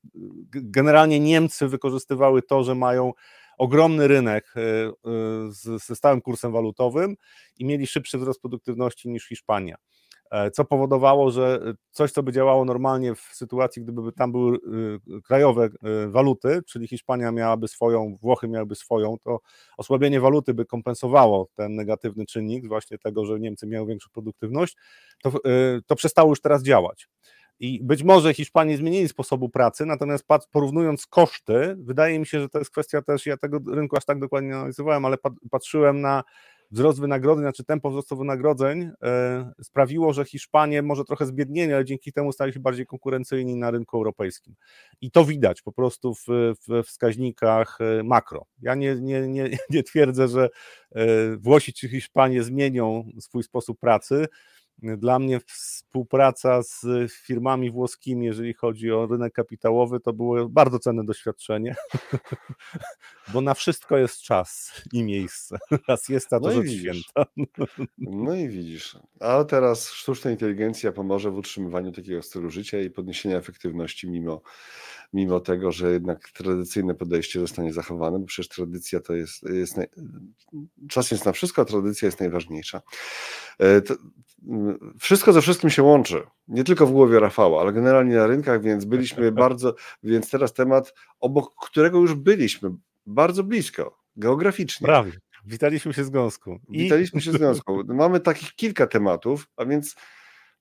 generalnie 0.53 1.21
Niemcy 1.21 1.69
wykorzystywały 1.69 2.43
to, 2.43 2.65
że 2.65 2.75
mają 2.75 3.13
ogromny 3.59 4.09
rynek 4.09 4.55
e, 4.57 4.61
e, 4.61 5.79
ze 5.79 5.97
stałym 5.97 6.21
kursem 6.21 6.53
walutowym 6.53 7.17
i 7.59 7.65
mieli 7.65 7.87
szybszy 7.87 8.19
wzrost 8.19 8.41
produktywności 8.41 9.09
niż 9.09 9.29
Hiszpania. 9.29 9.77
E, 10.31 10.51
co 10.51 10.65
powodowało, 10.65 11.31
że 11.31 11.61
coś, 11.91 12.13
co 12.13 12.23
by 12.23 12.33
działało 12.33 12.65
normalnie 12.65 13.15
w 13.15 13.21
sytuacji, 13.21 13.83
gdyby 13.83 14.13
tam 14.13 14.33
były 14.33 14.57
y, 14.57 15.23
krajowe 15.23 15.65
y, 15.67 16.09
waluty, 16.11 16.63
czyli 16.67 16.89
Hiszpania 16.89 17.33
miałaby 17.33 17.69
swoją, 17.69 18.15
Włochy 18.23 18.49
miałyby 18.49 18.75
swoją, 18.75 19.19
to 19.19 19.41
osłabienie 19.77 20.21
waluty 20.21 20.55
by 20.55 20.65
kompensowało 20.65 21.49
ten 21.55 21.75
negatywny 21.75 22.27
czynnik, 22.27 22.69
właśnie 22.69 22.99
tego, 22.99 23.25
że 23.25 23.41
Niemcy 23.41 23.67
miały 23.67 23.87
większą 23.87 24.11
produktywność, 24.13 24.77
to, 25.23 25.31
y, 25.31 25.83
to 25.87 25.97
przestało 25.97 26.31
już 26.31 26.41
teraz 26.41 26.63
działać. 26.63 27.09
I 27.61 27.81
być 27.85 28.03
może 28.03 28.35
Hiszpanie 28.35 28.77
zmienili 28.77 29.09
sposobu 29.09 29.49
pracy, 29.49 29.87
natomiast 29.87 30.25
porównując 30.53 31.07
koszty, 31.07 31.77
wydaje 31.79 32.19
mi 32.19 32.27
się, 32.27 32.41
że 32.41 32.49
to 32.49 32.59
jest 32.59 32.71
kwestia 32.71 33.03
też, 33.03 33.27
ja 33.27 33.37
tego 33.37 33.59
rynku 33.75 33.97
aż 33.97 34.05
tak 34.05 34.19
dokładnie 34.19 34.49
nie 34.49 34.57
analizowałem, 34.57 35.05
ale 35.05 35.17
patrzyłem 35.51 36.01
na 36.01 36.23
wzrost 36.71 37.01
wynagrodzeń, 37.01 37.45
znaczy 37.45 37.65
tempo 37.65 37.91
wzrostu 37.91 38.17
wynagrodzeń 38.17 38.91
e, 39.03 39.53
sprawiło, 39.63 40.13
że 40.13 40.25
Hiszpanie 40.25 40.83
może 40.83 41.05
trochę 41.05 41.27
zbiednieli, 41.27 41.73
ale 41.73 41.85
dzięki 41.85 42.13
temu 42.13 42.33
stali 42.33 42.53
się 42.53 42.61
bardziej 42.61 42.87
konkurencyjni 42.87 43.57
na 43.57 43.71
rynku 43.71 43.97
europejskim. 43.97 44.55
I 45.01 45.11
to 45.11 45.25
widać 45.25 45.63
po 45.63 45.73
prostu 45.73 46.15
w, 46.15 46.27
w 46.69 46.83
wskaźnikach 46.87 47.79
e, 47.81 48.03
makro. 48.03 48.45
Ja 48.63 48.75
nie, 48.75 48.95
nie, 48.95 49.29
nie, 49.29 49.51
nie 49.71 49.83
twierdzę, 49.83 50.29
że 50.29 50.49
e, 50.95 51.07
Włosi 51.37 51.73
czy 51.73 51.89
Hiszpanie 51.89 52.43
zmienią 52.43 53.09
swój 53.21 53.43
sposób 53.43 53.81
pracy, 53.81 54.27
dla 54.83 55.19
mnie 55.19 55.41
współpraca 55.47 56.63
z 56.63 57.13
firmami 57.13 57.71
włoskimi, 57.71 58.27
jeżeli 58.27 58.55
chodzi 58.55 58.93
o 58.93 59.07
rynek 59.07 59.33
kapitałowy, 59.33 60.01
to 60.01 60.13
było 60.13 60.49
bardzo 60.49 60.79
cenne 60.79 61.05
doświadczenie, 61.05 61.77
bo 63.33 63.41
na 63.41 63.55
wszystko 63.55 63.97
jest 63.97 64.23
czas 64.23 64.73
i 64.93 65.03
miejsce. 65.03 65.59
Raz 65.89 66.09
jest, 66.09 66.33
a 66.33 66.41
to 66.41 66.47
no 66.47 66.53
rzecz 66.53 66.71
święta. 66.71 67.27
No 67.99 68.35
i 68.35 68.49
widzisz. 68.49 68.99
A 69.21 69.45
teraz 69.45 69.91
sztuczna 69.91 70.31
inteligencja 70.31 70.93
pomoże 70.93 71.31
w 71.31 71.37
utrzymywaniu 71.37 71.93
takiego 71.93 72.23
stylu 72.23 72.51
życia 72.51 72.81
i 72.81 72.91
podniesienia 72.91 73.37
efektywności 73.37 74.11
mimo, 74.11 74.43
mimo 75.13 75.41
tego, 75.41 75.73
że 75.73 75.93
jednak 75.93 76.31
tradycyjne 76.31 76.95
podejście 76.95 77.41
zostanie 77.41 77.73
zachowane, 77.73 78.19
bo 78.19 78.27
przecież 78.27 78.49
tradycja 78.49 79.01
to 79.01 79.15
jest, 79.15 79.43
jest 79.43 79.77
naj... 79.77 79.87
czas 80.89 81.11
jest 81.11 81.25
na 81.25 81.33
wszystko, 81.33 81.63
a 81.63 81.65
tradycja 81.65 82.07
jest 82.07 82.21
najważniejsza. 82.21 82.83
E, 83.61 83.83
wszystko 84.99 85.33
ze 85.33 85.41
wszystkim 85.43 85.71
się 85.71 85.83
łączy. 85.83 86.23
Nie 86.49 86.65
tylko 86.65 86.87
w 86.87 86.93
głowie 86.93 87.21
Rafała, 87.21 87.61
ale 87.61 87.73
generalnie 87.73 88.15
na 88.17 88.27
rynkach, 88.27 88.63
więc 88.63 88.85
byliśmy 88.85 89.33
bardzo, 89.43 89.75
więc 90.03 90.31
teraz 90.31 90.53
temat, 90.53 90.95
obok 91.21 91.55
którego 91.67 91.99
już 91.99 92.15
byliśmy, 92.15 92.71
bardzo 93.07 93.45
blisko, 93.45 93.99
geograficznie. 94.17 94.87
Prawie. 94.87 95.13
Witaliśmy 95.47 95.95
się 95.95 96.05
z 96.05 96.11
gąską. 96.11 96.59
I... 96.69 96.79
Witaliśmy 96.79 97.21
się 97.21 97.33
z 97.33 97.37
gąską. 97.37 97.83
Mamy 97.95 98.21
takich 98.21 98.55
kilka 98.55 98.87
tematów, 98.87 99.49
a 99.57 99.65
więc 99.65 99.97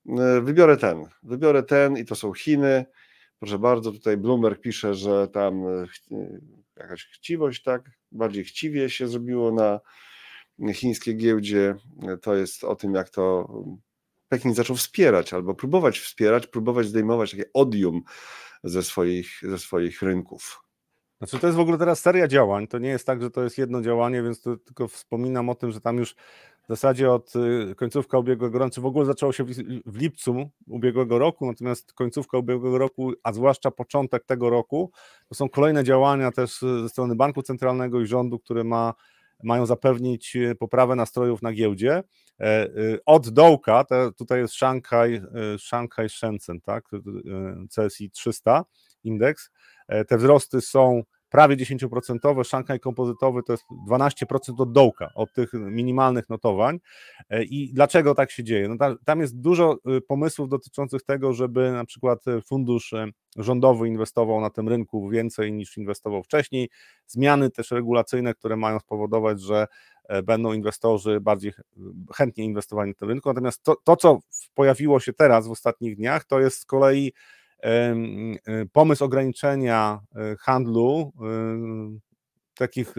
e, 0.09 0.41
wybiorę 0.41 0.77
ten. 0.77 1.05
Wybiorę 1.23 1.63
ten 1.63 1.97
i 1.97 2.05
to 2.05 2.15
są 2.15 2.33
Chiny. 2.33 2.85
Proszę 3.39 3.59
bardzo, 3.59 3.91
tutaj 3.91 4.17
Bloomberg 4.17 4.61
pisze, 4.61 4.93
że 4.93 5.27
tam 5.27 5.67
e, 5.67 5.85
jakaś 6.77 7.05
chciwość, 7.05 7.63
tak? 7.63 7.91
Bardziej 8.11 8.43
chciwie 8.43 8.89
się 8.89 9.07
zrobiło 9.07 9.51
na 9.51 9.79
chińskiej 10.73 11.17
giełdzie. 11.17 11.75
To 12.21 12.35
jest 12.35 12.63
o 12.63 12.75
tym, 12.75 12.93
jak 12.93 13.09
to 13.09 13.47
Pekin 14.29 14.53
zaczął 14.53 14.75
wspierać 14.75 15.33
albo 15.33 15.55
próbować 15.55 15.99
wspierać, 15.99 16.47
próbować 16.47 16.87
zdejmować 16.87 17.31
takie 17.31 17.53
odium 17.53 18.01
ze 18.63 18.83
swoich, 18.83 19.41
ze 19.43 19.57
swoich 19.57 20.01
rynków. 20.01 20.61
Znaczy 21.17 21.39
to 21.39 21.47
jest 21.47 21.57
w 21.57 21.61
ogóle 21.61 21.77
teraz 21.77 21.99
seria 21.99 22.27
działań, 22.27 22.67
to 22.67 22.79
nie 22.79 22.89
jest 22.89 23.07
tak, 23.07 23.21
że 23.21 23.31
to 23.31 23.43
jest 23.43 23.57
jedno 23.57 23.81
działanie, 23.81 24.23
więc 24.23 24.41
to 24.41 24.57
tylko 24.57 24.87
wspominam 24.87 25.49
o 25.49 25.55
tym, 25.55 25.71
że 25.71 25.81
tam 25.81 25.97
już 25.97 26.15
w 26.63 26.67
zasadzie 26.67 27.11
od 27.11 27.33
y, 27.71 27.75
końcówka 27.75 28.17
ubiegłego 28.17 28.59
roku, 28.59 28.81
w 28.81 28.85
ogóle 28.85 29.05
zaczęło 29.05 29.33
się 29.33 29.43
w 29.85 29.97
lipcu 29.97 30.49
ubiegłego 30.67 31.19
roku, 31.19 31.45
natomiast 31.45 31.93
końcówka 31.93 32.37
ubiegłego 32.37 32.77
roku, 32.77 33.11
a 33.23 33.33
zwłaszcza 33.33 33.71
początek 33.71 34.25
tego 34.25 34.49
roku, 34.49 34.91
to 35.27 35.35
są 35.35 35.49
kolejne 35.49 35.83
działania 35.83 36.31
też 36.31 36.59
ze 36.59 36.89
strony 36.89 37.15
Banku 37.15 37.41
Centralnego 37.41 38.01
i 38.01 38.05
rządu, 38.05 38.39
który 38.39 38.63
ma 38.63 38.93
mają 39.45 39.65
zapewnić 39.65 40.35
e, 40.35 40.55
poprawę 40.55 40.95
nastrojów 40.95 41.41
na 41.41 41.53
giełdzie. 41.53 42.03
E, 42.39 42.43
e, 42.43 42.69
od 43.05 43.29
dołka, 43.29 43.83
te, 43.83 44.11
tutaj 44.17 44.39
jest 44.39 44.53
Shanghai, 44.53 45.21
Shanghai 45.57 46.09
Shenzhen, 46.09 46.61
tak? 46.61 46.85
CSI 47.75 48.11
300 48.11 48.65
indeks. 49.03 49.51
Te 50.07 50.17
wzrosty 50.17 50.61
są 50.61 51.03
prawie 51.35 51.57
10%, 51.57 52.43
Szanghaj 52.43 52.79
kompozytowy 52.79 53.43
to 53.43 53.53
jest 53.53 53.63
12% 53.89 54.61
od 54.61 54.71
dołka, 54.71 55.11
od 55.15 55.33
tych 55.33 55.53
minimalnych 55.53 56.29
notowań. 56.29 56.79
E, 57.29 57.43
I 57.43 57.73
dlaczego 57.73 58.15
tak 58.15 58.31
się 58.31 58.43
dzieje? 58.43 58.67
No 58.67 58.95
tam, 59.05 59.21
jest 59.21 59.39
dużo 59.39 59.77
y, 59.97 60.01
pomysłów 60.01 60.49
dotyczących 60.49 61.03
tego, 61.03 61.33
żeby 61.33 61.71
na 61.71 61.85
przykład 61.85 62.27
y, 62.27 62.41
fundusz 62.41 62.93
rządowy 63.37 63.87
inwestował 63.87 64.41
na 64.41 64.49
tym 64.49 64.69
rynku 64.69 65.09
więcej 65.09 65.53
niż 65.53 65.77
inwestował 65.77 66.23
wcześniej, 66.23 66.69
zmiany 67.07 67.49
też 67.49 67.71
regulacyjne, 67.71 68.33
które 68.33 68.57
mają 68.57 68.79
spowodować, 68.79 69.41
że 69.41 69.67
e, 70.03 70.23
będą 70.23 70.53
inwestorzy 70.53 71.19
bardziej 71.21 71.51
chętnie 72.15 72.43
inwestowali 72.43 72.89
na 72.89 72.95
tym 72.95 73.09
rynku. 73.09 73.29
Natomiast 73.29 73.63
to, 73.63 73.75
to 73.83 73.95
co 73.95 74.19
pojawiło 74.53 74.99
się 74.99 75.13
teraz 75.13 75.47
w 75.47 75.51
ostatnich 75.51 75.95
dniach, 75.95 76.25
to 76.25 76.39
jest 76.39 76.59
z 76.59 76.65
kolei 76.65 77.11
E, 77.11 77.13
pomysł 78.71 79.03
ograniczenia 79.05 79.99
e, 80.15 80.35
handlu 80.39 81.13
e, 81.21 82.05
takich 82.53 82.95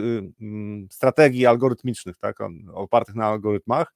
strategii 0.91 1.47
algorytmicznych, 1.47 2.17
tak, 2.19 2.39
opartych 2.75 3.15
na 3.15 3.27
algorytmach. 3.27 3.95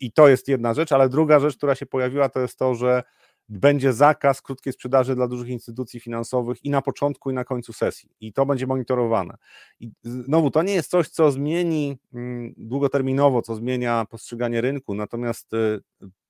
I 0.00 0.12
to 0.12 0.28
jest 0.28 0.48
jedna 0.48 0.74
rzecz, 0.74 0.92
ale 0.92 1.08
druga 1.08 1.40
rzecz, 1.40 1.56
która 1.56 1.74
się 1.74 1.86
pojawiła, 1.86 2.28
to 2.28 2.40
jest 2.40 2.58
to, 2.58 2.74
że 2.74 3.02
będzie 3.48 3.92
zakaz 3.92 4.42
krótkiej 4.42 4.72
sprzedaży 4.72 5.14
dla 5.14 5.28
dużych 5.28 5.48
instytucji 5.48 6.00
finansowych 6.00 6.64
i 6.64 6.70
na 6.70 6.82
początku, 6.82 7.30
i 7.30 7.34
na 7.34 7.44
końcu 7.44 7.72
sesji. 7.72 8.10
I 8.20 8.32
to 8.32 8.46
będzie 8.46 8.66
monitorowane. 8.66 9.34
I 9.80 9.90
znowu, 10.02 10.50
to 10.50 10.62
nie 10.62 10.74
jest 10.74 10.90
coś, 10.90 11.08
co 11.08 11.32
zmieni 11.32 11.98
długoterminowo, 12.56 13.42
co 13.42 13.54
zmienia 13.54 14.04
postrzeganie 14.10 14.60
rynku, 14.60 14.94
natomiast 14.94 15.50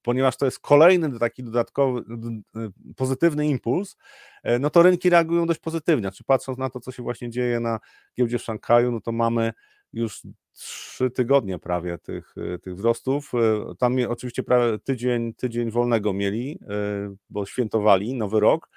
ponieważ 0.05 0.36
to 0.36 0.44
jest 0.44 0.61
kolejny 0.61 1.18
taki 1.18 1.44
dodatkowy, 1.44 2.02
pozytywny 2.96 3.46
impuls, 3.46 3.96
no 4.61 4.70
to 4.70 4.82
rynki 4.82 5.11
reagują 5.11 5.46
dość 5.46 5.61
pozytywnie. 5.61 6.02
Znaczy, 6.02 6.24
patrząc 6.24 6.59
na 6.59 6.70
to, 6.70 6.80
co 6.80 6.92
się 6.92 7.02
właśnie 7.02 7.30
dzieje 7.30 7.61
na 7.61 7.80
giełdzie 8.18 8.38
w 8.38 8.42
Szanghaju, 8.42 8.90
no 8.92 9.00
to 9.00 9.12
mamy 9.12 9.52
już 9.92 10.22
trzy 10.52 11.11
tygodnie 11.11 11.59
prawie 11.59 11.98
tych, 11.98 12.34
tych 12.62 12.74
wzrostów. 12.74 13.32
Tam 13.78 13.96
oczywiście 14.09 14.42
prawie 14.42 14.78
tydzień, 14.78 15.34
tydzień 15.34 15.70
wolnego 15.70 16.12
mieli, 16.12 16.59
bo 17.30 17.46
świętowali 17.46 18.14
nowy 18.14 18.40
rok. 18.40 18.68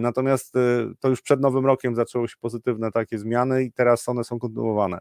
Natomiast 0.00 0.54
to 1.00 1.08
już 1.08 1.22
przed 1.22 1.40
nowym 1.40 1.66
rokiem 1.66 1.94
zaczęły 1.94 2.28
się 2.28 2.36
pozytywne 2.40 2.90
takie 2.90 3.18
zmiany 3.18 3.64
i 3.64 3.72
teraz 3.72 4.08
one 4.08 4.24
są 4.24 4.38
kontynuowane. 4.38 4.98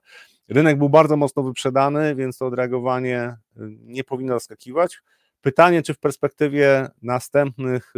Rynek 0.50 0.78
był 0.78 0.90
bardzo 0.90 1.18
mocno 1.18 1.44
wyprzedany, 1.44 2.16
więc 2.16 2.38
to 2.38 2.46
odreagowanie 2.46 3.38
nie 3.86 4.04
powinno 4.04 4.34
zaskakiwać. 4.34 5.02
Pytanie, 5.44 5.82
czy 5.82 5.94
w 5.94 6.00
perspektywie 6.00 6.88
następnych 7.02 7.94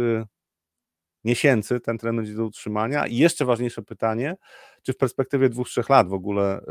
miesięcy 1.26 1.80
ten 1.80 1.98
trend 1.98 2.16
będzie 2.16 2.34
do 2.34 2.44
utrzymania. 2.44 3.06
I 3.06 3.16
jeszcze 3.16 3.44
ważniejsze 3.44 3.82
pytanie, 3.82 4.36
czy 4.82 4.92
w 4.92 4.96
perspektywie 4.96 5.48
dwóch, 5.48 5.68
trzech 5.68 5.88
lat 5.88 6.08
w 6.08 6.12
ogóle 6.12 6.60
y, 6.60 6.64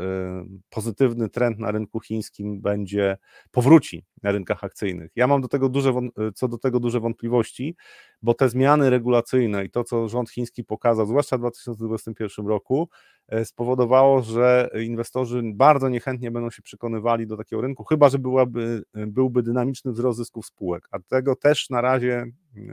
pozytywny 0.70 1.28
trend 1.28 1.58
na 1.58 1.70
rynku 1.70 2.00
chińskim 2.00 2.60
będzie, 2.60 3.16
powróci 3.50 4.04
na 4.22 4.32
rynkach 4.32 4.64
akcyjnych. 4.64 5.10
Ja 5.16 5.26
mam 5.26 5.40
do 5.40 5.48
tego 5.48 5.68
duże, 5.68 5.90
y, 5.90 6.32
co 6.32 6.48
do 6.48 6.58
tego 6.58 6.80
duże 6.80 7.00
wątpliwości, 7.00 7.76
bo 8.22 8.34
te 8.34 8.48
zmiany 8.48 8.90
regulacyjne 8.90 9.64
i 9.64 9.70
to, 9.70 9.84
co 9.84 10.08
rząd 10.08 10.30
chiński 10.30 10.64
pokazał, 10.64 11.06
zwłaszcza 11.06 11.36
w 11.36 11.40
2021 11.40 12.46
roku, 12.46 12.88
y, 13.34 13.44
spowodowało, 13.44 14.22
że 14.22 14.70
inwestorzy 14.84 15.42
bardzo 15.54 15.88
niechętnie 15.88 16.30
będą 16.30 16.50
się 16.50 16.62
przekonywali 16.62 17.26
do 17.26 17.36
takiego 17.36 17.62
rynku, 17.62 17.84
chyba 17.84 18.08
że 18.08 18.18
byłaby, 18.18 18.82
byłby 18.94 19.42
dynamiczny 19.42 19.92
wzrost 19.92 20.18
zysków 20.18 20.46
spółek, 20.46 20.88
a 20.90 20.98
tego 20.98 21.36
też 21.36 21.70
na 21.70 21.80
razie 21.80 22.26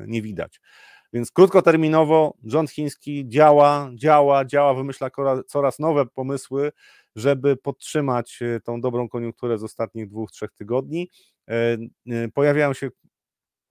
nie 0.07 0.21
widać. 0.21 0.59
Więc 1.13 1.31
krótkoterminowo 1.31 2.33
rząd 2.43 2.71
chiński 2.71 3.27
działa, 3.27 3.91
działa, 3.95 4.45
działa, 4.45 4.73
wymyśla 4.73 5.09
coraz 5.47 5.79
nowe 5.79 6.05
pomysły, 6.05 6.71
żeby 7.15 7.57
podtrzymać 7.57 8.39
e, 8.41 8.59
tą 8.59 8.81
dobrą 8.81 9.09
koniunkturę 9.09 9.57
z 9.57 9.63
ostatnich 9.63 10.07
dwóch, 10.07 10.31
trzech 10.31 10.51
tygodni. 10.51 11.09
E, 11.49 11.77
e, 12.07 12.27
pojawiają 12.33 12.73
się 12.73 12.89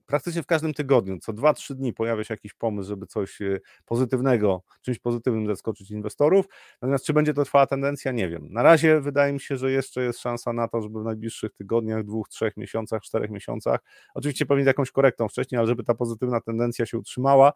praktycznie 0.05 0.43
w 0.43 0.45
każdym 0.45 0.73
tygodniu, 0.73 1.19
co 1.19 1.33
2-3 1.33 1.73
dni 1.73 1.93
pojawia 1.93 2.23
się 2.23 2.33
jakiś 2.33 2.53
pomysł, 2.53 2.89
żeby 2.89 3.07
coś 3.07 3.41
e, 3.41 3.59
pozytywnego, 3.85 4.63
czymś 4.81 4.99
pozytywnym 4.99 5.47
zaskoczyć 5.47 5.91
inwestorów. 5.91 6.45
Natomiast 6.81 7.05
czy 7.05 7.13
będzie 7.13 7.33
to 7.33 7.43
trwała 7.43 7.67
tendencja, 7.67 8.11
nie 8.11 8.29
wiem. 8.29 8.47
Na 8.51 8.63
razie 8.63 9.01
wydaje 9.01 9.33
mi 9.33 9.39
się, 9.39 9.57
że 9.57 9.71
jeszcze 9.71 10.03
jest 10.03 10.19
szansa 10.19 10.53
na 10.53 10.67
to, 10.67 10.81
żeby 10.81 11.01
w 11.01 11.03
najbliższych 11.03 11.53
tygodniach, 11.53 12.03
dwóch, 12.03 12.29
trzech 12.29 12.57
miesiącach, 12.57 13.01
czterech 13.01 13.31
miesiącach, 13.31 13.79
oczywiście 14.13 14.45
pewnie 14.45 14.63
jakąś 14.63 14.91
korektą 14.91 15.27
wcześniej, 15.27 15.59
ale 15.59 15.67
żeby 15.67 15.83
ta 15.83 15.93
pozytywna 15.93 16.41
tendencja 16.41 16.85
się 16.85 16.97
utrzymała, 16.97 17.53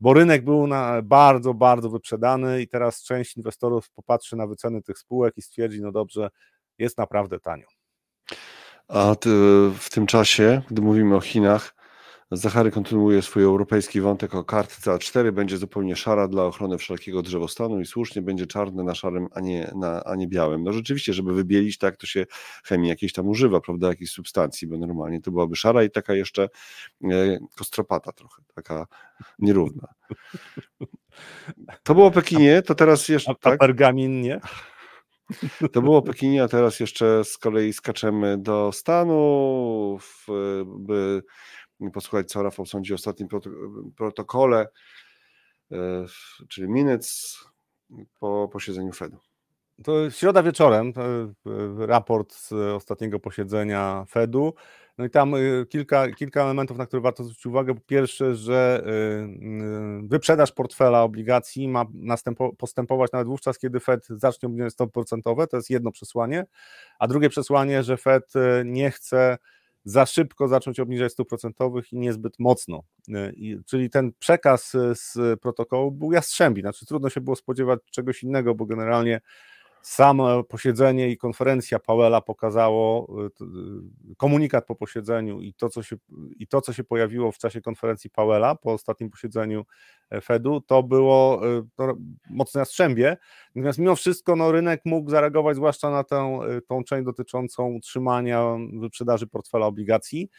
bo 0.00 0.14
rynek 0.14 0.44
był 0.44 0.66
na 0.66 1.02
bardzo, 1.02 1.54
bardzo 1.54 1.90
wyprzedany 1.90 2.62
i 2.62 2.68
teraz 2.68 3.02
część 3.02 3.36
inwestorów 3.36 3.90
popatrzy 3.90 4.36
na 4.36 4.46
wyceny 4.46 4.82
tych 4.82 4.98
spółek 4.98 5.34
i 5.36 5.42
stwierdzi, 5.42 5.82
no 5.82 5.92
dobrze, 5.92 6.30
jest 6.78 6.98
naprawdę 6.98 7.40
tanio. 7.40 7.66
A 8.88 9.14
w 9.78 9.90
tym 9.90 10.06
czasie, 10.06 10.62
gdy 10.70 10.82
mówimy 10.82 11.16
o 11.16 11.20
Chinach, 11.20 11.75
Zachary 12.30 12.70
kontynuuje 12.70 13.22
swój 13.22 13.42
europejski 13.42 14.00
wątek 14.00 14.34
o 14.34 14.44
kartce 14.44 14.90
A4, 14.90 15.32
będzie 15.32 15.56
zupełnie 15.56 15.96
szara 15.96 16.28
dla 16.28 16.44
ochrony 16.44 16.78
wszelkiego 16.78 17.22
drzewostanu 17.22 17.80
i 17.80 17.86
słusznie 17.86 18.22
będzie 18.22 18.46
czarne 18.46 18.84
na 18.84 18.94
szarym, 18.94 19.28
a 19.32 19.40
nie, 19.40 19.70
na, 19.74 20.04
a 20.04 20.14
nie 20.14 20.28
białym. 20.28 20.64
No 20.64 20.72
rzeczywiście, 20.72 21.12
żeby 21.12 21.34
wybielić, 21.34 21.78
tak 21.78 21.96
to 21.96 22.06
się 22.06 22.26
chemii 22.64 22.88
jakiejś 22.88 23.12
tam 23.12 23.28
używa, 23.28 23.60
prawda, 23.60 23.88
jakiejś 23.88 24.10
substancji, 24.10 24.68
bo 24.68 24.78
normalnie 24.78 25.20
to 25.20 25.30
byłaby 25.30 25.56
szara 25.56 25.84
i 25.84 25.90
taka 25.90 26.14
jeszcze 26.14 26.48
e, 27.04 27.38
kostropata 27.56 28.12
trochę, 28.12 28.42
taka 28.54 28.86
nierówna. 29.38 29.88
To 31.82 31.94
było 31.94 32.10
Pekinie, 32.10 32.62
to 32.62 32.74
teraz 32.74 33.08
jeszcze... 33.08 33.30
A 33.30 33.34
tak? 33.34 33.58
pergamin 33.58 34.20
nie? 34.20 34.40
To 35.72 35.82
było 35.82 36.02
Pekinie, 36.02 36.42
a 36.42 36.48
teraz 36.48 36.80
jeszcze 36.80 37.24
z 37.24 37.38
kolei 37.38 37.72
skaczemy 37.72 38.38
do 38.38 38.72
Stanów, 38.72 40.26
by 40.66 41.22
posłuchać, 41.92 42.28
co 42.28 42.42
Rafał 42.42 42.66
sądzi 42.66 42.92
o 42.92 42.94
ostatnim 42.94 43.28
protokole, 43.96 44.68
e, 45.72 45.76
czyli 46.48 46.68
minutes 46.68 47.38
po 48.20 48.48
posiedzeniu 48.52 48.92
Fedu. 48.92 49.18
To 49.84 50.10
środa 50.10 50.42
wieczorem, 50.42 50.92
raport 51.78 52.34
z 52.34 52.52
ostatniego 52.52 53.20
posiedzenia 53.20 54.04
Fedu. 54.10 54.54
No 54.98 55.04
i 55.04 55.10
tam 55.10 55.34
kilka, 55.68 56.10
kilka 56.10 56.42
elementów, 56.42 56.78
na 56.78 56.86
które 56.86 57.02
warto 57.02 57.24
zwrócić 57.24 57.46
uwagę. 57.46 57.74
Po 57.74 57.80
pierwsze, 57.80 58.34
że 58.34 58.84
wyprzedaż 60.02 60.52
portfela 60.52 61.02
obligacji 61.02 61.68
ma 61.68 61.84
postępować 62.58 63.12
nawet 63.12 63.28
wówczas, 63.28 63.58
kiedy 63.58 63.80
Fed 63.80 64.06
zacznie 64.10 64.46
obniżać 64.46 64.72
stopy 64.72 64.92
procentowe. 64.92 65.46
To 65.46 65.56
jest 65.56 65.70
jedno 65.70 65.92
przesłanie. 65.92 66.46
A 66.98 67.08
drugie 67.08 67.28
przesłanie, 67.28 67.82
że 67.82 67.96
Fed 67.96 68.32
nie 68.64 68.90
chce 68.90 69.38
za 69.86 70.06
szybko 70.06 70.48
zacząć 70.48 70.80
obniżać 70.80 71.12
stóp 71.12 71.28
procentowych 71.28 71.92
i 71.92 71.98
niezbyt 71.98 72.38
mocno. 72.38 72.82
E, 73.14 73.32
I, 73.32 73.58
czyli 73.66 73.90
ten 73.90 74.12
przekaz 74.18 74.74
e, 74.74 74.94
z 74.94 75.40
protokołu 75.40 75.92
był 75.92 76.12
jastrzębi, 76.12 76.60
znaczy 76.60 76.86
trudno 76.86 77.10
się 77.10 77.20
było 77.20 77.36
spodziewać 77.36 77.80
czegoś 77.90 78.22
innego, 78.22 78.54
bo 78.54 78.66
generalnie 78.66 79.20
Samo 79.86 80.44
posiedzenie 80.44 81.10
i 81.10 81.16
konferencja 81.16 81.78
Powella 81.78 82.20
pokazało 82.20 83.08
y, 83.22 83.44
y, 84.10 84.16
komunikat 84.16 84.66
po 84.66 84.74
posiedzeniu 84.74 85.40
i 85.40 85.54
to, 85.54 85.68
co 85.68 85.82
się, 85.82 85.96
i 86.36 86.46
to, 86.46 86.60
co 86.60 86.72
się 86.72 86.84
pojawiło 86.84 87.32
w 87.32 87.38
czasie 87.38 87.60
konferencji 87.60 88.10
Powella 88.10 88.54
po 88.54 88.72
ostatnim 88.72 89.10
posiedzeniu 89.10 89.64
e, 90.10 90.20
Fedu, 90.20 90.60
to 90.60 90.82
było 90.82 91.46
y, 91.58 91.62
mocne 92.30 92.58
jastrzębie. 92.58 93.16
Natomiast 93.54 93.78
mimo 93.78 93.96
wszystko 93.96 94.36
no, 94.36 94.52
rynek 94.52 94.80
mógł 94.84 95.10
zareagować, 95.10 95.56
zwłaszcza 95.56 95.90
na 95.90 96.04
tę 96.04 96.38
tą 96.68 96.84
część 96.84 97.04
dotyczącą 97.04 97.66
utrzymania 97.66 98.56
wyprzedaży 98.80 99.26
portfela 99.26 99.66
obligacji, 99.66 100.30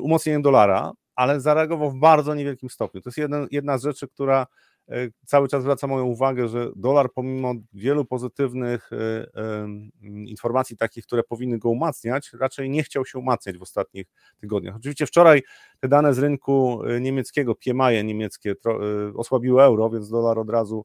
umocnieniem 0.00 0.42
dolara, 0.42 0.92
ale 1.14 1.40
zareagował 1.40 1.90
w 1.90 1.98
bardzo 1.98 2.34
niewielkim 2.34 2.70
stopniu. 2.70 3.00
To 3.00 3.08
jest 3.08 3.18
jedna, 3.18 3.46
jedna 3.50 3.78
z 3.78 3.82
rzeczy, 3.82 4.08
która 4.08 4.46
E, 4.46 4.46
cały 5.26 5.48
czas 5.48 5.62
zwraca 5.62 5.86
moją 5.86 6.04
uwagę, 6.04 6.48
że 6.48 6.70
dolar 6.76 7.12
pomimo 7.14 7.54
wielu 7.72 8.04
pozytywnych 8.04 8.90
e, 8.92 9.26
informacji 10.26 10.76
takich, 10.76 11.06
które 11.06 11.22
powinny 11.22 11.58
go 11.58 11.70
umacniać, 11.70 12.30
raczej 12.32 12.70
nie 12.70 12.82
chciał 12.82 13.06
się 13.06 13.18
umacniać 13.18 13.58
w 13.58 13.62
ostatnich 13.62 14.06
tygodniach. 14.40 14.76
Oczywiście 14.76 15.06
wczoraj 15.06 15.42
te 15.80 15.88
dane 15.88 16.14
z 16.14 16.18
rynku 16.18 16.82
e, 16.84 17.00
niemieckiego, 17.00 17.54
PMI 17.54 18.04
niemieckie 18.04 18.54
osłabiły 19.14 19.62
euro, 19.62 19.90
więc 19.90 20.10
dolar 20.10 20.38
od 20.38 20.50
razu 20.50 20.84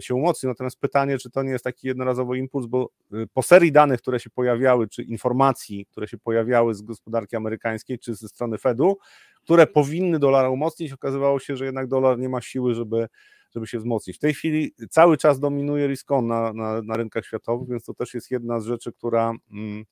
się 0.00 0.14
umocnił. 0.14 0.50
Natomiast 0.50 0.80
pytanie, 0.80 1.18
czy 1.18 1.30
to 1.30 1.42
nie 1.42 1.50
jest 1.50 1.64
taki 1.64 1.86
jednorazowy 1.86 2.38
impuls, 2.38 2.66
bo 2.66 2.90
po 3.32 3.42
serii 3.42 3.72
danych, 3.72 4.00
które 4.00 4.20
się 4.20 4.30
pojawiały, 4.30 4.88
czy 4.88 5.02
informacji, 5.02 5.86
które 5.86 6.08
się 6.08 6.18
pojawiały 6.18 6.74
z 6.74 6.82
gospodarki 6.82 7.36
amerykańskiej, 7.36 7.98
czy 7.98 8.14
ze 8.14 8.28
strony 8.28 8.58
Fedu, 8.58 8.98
które 9.42 9.66
powinny 9.66 10.18
dolara 10.18 10.50
umocnić, 10.50 10.92
okazywało 10.92 11.38
się, 11.38 11.56
że 11.56 11.64
jednak 11.64 11.86
dolar 11.86 12.18
nie 12.18 12.28
ma 12.28 12.40
siły, 12.40 12.74
żeby 12.74 13.08
żeby 13.56 13.66
się 13.66 13.78
wzmocnić. 13.78 14.16
W 14.16 14.20
tej 14.20 14.34
chwili 14.34 14.74
cały 14.90 15.16
czas 15.16 15.40
dominuje 15.40 15.86
risk 15.86 16.10
on 16.10 16.26
na, 16.26 16.52
na, 16.52 16.82
na 16.82 16.96
rynkach 16.96 17.24
światowych, 17.24 17.68
więc 17.68 17.84
to 17.84 17.94
też 17.94 18.14
jest 18.14 18.30
jedna 18.30 18.60
z 18.60 18.64
rzeczy, 18.64 18.92
która 18.92 19.32
mm, 19.52 19.84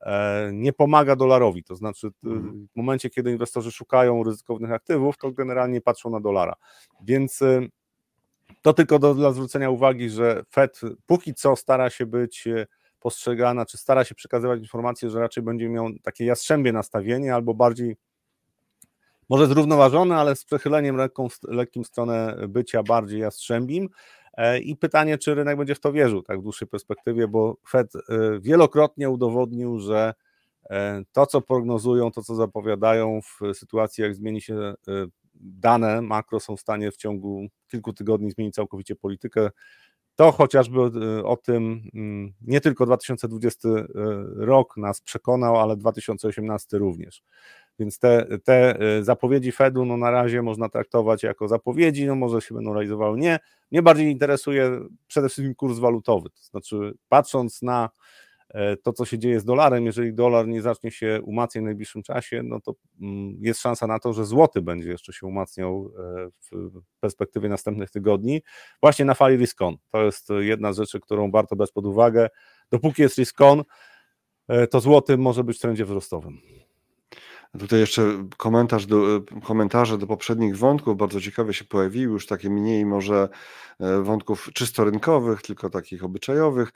e, 0.00 0.50
nie 0.52 0.72
pomaga 0.72 1.16
dolarowi. 1.16 1.64
To 1.64 1.76
znaczy, 1.76 2.10
mhm. 2.24 2.68
w 2.72 2.76
momencie, 2.76 3.10
kiedy 3.10 3.32
inwestorzy 3.32 3.72
szukają 3.72 4.24
ryzykownych 4.24 4.72
aktywów, 4.72 5.18
to 5.18 5.32
generalnie 5.32 5.80
patrzą 5.80 6.10
na 6.10 6.20
dolara. 6.20 6.54
Więc 7.04 7.42
e, 7.42 7.66
to 8.62 8.72
tylko 8.72 8.98
do, 8.98 9.14
dla 9.14 9.32
zwrócenia 9.32 9.70
uwagi, 9.70 10.10
że 10.10 10.42
Fed 10.50 10.80
póki 11.06 11.34
co 11.34 11.56
stara 11.56 11.90
się 11.90 12.06
być 12.06 12.46
e, 12.46 12.66
postrzegana, 13.00 13.66
czy 13.66 13.78
stara 13.78 14.04
się 14.04 14.14
przekazywać 14.14 14.60
informacje, 14.60 15.10
że 15.10 15.20
raczej 15.20 15.44
będzie 15.44 15.68
miał 15.68 15.88
takie 16.02 16.24
jastrzębie 16.24 16.72
nastawienie 16.72 17.34
albo 17.34 17.54
bardziej 17.54 17.96
może 19.32 19.46
zrównoważony, 19.46 20.14
ale 20.14 20.36
z 20.36 20.44
przechyleniem 20.44 20.96
lekką, 20.96 21.28
lekkim 21.48 21.84
w 21.84 21.86
stronę 21.86 22.36
bycia 22.48 22.82
bardziej 22.82 23.20
jastrzębim. 23.20 23.88
E, 24.36 24.58
I 24.58 24.76
pytanie, 24.76 25.18
czy 25.18 25.34
rynek 25.34 25.56
będzie 25.56 25.74
w 25.74 25.80
to 25.80 25.92
wierzył 25.92 26.22
tak 26.22 26.40
w 26.40 26.42
dłuższej 26.42 26.68
perspektywie, 26.68 27.28
bo 27.28 27.56
Fed 27.68 27.96
e, 27.96 28.00
wielokrotnie 28.40 29.10
udowodnił, 29.10 29.78
że 29.78 30.14
e, 30.70 31.02
to, 31.12 31.26
co 31.26 31.40
prognozują, 31.40 32.10
to, 32.10 32.22
co 32.22 32.34
zapowiadają 32.34 33.20
w 33.22 33.40
sytuacji, 33.54 34.02
jak 34.02 34.14
zmieni 34.14 34.40
się 34.40 34.74
dane 35.34 36.02
makro, 36.02 36.40
są 36.40 36.56
w 36.56 36.60
stanie 36.60 36.90
w 36.90 36.96
ciągu 36.96 37.46
kilku 37.68 37.92
tygodni 37.92 38.30
zmienić 38.30 38.54
całkowicie 38.54 38.96
politykę. 38.96 39.50
To 40.16 40.32
chociażby 40.32 40.80
o 41.24 41.36
tym 41.36 41.82
mm, 41.94 42.32
nie 42.40 42.60
tylko 42.60 42.86
2020 42.86 43.68
rok 44.36 44.76
nas 44.76 45.00
przekonał, 45.00 45.56
ale 45.56 45.76
2018 45.76 46.78
również. 46.78 47.22
Więc 47.78 47.98
te, 47.98 48.26
te 48.44 48.82
y, 48.98 49.04
zapowiedzi 49.04 49.52
Fedu 49.52 49.84
no 49.84 49.96
na 49.96 50.10
razie 50.10 50.42
można 50.42 50.68
traktować 50.68 51.22
jako 51.22 51.48
zapowiedzi, 51.48 52.06
no 52.06 52.14
może 52.14 52.40
się 52.40 52.54
będą 52.54 52.72
realizowały. 52.72 53.18
Nie, 53.18 53.38
mnie 53.70 53.82
bardziej 53.82 54.10
interesuje 54.10 54.80
przede 55.06 55.28
wszystkim 55.28 55.54
kurs 55.54 55.78
walutowy, 55.78 56.30
to 56.30 56.42
znaczy 56.42 56.92
patrząc 57.08 57.62
na 57.62 57.90
e, 58.48 58.76
to, 58.76 58.92
co 58.92 59.04
się 59.04 59.18
dzieje 59.18 59.40
z 59.40 59.44
dolarem, 59.44 59.86
jeżeli 59.86 60.14
dolar 60.14 60.48
nie 60.48 60.62
zacznie 60.62 60.90
się 60.90 61.20
umacniać 61.24 61.62
w 61.62 61.64
najbliższym 61.64 62.02
czasie, 62.02 62.42
no 62.42 62.60
to 62.60 62.74
mm, 63.00 63.36
jest 63.40 63.60
szansa 63.60 63.86
na 63.86 63.98
to, 63.98 64.12
że 64.12 64.24
złoty 64.24 64.62
będzie 64.62 64.88
jeszcze 64.88 65.12
się 65.12 65.26
umacniał 65.26 65.92
e, 65.98 66.28
w 66.50 66.70
perspektywie 67.00 67.48
następnych 67.48 67.90
tygodni, 67.90 68.42
właśnie 68.82 69.04
na 69.04 69.14
fali 69.14 69.36
risk 69.36 69.62
on. 69.62 69.76
To 69.90 70.04
jest 70.04 70.28
jedna 70.38 70.72
z 70.72 70.76
rzeczy, 70.76 71.00
którą 71.00 71.30
warto 71.30 71.56
brać 71.56 71.72
pod 71.72 71.86
uwagę. 71.86 72.28
Dopóki 72.70 73.02
jest 73.02 73.18
risk 73.18 73.40
on, 73.40 73.62
to 74.70 74.80
złoty 74.80 75.18
może 75.18 75.44
być 75.44 75.58
w 75.58 75.60
trendzie 75.60 75.84
wzrostowym. 75.84 76.61
Tutaj 77.58 77.80
jeszcze 77.80 78.28
komentarz 78.36 78.86
do, 78.86 79.20
komentarze 79.44 79.98
do 79.98 80.06
poprzednich 80.06 80.56
wątków 80.56 80.96
bardzo 80.96 81.20
ciekawe 81.20 81.54
się 81.54 81.64
pojawiły, 81.64 82.12
już 82.12 82.26
takie 82.26 82.50
mniej 82.50 82.86
może 82.86 83.28
e, 83.80 84.02
wątków 84.02 84.48
czysto 84.54 84.84
rynkowych, 84.84 85.42
tylko 85.42 85.70
takich 85.70 86.04
obyczajowych. 86.04 86.72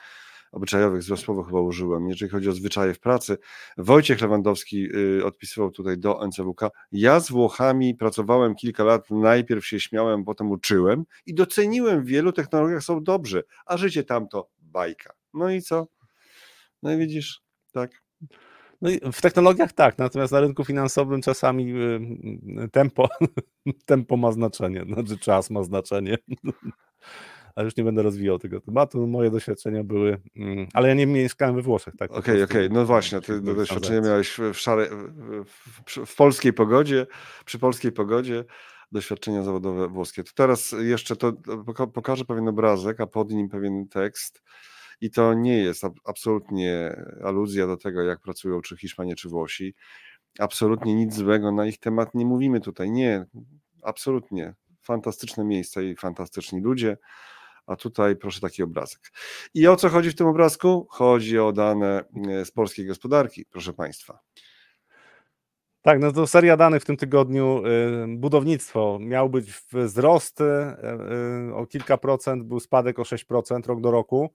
Obyczajowych 0.52 1.02
z 1.02 1.20
słowo 1.20 1.42
chyba 1.42 1.60
użyłem, 1.60 2.08
jeżeli 2.08 2.30
chodzi 2.30 2.48
o 2.48 2.52
zwyczaje 2.52 2.94
w 2.94 3.00
pracy. 3.00 3.38
Wojciech 3.78 4.20
Lewandowski 4.20 4.88
y, 4.96 5.24
odpisywał 5.24 5.70
tutaj 5.70 5.98
do 5.98 6.26
NCWK. 6.26 6.60
Ja 6.92 7.20
z 7.20 7.30
Włochami 7.30 7.94
pracowałem 7.94 8.54
kilka 8.54 8.84
lat, 8.84 9.10
najpierw 9.10 9.66
się 9.66 9.80
śmiałem, 9.80 10.24
potem 10.24 10.50
uczyłem 10.50 11.04
i 11.26 11.34
doceniłem 11.34 12.02
w 12.02 12.06
wielu 12.06 12.32
technologiach 12.32 12.82
są 12.82 13.04
dobrze, 13.04 13.42
a 13.66 13.76
życie 13.76 14.04
tamto 14.04 14.48
bajka. 14.58 15.14
No 15.34 15.50
i 15.50 15.62
co? 15.62 15.86
No 16.82 16.92
i 16.92 16.98
widzisz, 16.98 17.42
tak. 17.72 18.05
No 18.80 18.90
w 19.12 19.20
technologiach 19.20 19.72
tak, 19.72 19.98
natomiast 19.98 20.32
na 20.32 20.40
rynku 20.40 20.64
finansowym 20.64 21.22
czasami 21.22 21.72
y, 21.72 22.00
y, 22.64 22.68
tempo, 22.68 23.08
tempo 23.86 24.16
ma 24.16 24.32
znaczenie, 24.32 24.84
znaczy 24.84 25.18
czas 25.18 25.50
ma 25.50 25.62
znaczenie. 25.62 26.18
Ale 27.54 27.64
już 27.64 27.76
nie 27.76 27.84
będę 27.84 28.02
rozwijał 28.02 28.38
tego 28.38 28.60
tematu. 28.60 29.06
Moje 29.06 29.30
doświadczenia 29.30 29.84
były, 29.84 30.20
mm, 30.36 30.66
ale 30.72 30.88
ja 30.88 30.94
nie 30.94 31.06
mieszkałem 31.06 31.54
we 31.56 31.62
Włoszech. 31.62 31.94
tak. 31.98 32.10
Okej, 32.10 32.20
okej, 32.20 32.42
okay, 32.42 32.64
okay. 32.64 32.78
no 32.78 32.86
właśnie, 32.86 33.20
ty 33.20 33.40
doświadczenia 33.40 34.00
miałeś 34.00 34.36
w, 34.52 34.54
szare, 34.54 34.88
w, 35.44 36.06
w 36.06 36.16
polskiej 36.16 36.52
pogodzie, 36.52 37.06
przy 37.44 37.58
polskiej 37.58 37.92
pogodzie 37.92 38.44
doświadczenia 38.92 39.42
zawodowe 39.42 39.88
włoskie. 39.88 40.24
To 40.24 40.30
teraz 40.34 40.74
jeszcze 40.78 41.16
to 41.16 41.32
pokażę 41.94 42.24
pewien 42.24 42.48
obrazek, 42.48 43.00
a 43.00 43.06
pod 43.06 43.30
nim 43.30 43.48
pewien 43.48 43.88
tekst. 43.88 44.42
I 45.00 45.10
to 45.10 45.34
nie 45.34 45.58
jest 45.58 45.82
absolutnie 46.04 46.96
aluzja 47.24 47.66
do 47.66 47.76
tego, 47.76 48.02
jak 48.02 48.20
pracują 48.20 48.60
czy 48.60 48.76
Hiszpanie, 48.76 49.16
czy 49.16 49.28
Włosi. 49.28 49.74
Absolutnie 50.38 50.94
nic 50.94 51.14
złego 51.14 51.52
na 51.52 51.66
ich 51.66 51.78
temat 51.78 52.14
nie 52.14 52.26
mówimy 52.26 52.60
tutaj. 52.60 52.90
Nie, 52.90 53.26
absolutnie. 53.82 54.54
Fantastyczne 54.82 55.44
miejsca 55.44 55.82
i 55.82 55.96
fantastyczni 55.96 56.60
ludzie. 56.60 56.96
A 57.66 57.76
tutaj 57.76 58.16
proszę 58.16 58.40
taki 58.40 58.62
obrazek. 58.62 59.12
I 59.54 59.68
o 59.68 59.76
co 59.76 59.88
chodzi 59.88 60.10
w 60.10 60.14
tym 60.14 60.26
obrazku? 60.26 60.86
Chodzi 60.90 61.38
o 61.38 61.52
dane 61.52 62.04
e, 62.28 62.44
z 62.44 62.50
polskiej 62.50 62.86
gospodarki, 62.86 63.44
proszę 63.44 63.72
Państwa. 63.72 64.18
Tak, 65.82 66.00
no 66.00 66.12
to 66.12 66.26
seria 66.26 66.56
danych 66.56 66.82
w 66.82 66.84
tym 66.84 66.96
tygodniu. 66.96 67.62
E, 67.66 68.06
budownictwo 68.08 68.98
miał 69.00 69.30
być 69.30 69.52
wzrost 69.72 70.40
e, 70.40 70.76
o 71.54 71.66
kilka 71.66 71.98
procent, 71.98 72.42
był 72.44 72.60
spadek 72.60 72.98
o 72.98 73.02
6% 73.02 73.66
rok 73.66 73.80
do 73.80 73.90
roku. 73.90 74.34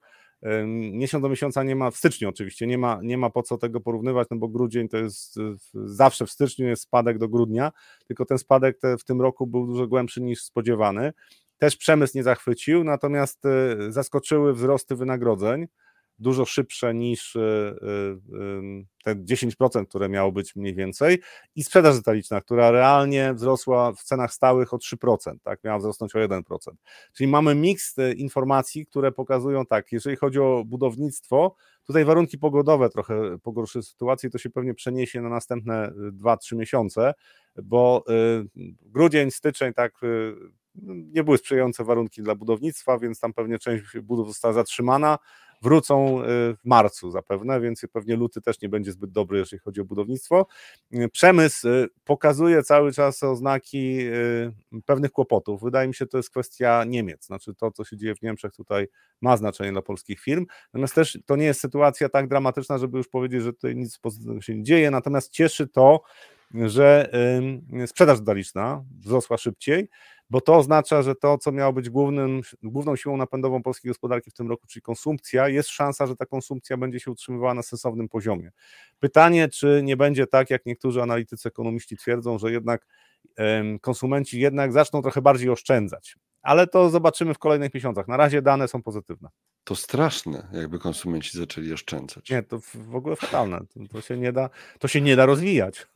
Miesiąc 0.92 1.22
do 1.22 1.28
miesiąca 1.28 1.62
nie 1.62 1.76
ma, 1.76 1.90
w 1.90 1.96
styczniu 1.96 2.28
oczywiście, 2.28 2.66
nie 2.66 2.78
ma, 2.78 3.00
nie 3.02 3.18
ma 3.18 3.30
po 3.30 3.42
co 3.42 3.58
tego 3.58 3.80
porównywać, 3.80 4.28
no 4.30 4.36
bo 4.36 4.48
grudzień 4.48 4.88
to 4.88 4.96
jest 4.96 5.36
zawsze 5.74 6.26
w 6.26 6.30
styczniu 6.30 6.68
jest 6.68 6.82
spadek 6.82 7.18
do 7.18 7.28
grudnia, 7.28 7.72
tylko 8.06 8.24
ten 8.24 8.38
spadek 8.38 8.78
te, 8.78 8.98
w 8.98 9.04
tym 9.04 9.20
roku 9.20 9.46
był 9.46 9.66
dużo 9.66 9.86
głębszy 9.86 10.22
niż 10.22 10.42
spodziewany. 10.42 11.12
Też 11.58 11.76
przemysł 11.76 12.16
nie 12.16 12.22
zachwycił, 12.22 12.84
natomiast 12.84 13.46
e, 13.46 13.76
zaskoczyły 13.92 14.54
wzrosty 14.54 14.96
wynagrodzeń 14.96 15.66
dużo 16.22 16.44
szybsze 16.44 16.94
niż 16.94 17.36
e, 17.36 17.40
e, 17.40 17.74
te 19.04 19.16
10%, 19.16 19.86
które 19.86 20.08
miało 20.08 20.32
być 20.32 20.56
mniej 20.56 20.74
więcej, 20.74 21.18
i 21.56 21.64
sprzedaż 21.64 21.96
detaliczna, 21.96 22.40
która 22.40 22.70
realnie 22.70 23.34
wzrosła 23.34 23.92
w 23.92 24.02
cenach 24.02 24.32
stałych 24.32 24.74
o 24.74 24.76
3%, 24.76 25.36
tak, 25.42 25.64
miała 25.64 25.78
wzrosnąć 25.78 26.16
o 26.16 26.18
1%. 26.18 26.42
Czyli 27.12 27.30
mamy 27.30 27.54
miks 27.54 27.96
informacji, 28.16 28.86
które 28.86 29.12
pokazują 29.12 29.66
tak, 29.66 29.92
jeżeli 29.92 30.16
chodzi 30.16 30.38
o 30.40 30.62
budownictwo, 30.66 31.54
tutaj 31.84 32.04
warunki 32.04 32.38
pogodowe 32.38 32.90
trochę 32.90 33.38
pogorszyły 33.38 33.82
sytuację, 33.82 34.30
to 34.30 34.38
się 34.38 34.50
pewnie 34.50 34.74
przeniesie 34.74 35.20
na 35.22 35.28
następne 35.28 35.92
2-3 35.96 36.56
miesiące, 36.56 37.14
bo 37.62 38.04
grudzień, 38.82 39.30
styczeń, 39.30 39.74
tak 39.74 40.00
nie 40.84 41.24
były 41.24 41.38
sprzyjające 41.38 41.84
warunki 41.84 42.22
dla 42.22 42.34
budownictwa, 42.34 42.98
więc 42.98 43.20
tam 43.20 43.32
pewnie 43.32 43.58
część 43.58 43.98
budów 44.02 44.28
została 44.28 44.54
zatrzymana 44.54 45.18
wrócą 45.62 46.22
y, 46.22 46.24
w 46.56 46.64
marcu 46.64 47.10
zapewne, 47.10 47.60
więc 47.60 47.82
pewnie 47.92 48.16
luty 48.16 48.40
też 48.40 48.60
nie 48.60 48.68
będzie 48.68 48.92
zbyt 48.92 49.10
dobry, 49.10 49.38
jeżeli 49.38 49.60
chodzi 49.60 49.80
o 49.80 49.84
budownictwo. 49.84 50.46
Y, 50.94 51.08
przemysł 51.08 51.68
y, 51.68 51.88
pokazuje 52.04 52.62
cały 52.62 52.92
czas 52.92 53.22
oznaki 53.22 53.98
pewnych 54.86 55.12
kłopotów. 55.12 55.62
Wydaje 55.62 55.88
mi 55.88 55.94
się, 55.94 56.06
to 56.06 56.16
jest 56.16 56.30
kwestia 56.30 56.84
Niemiec, 56.84 57.26
znaczy 57.26 57.54
to, 57.54 57.70
co 57.70 57.84
się 57.84 57.96
dzieje 57.96 58.14
w 58.14 58.22
Niemczech 58.22 58.52
tutaj 58.52 58.88
ma 59.20 59.36
znaczenie 59.36 59.72
dla 59.72 59.82
polskich 59.82 60.20
firm, 60.20 60.46
natomiast 60.72 60.94
też 60.94 61.18
to 61.26 61.36
nie 61.36 61.44
jest 61.44 61.60
sytuacja 61.60 62.08
tak 62.08 62.28
dramatyczna, 62.28 62.78
żeby 62.78 62.98
już 62.98 63.08
powiedzieć, 63.08 63.42
że 63.42 63.52
tutaj 63.52 63.76
nic 63.76 63.98
pozytywnego 63.98 64.40
się 64.40 64.54
nie 64.54 64.62
dzieje, 64.62 64.90
natomiast 64.90 65.32
cieszy 65.32 65.68
to, 65.68 66.02
że 66.54 67.10
sprzedaż 67.86 68.20
detaliczna 68.20 68.84
wzrosła 69.00 69.38
szybciej, 69.38 69.88
bo 70.32 70.40
to 70.40 70.56
oznacza, 70.56 71.02
że 71.02 71.14
to, 71.14 71.38
co 71.38 71.52
miało 71.52 71.72
być 71.72 71.90
głównym, 71.90 72.40
główną 72.62 72.96
siłą 72.96 73.16
napędową 73.16 73.62
polskiej 73.62 73.88
gospodarki 73.88 74.30
w 74.30 74.34
tym 74.34 74.48
roku, 74.48 74.66
czyli 74.66 74.82
konsumpcja, 74.82 75.48
jest 75.48 75.68
szansa, 75.68 76.06
że 76.06 76.16
ta 76.16 76.26
konsumpcja 76.26 76.76
będzie 76.76 77.00
się 77.00 77.10
utrzymywała 77.10 77.54
na 77.54 77.62
sensownym 77.62 78.08
poziomie. 78.08 78.50
Pytanie, 79.00 79.48
czy 79.48 79.80
nie 79.84 79.96
będzie 79.96 80.26
tak, 80.26 80.50
jak 80.50 80.66
niektórzy 80.66 81.02
analitycy 81.02 81.48
ekonomiści 81.48 81.96
twierdzą, 81.96 82.38
że 82.38 82.52
jednak 82.52 82.86
konsumenci 83.80 84.40
jednak 84.40 84.72
zaczną 84.72 85.02
trochę 85.02 85.22
bardziej 85.22 85.48
oszczędzać. 85.48 86.16
Ale 86.42 86.66
to 86.66 86.90
zobaczymy 86.90 87.34
w 87.34 87.38
kolejnych 87.38 87.74
miesiącach. 87.74 88.08
Na 88.08 88.16
razie 88.16 88.42
dane 88.42 88.68
są 88.68 88.82
pozytywne. 88.82 89.28
To 89.64 89.76
straszne, 89.76 90.48
jakby 90.52 90.78
konsumenci 90.78 91.38
zaczęli 91.38 91.72
oszczędzać. 91.72 92.30
Nie, 92.30 92.42
to 92.42 92.60
w 92.74 92.94
ogóle 92.94 93.16
fatalne. 93.16 93.60
To, 93.92 94.00
się, 94.00 94.16
nie 94.16 94.32
da, 94.32 94.50
to 94.78 94.88
się 94.88 95.00
nie 95.00 95.16
da 95.16 95.26
rozwijać. 95.26 95.86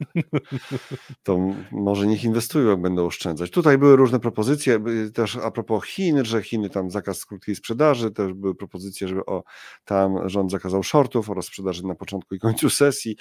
To 1.23 1.39
może 1.73 2.07
niech 2.07 2.25
inwestują, 2.25 2.71
jak 2.71 2.81
będą 2.81 3.07
oszczędzać. 3.07 3.51
Tutaj 3.51 3.79
były 3.79 3.97
różne 3.97 4.21
propozycje, 4.21 4.85
też 5.14 5.37
a 5.37 5.51
propos 5.51 5.85
Chin, 5.85 6.25
że 6.25 6.43
Chiny 6.43 6.71
tam 6.71 6.91
zakaz 6.91 7.27
krótkiej 7.27 7.57
sprzedaży, 7.57 8.11
też 8.11 8.33
były 8.33 8.55
propozycje, 8.55 9.09
żeby 9.09 9.27
o, 9.27 9.43
tam 9.85 10.29
rząd 10.29 10.51
zakazał 10.51 10.83
shortów 10.83 11.31
oraz 11.31 11.45
sprzedaży 11.45 11.87
na 11.87 11.95
początku 11.95 12.35
i 12.35 12.39
końcu 12.39 12.71
sesji. 12.71 13.17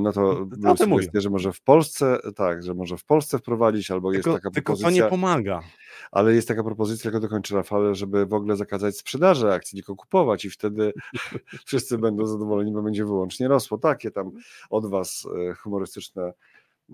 No 0.00 0.12
to 0.12 0.46
no, 0.58 0.74
były 0.74 0.76
sugestie, 0.76 1.20
że 1.20 1.30
może 1.30 1.52
w 1.52 1.60
Polsce, 1.60 2.18
tak, 2.36 2.62
że 2.62 2.74
może 2.74 2.96
w 2.96 3.04
Polsce 3.04 3.38
wprowadzić, 3.38 3.90
albo 3.90 4.12
tylko, 4.12 4.30
jest 4.30 4.42
taka 4.42 4.50
propozycja. 4.50 4.88
Tylko 4.88 5.00
to 5.00 5.04
nie 5.04 5.10
pomaga 5.10 5.62
ale 6.10 6.34
jest 6.34 6.48
taka 6.48 6.64
propozycja, 6.64 7.10
jak 7.10 7.22
dokończy 7.22 7.54
Rafale, 7.54 7.94
żeby 7.94 8.26
w 8.26 8.34
ogóle 8.34 8.56
zakazać 8.56 8.96
sprzedaży 8.96 9.45
akcji, 9.52 9.76
tylko 9.76 9.96
kupować 9.96 10.44
i 10.44 10.50
wtedy 10.50 10.92
wszyscy 11.66 11.98
będą 11.98 12.26
zadowoleni, 12.26 12.72
bo 12.72 12.82
będzie 12.82 13.04
wyłącznie 13.04 13.48
rosło. 13.48 13.78
Takie 13.78 14.10
tam 14.10 14.30
od 14.70 14.90
Was 14.90 15.28
e, 15.50 15.54
humorystyczne 15.54 16.32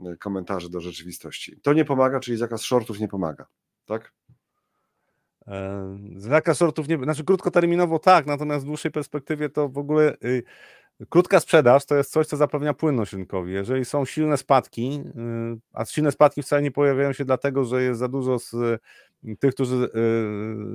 e, 0.04 0.16
komentarze 0.16 0.68
do 0.68 0.80
rzeczywistości. 0.80 1.60
To 1.62 1.72
nie 1.72 1.84
pomaga, 1.84 2.20
czyli 2.20 2.36
zakaz 2.36 2.62
shortów 2.62 3.00
nie 3.00 3.08
pomaga, 3.08 3.46
tak? 3.86 4.12
E, 5.46 5.98
zakaz 6.16 6.58
shortów 6.58 6.88
nie, 6.88 6.98
znaczy 6.98 7.24
krótkoterminowo 7.24 7.98
tak, 7.98 8.26
natomiast 8.26 8.64
w 8.64 8.68
dłuższej 8.68 8.90
perspektywie 8.90 9.48
to 9.48 9.68
w 9.68 9.78
ogóle 9.78 10.16
y, 10.24 10.42
Krótka 11.08 11.40
sprzedaż 11.40 11.86
to 11.86 11.96
jest 11.96 12.12
coś, 12.12 12.26
co 12.26 12.36
zapewnia 12.36 12.74
płynność 12.74 13.12
rynkowi. 13.12 13.52
Jeżeli 13.52 13.84
są 13.84 14.04
silne 14.04 14.36
spadki, 14.36 15.02
y, 15.54 15.60
a 15.72 15.84
silne 15.84 16.12
spadki 16.12 16.42
wcale 16.42 16.62
nie 16.62 16.70
pojawiają 16.70 17.12
się 17.12 17.24
dlatego, 17.24 17.64
że 17.64 17.82
jest 17.82 18.00
za 18.00 18.08
dużo 18.08 18.38
z 18.38 18.54
y, 18.54 19.36
tych, 19.36 19.54
którzy 19.54 19.90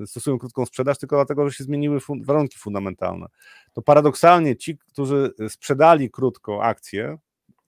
y, 0.04 0.08
stosują 0.08 0.40
krótką 0.40 0.66
sprzedaż, 0.66 0.98
tylko 0.98 1.16
dlatego, 1.16 1.50
że 1.50 1.56
się 1.56 1.64
zmieniły 1.64 2.00
warunki 2.22 2.58
fundamentalne. 2.58 3.28
To 3.74 3.82
paradoksalnie 3.82 4.56
ci, 4.56 4.78
którzy 4.78 5.34
sprzedali 5.50 6.12
krótko 6.12 6.64
akcje, 6.64 7.18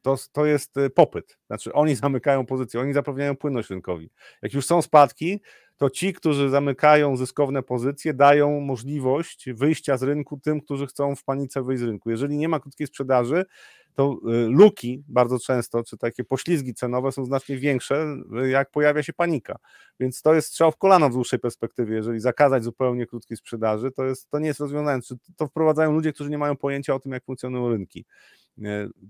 to, 0.02 0.16
to 0.32 0.46
jest 0.46 0.76
popyt. 0.96 1.38
Znaczy 1.48 1.74
oni 1.74 1.96
zamykają 1.96 2.46
pozycję, 2.46 2.80
oni 2.80 2.94
zapewniają 2.94 3.36
płynność 3.36 3.70
rynkowi. 3.70 4.10
Jak 4.42 4.54
już 4.54 4.66
są 4.66 4.82
spadki, 4.82 5.42
to 5.80 5.90
ci, 5.90 6.14
którzy 6.14 6.50
zamykają 6.50 7.18
zyskowne 7.18 7.64
pozycje, 7.64 8.14
dają 8.14 8.60
możliwość 8.60 9.50
wyjścia 9.54 9.98
z 9.98 10.04
rynku 10.04 10.40
tym, 10.44 10.62
którzy 10.62 10.88
chcą 10.88 11.16
w 11.16 11.24
panice 11.24 11.64
wyjść 11.64 11.82
z 11.82 11.86
rynku. 11.86 12.10
Jeżeli 12.10 12.38
nie 12.38 12.50
ma 12.50 12.60
krótkiej 12.60 12.88
sprzedaży, 12.88 13.46
to 13.96 14.14
y, 14.14 14.48
luki 14.50 15.04
bardzo 15.08 15.40
często, 15.40 15.84
czy 15.84 15.98
takie 15.98 16.24
poślizgi 16.24 16.74
cenowe 16.74 17.12
są 17.12 17.26
znacznie 17.26 17.58
większe, 17.58 18.18
y, 18.44 18.50
jak 18.50 18.72
pojawia 18.72 19.04
się 19.04 19.14
panika. 19.14 19.56
Więc 20.00 20.22
to 20.22 20.34
jest 20.34 20.48
strzał 20.48 20.72
w 20.72 20.78
kolano 20.78 21.10
w 21.10 21.14
dłuższej 21.14 21.40
perspektywie. 21.40 21.96
Jeżeli 21.96 22.20
zakazać 22.20 22.64
zupełnie 22.64 23.08
krótkiej 23.08 23.38
sprzedaży, 23.38 23.92
to, 23.92 24.06
jest, 24.06 24.30
to 24.30 24.40
nie 24.40 24.48
jest 24.48 24.60
rozwiązanie. 24.60 25.02
To 25.36 25.48
wprowadzają 25.48 25.92
ludzie, 25.92 26.14
którzy 26.14 26.30
nie 26.30 26.38
mają 26.38 26.58
pojęcia 26.58 26.96
o 26.96 27.00
tym, 27.00 27.12
jak 27.12 27.26
funkcjonują 27.26 27.70
rynki. 27.70 28.06
Y, 28.58 28.62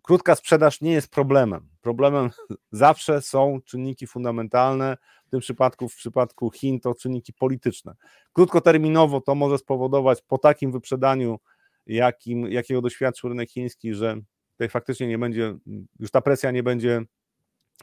krótka 0.03 0.36
sprzedaż 0.36 0.82
nie 0.82 0.91
jest 0.91 1.11
problemem. 1.11 1.67
Problemem 1.82 2.30
zawsze 2.72 3.22
są 3.22 3.59
czynniki 3.65 4.07
fundamentalne, 4.07 4.97
w 5.30 5.32
tym 5.32 5.39
przypadku, 5.39 5.89
w 5.89 5.95
przypadku 5.95 6.51
Chin, 6.51 6.80
to 6.80 6.95
czynniki 6.95 7.34
polityczne. 7.34 7.93
Krótkoterminowo 8.34 9.21
to 9.21 9.36
może 9.36 9.57
spowodować 9.57 10.21
po 10.21 10.38
takim 10.38 10.71
wyprzedaniu 10.71 11.39
jakim, 11.88 12.51
jakiego 12.51 12.82
doświadczył 12.82 13.30
rynek 13.30 13.49
chiński, 13.49 13.93
że 13.93 14.17
tutaj 14.51 14.69
faktycznie 14.69 15.07
nie 15.07 15.17
będzie, 15.17 15.55
już 15.99 16.11
ta 16.11 16.21
presja 16.21 16.51
nie 16.51 16.63
będzie 16.63 17.01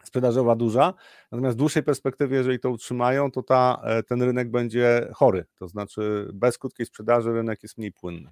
sprzedażowa 0.05 0.57
duża, 0.57 0.95
natomiast 1.33 1.57
w 1.57 1.59
dłuższej 1.59 1.83
perspektywie, 1.83 2.37
jeżeli 2.37 2.61
to 2.61 2.71
utrzymają, 2.71 3.31
to 3.31 3.43
ta, 3.43 3.81
e, 3.85 4.03
ten 4.03 4.23
rynek 4.23 4.51
będzie 4.51 5.09
chory, 5.15 5.45
to 5.59 5.69
znaczy 5.69 6.31
bez 6.35 6.59
krótkiej 6.59 6.87
sprzedaży 6.87 7.33
rynek 7.33 7.63
jest 7.63 7.79
mniej 7.79 7.93
płynny. 7.93 8.31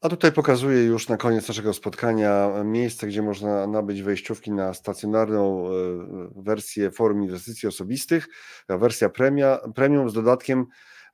A 0.00 0.08
tutaj 0.08 0.32
pokazuję 0.32 0.84
już 0.84 1.08
na 1.08 1.16
koniec 1.16 1.48
naszego 1.48 1.72
spotkania 1.72 2.50
miejsce, 2.64 3.06
gdzie 3.06 3.22
można 3.22 3.66
nabyć 3.66 4.02
wejściówki 4.02 4.52
na 4.52 4.74
stacjonarną 4.74 5.66
e, 5.66 5.70
wersję 6.36 6.90
forum 6.90 7.22
inwestycji 7.22 7.68
osobistych, 7.68 8.28
wersja 8.68 9.08
premia, 9.08 9.58
premium 9.74 10.10
z 10.10 10.12
dodatkiem 10.12 10.66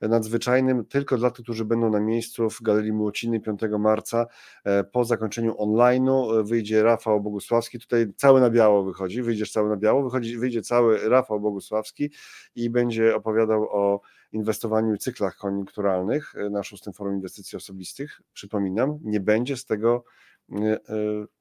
nadzwyczajnym 0.09 0.85
tylko 0.85 1.17
dla 1.17 1.31
tych, 1.31 1.43
którzy 1.43 1.65
będą 1.65 1.89
na 1.89 1.99
miejscu 1.99 2.49
w 2.49 2.61
Galerii 2.61 2.93
Młociny 2.93 3.39
5 3.39 3.59
marca. 3.79 4.27
E, 4.63 4.83
po 4.83 5.05
zakończeniu 5.05 5.53
online'u 5.53 6.39
e, 6.39 6.43
wyjdzie 6.43 6.83
Rafał 6.83 7.21
Bogusławski, 7.21 7.79
tutaj 7.79 8.05
cały 8.17 8.41
na 8.41 8.49
biało 8.49 8.83
wychodzi, 8.83 9.21
wyjdziesz 9.21 9.51
cały 9.51 9.69
na 9.69 9.77
biało, 9.77 10.03
wychodzi, 10.03 10.37
wyjdzie 10.37 10.61
cały 10.61 11.09
Rafał 11.09 11.39
Bogusławski 11.39 12.11
i 12.55 12.69
będzie 12.69 13.15
opowiadał 13.15 13.63
o 13.71 14.01
inwestowaniu 14.33 14.93
i 14.93 14.97
cyklach 14.97 15.37
koniunkturalnych 15.37 16.35
e, 16.35 16.49
na 16.49 16.63
szóstym 16.63 16.93
forum 16.93 17.15
inwestycji 17.15 17.57
osobistych. 17.57 18.21
Przypominam, 18.33 18.99
nie 19.03 19.19
będzie 19.19 19.57
z 19.57 19.65
tego 19.65 20.03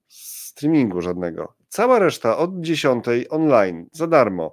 streamingu 0.08 1.00
żadnego. 1.00 1.54
Cała 1.68 1.98
reszta 1.98 2.38
od 2.38 2.60
10 2.60 3.04
online 3.30 3.86
za 3.92 4.06
darmo. 4.06 4.52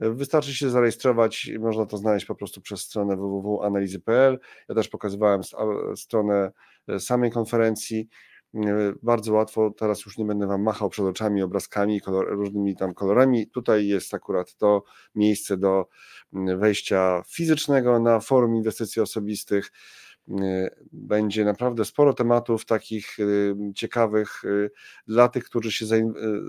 Wystarczy 0.00 0.54
się 0.54 0.70
zarejestrować, 0.70 1.50
można 1.60 1.86
to 1.86 1.96
znaleźć 1.96 2.26
po 2.26 2.34
prostu 2.34 2.60
przez 2.60 2.80
stronę 2.80 3.16
www.analizy.pl. 3.16 4.38
Ja 4.68 4.74
też 4.74 4.88
pokazywałem 4.88 5.40
stronę 5.96 6.52
e, 6.88 7.00
samej 7.00 7.30
konferencji. 7.30 8.08
Bardzo 9.02 9.32
łatwo, 9.32 9.70
teraz 9.70 10.04
już 10.04 10.18
nie 10.18 10.24
będę 10.24 10.46
Wam 10.46 10.62
machał 10.62 10.90
przed 10.90 11.06
oczami 11.06 11.42
obrazkami, 11.42 12.00
kolor, 12.00 12.28
różnymi 12.28 12.76
tam 12.76 12.94
kolorami. 12.94 13.46
Tutaj 13.46 13.86
jest 13.86 14.14
akurat 14.14 14.56
to 14.56 14.82
miejsce 15.14 15.56
do 15.56 15.88
wejścia 16.32 17.22
fizycznego 17.28 17.98
na 17.98 18.20
forum 18.20 18.56
inwestycji 18.56 19.02
osobistych. 19.02 19.72
Y, 20.28 20.70
będzie 20.92 21.44
naprawdę 21.44 21.84
sporo 21.84 22.14
tematów 22.14 22.64
takich 22.64 23.18
y, 23.20 23.54
ciekawych 23.74 24.44
y, 24.44 24.70
dla 25.06 25.28
tych, 25.28 25.44
którzy 25.44 25.72
się 25.72 25.86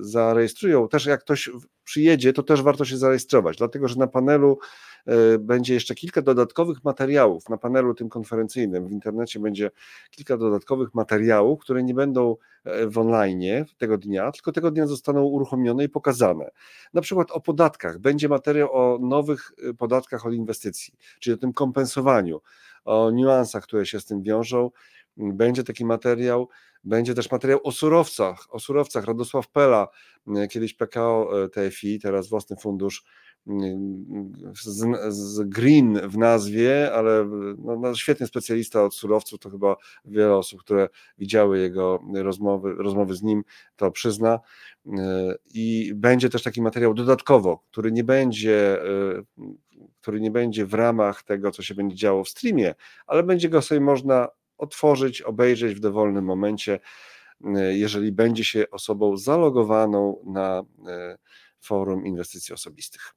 zarejestrują. 0.01 0.87
Też 0.87 1.05
jak 1.05 1.21
ktoś 1.21 1.49
przyjedzie, 1.83 2.33
to 2.33 2.43
też 2.43 2.61
warto 2.61 2.85
się 2.85 2.97
zarejestrować, 2.97 3.57
dlatego 3.57 3.87
że 3.87 3.95
na 3.95 4.07
panelu 4.07 4.59
będzie 5.39 5.73
jeszcze 5.73 5.95
kilka 5.95 6.21
dodatkowych 6.21 6.83
materiałów. 6.83 7.49
Na 7.49 7.57
panelu 7.57 7.93
tym 7.93 8.09
konferencyjnym 8.09 8.87
w 8.87 8.91
internecie 8.91 9.39
będzie 9.39 9.71
kilka 10.11 10.37
dodatkowych 10.37 10.93
materiałów, 10.93 11.59
które 11.59 11.83
nie 11.83 11.93
będą 11.93 12.35
e, 12.63 12.87
w 12.87 12.97
online 12.97 13.65
tego 13.77 13.97
dnia, 13.97 14.31
tylko 14.31 14.51
tego 14.51 14.71
dnia 14.71 14.87
zostaną 14.87 15.23
uruchomione 15.23 15.83
i 15.83 15.89
pokazane. 15.89 16.51
Na 16.93 17.01
przykład 17.01 17.31
o 17.31 17.41
podatkach. 17.41 17.99
Będzie 17.99 18.29
materiał 18.29 18.69
o 18.73 18.99
nowych 18.99 19.51
podatkach 19.77 20.25
od 20.25 20.33
inwestycji, 20.33 20.93
czyli 21.19 21.33
o 21.33 21.37
tym 21.37 21.53
kompensowaniu 21.53 22.41
o 22.85 23.11
niuansach, 23.11 23.63
które 23.63 23.85
się 23.85 23.99
z 23.99 24.05
tym 24.05 24.23
wiążą. 24.23 24.71
Będzie 25.17 25.63
taki 25.63 25.85
materiał, 25.85 26.49
będzie 26.83 27.13
też 27.13 27.31
materiał 27.31 27.59
o 27.63 27.71
surowcach, 27.71 28.47
o 28.49 28.59
surowcach. 28.59 29.05
Radosław 29.05 29.47
Pela, 29.47 29.87
kiedyś 30.49 30.73
PKO 30.73 31.43
e, 31.43 31.49
TFI, 31.49 31.99
teraz 31.99 32.29
własny 32.29 32.55
fundusz 32.57 33.03
z, 34.53 34.85
z 35.09 35.49
green 35.49 35.99
w 36.09 36.17
nazwie, 36.17 36.93
ale 36.93 37.29
no, 37.57 37.75
no, 37.79 37.95
świetny 37.95 38.27
specjalista 38.27 38.83
od 38.83 38.95
surowców, 38.95 39.39
to 39.39 39.49
chyba 39.49 39.75
wiele 40.05 40.35
osób, 40.35 40.59
które 40.59 40.89
widziały 41.17 41.59
jego 41.59 41.99
rozmowy, 42.13 42.73
rozmowy 42.73 43.15
z 43.15 43.23
nim, 43.23 43.43
to 43.75 43.91
przyzna. 43.91 44.39
E, 44.97 45.35
I 45.53 45.91
będzie 45.95 46.29
też 46.29 46.43
taki 46.43 46.61
materiał 46.61 46.93
dodatkowo, 46.93 47.63
który 47.71 47.91
nie 47.91 48.03
będzie 48.03 48.81
e, 48.81 49.23
który 50.01 50.21
nie 50.21 50.31
będzie 50.31 50.65
w 50.65 50.73
ramach 50.73 51.23
tego, 51.23 51.51
co 51.51 51.63
się 51.63 51.75
będzie 51.75 51.95
działo 51.95 52.23
w 52.23 52.29
streamie, 52.29 52.75
ale 53.07 53.23
będzie 53.23 53.49
go 53.49 53.61
sobie 53.61 53.81
można 53.81 54.27
otworzyć, 54.57 55.21
obejrzeć 55.21 55.75
w 55.75 55.79
dowolnym 55.79 56.25
momencie, 56.25 56.79
e, 57.45 57.77
jeżeli 57.77 58.11
będzie 58.11 58.45
się 58.45 58.65
osobą 58.71 59.17
zalogowaną 59.17 60.23
na 60.25 60.63
e, 60.87 61.17
forum 61.59 62.05
inwestycji 62.05 62.53
osobistych. 62.53 63.13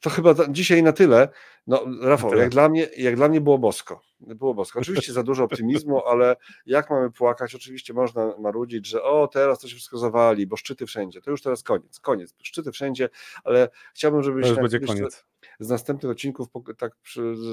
To 0.00 0.10
chyba 0.10 0.34
dzisiaj 0.48 0.82
na 0.82 0.92
tyle. 0.92 1.28
No, 1.66 1.84
Rafał, 2.02 2.34
jak 2.34 2.48
dla, 2.50 2.68
mnie, 2.68 2.88
jak 2.96 3.16
dla 3.16 3.28
mnie 3.28 3.40
było 3.40 3.58
bosko. 3.58 4.00
Było 4.20 4.54
bosko. 4.54 4.80
Oczywiście 4.80 5.12
za 5.12 5.22
dużo 5.22 5.44
optymizmu, 5.44 6.02
ale 6.10 6.36
jak 6.66 6.90
mamy 6.90 7.10
płakać? 7.10 7.54
Oczywiście 7.54 7.94
można 7.94 8.34
marudzić, 8.38 8.86
że 8.86 9.02
o, 9.02 9.28
teraz 9.28 9.58
to 9.58 9.68
się 9.68 9.74
wszystko 9.74 9.98
zawali, 9.98 10.46
bo 10.46 10.56
szczyty 10.56 10.86
wszędzie. 10.86 11.20
To 11.20 11.30
już 11.30 11.42
teraz 11.42 11.62
koniec, 11.62 12.00
koniec. 12.00 12.34
Szczyty 12.42 12.72
wszędzie, 12.72 13.08
ale 13.44 13.68
chciałbym, 13.94 14.22
żebyś... 14.22 14.42
To 14.42 14.48
już 14.48 14.58
będzie 14.58 14.80
koniec 14.80 15.24
z 15.60 15.68
następnych 15.68 16.12
odcinków, 16.12 16.48
tak, 16.78 16.92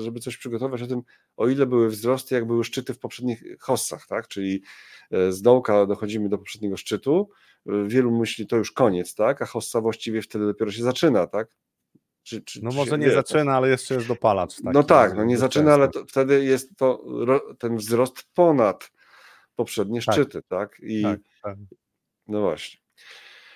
żeby 0.03 0.19
coś 0.19 0.37
przygotować 0.37 0.81
o 0.81 0.87
tym, 0.87 1.01
o 1.37 1.47
ile 1.47 1.65
były 1.65 1.89
wzrosty, 1.89 2.35
jak 2.35 2.47
były 2.47 2.63
szczyty 2.63 2.93
w 2.93 2.99
poprzednich 2.99 3.43
hossach, 3.59 4.07
tak? 4.07 4.27
Czyli 4.27 4.61
e, 5.11 5.31
z 5.31 5.41
dołka 5.41 5.85
dochodzimy 5.85 6.29
do 6.29 6.37
poprzedniego 6.37 6.77
szczytu. 6.77 7.29
E, 7.69 7.87
wielu 7.87 8.17
myśli, 8.17 8.47
to 8.47 8.57
już 8.57 8.71
koniec, 8.71 9.15
tak? 9.15 9.41
A 9.41 9.45
hossa 9.45 9.81
właściwie 9.81 10.21
wtedy 10.21 10.45
dopiero 10.45 10.71
się 10.71 10.83
zaczyna, 10.83 11.27
tak? 11.27 11.47
Czy, 12.23 12.41
czy, 12.41 12.63
no 12.63 12.71
może 12.71 12.97
nie 12.97 13.05
wie, 13.05 13.13
zaczyna, 13.13 13.45
tak? 13.45 13.55
ale 13.55 13.69
jeszcze 13.69 13.95
jest 13.95 14.07
dopalacz. 14.07 14.55
Taki, 14.55 14.69
no 14.73 14.83
tak, 14.83 15.15
no 15.15 15.23
nie 15.23 15.37
zaczyna, 15.37 15.73
ale 15.73 15.89
to, 15.89 16.05
wtedy 16.05 16.45
jest 16.45 16.77
to 16.77 17.05
ten 17.59 17.77
wzrost 17.77 18.23
ponad 18.33 18.91
poprzednie 19.55 20.01
tak. 20.01 20.15
szczyty, 20.15 20.41
tak? 20.47 20.79
I 20.79 21.03
tak, 21.03 21.19
tak. 21.43 21.57
no 22.27 22.41
właśnie. 22.41 22.79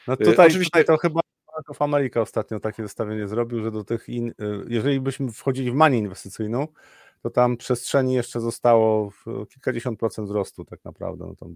No 0.07 0.13
e, 0.13 0.17
tutaj, 0.17 0.47
Oczywiście... 0.47 0.71
tutaj 0.71 0.85
to 0.85 0.97
chyba 0.97 1.21
Bank 1.57 1.69
of 1.69 1.81
America 1.81 2.21
ostatnio 2.21 2.59
takie 2.59 2.83
zestawienie 2.83 3.27
zrobił, 3.27 3.63
że 3.63 3.71
do 3.71 3.83
tych, 3.83 4.09
in, 4.09 4.29
y, 4.29 4.33
jeżeli 4.67 4.99
byśmy 4.99 5.31
wchodzili 5.31 5.71
w 5.71 5.75
manię 5.75 5.97
inwestycyjną, 5.97 6.67
to 7.23 7.29
tam 7.29 7.57
przestrzeni 7.57 8.13
jeszcze 8.13 8.39
zostało 8.39 9.11
kilkadziesiąt 9.53 9.99
procent 9.99 10.27
wzrostu 10.27 10.65
tak 10.65 10.85
naprawdę, 10.85 11.25
no 11.25 11.35
tam 11.35 11.55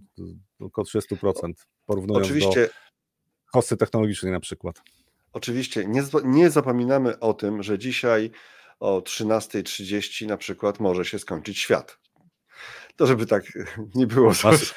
około 0.60 0.86
30% 0.86 1.54
porównując 1.86 2.26
Oczywiście, 2.26 2.66
do 2.66 3.52
kosty 3.52 3.78
technologicznej 3.78 4.32
na 4.32 4.40
przykład. 4.40 4.82
Oczywiście 5.34 5.86
nie, 5.86 6.04
nie 6.24 6.50
zapominamy 6.50 7.20
o 7.20 7.34
tym, 7.34 7.64
że 7.64 7.80
dzisiaj 7.80 8.32
o 8.80 9.00
13.30 9.00 10.28
na 10.28 10.38
przykład 10.38 10.80
może 10.80 11.06
się 11.06 11.20
skończyć 11.20 11.60
świat. 11.60 11.98
To 12.96 13.08
żeby 13.08 13.26
tak 13.26 13.44
nie 13.96 14.08
było. 14.08 14.32
Masz, 14.44 14.76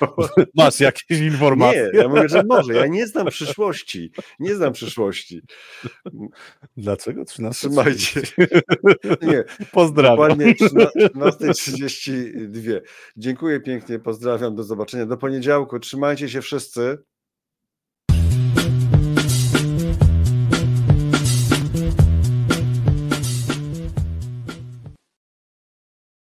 masz 0.54 0.80
jakieś 0.80 1.20
informacje? 1.20 1.90
Nie, 1.92 1.98
ja 1.98 2.08
mówię, 2.08 2.28
że 2.28 2.42
może. 2.48 2.74
Ja 2.74 2.86
nie 2.86 3.06
znam 3.06 3.26
przyszłości. 3.26 4.12
Nie 4.40 4.54
znam 4.54 4.72
przyszłości. 4.72 5.42
Dlaczego 6.76 7.24
13? 7.24 7.68
Trzymajcie. 7.68 8.20
Nie. 9.22 9.44
Pozdrawiam. 9.72 10.16
Dokładnie 10.16 10.54
13.32. 10.54 12.80
Dziękuję 13.16 13.60
pięknie, 13.60 13.98
pozdrawiam, 13.98 14.54
do 14.54 14.64
zobaczenia. 14.64 15.06
Do 15.06 15.16
poniedziałku. 15.16 15.78
Trzymajcie 15.78 16.28
się 16.28 16.42
wszyscy. 16.42 16.98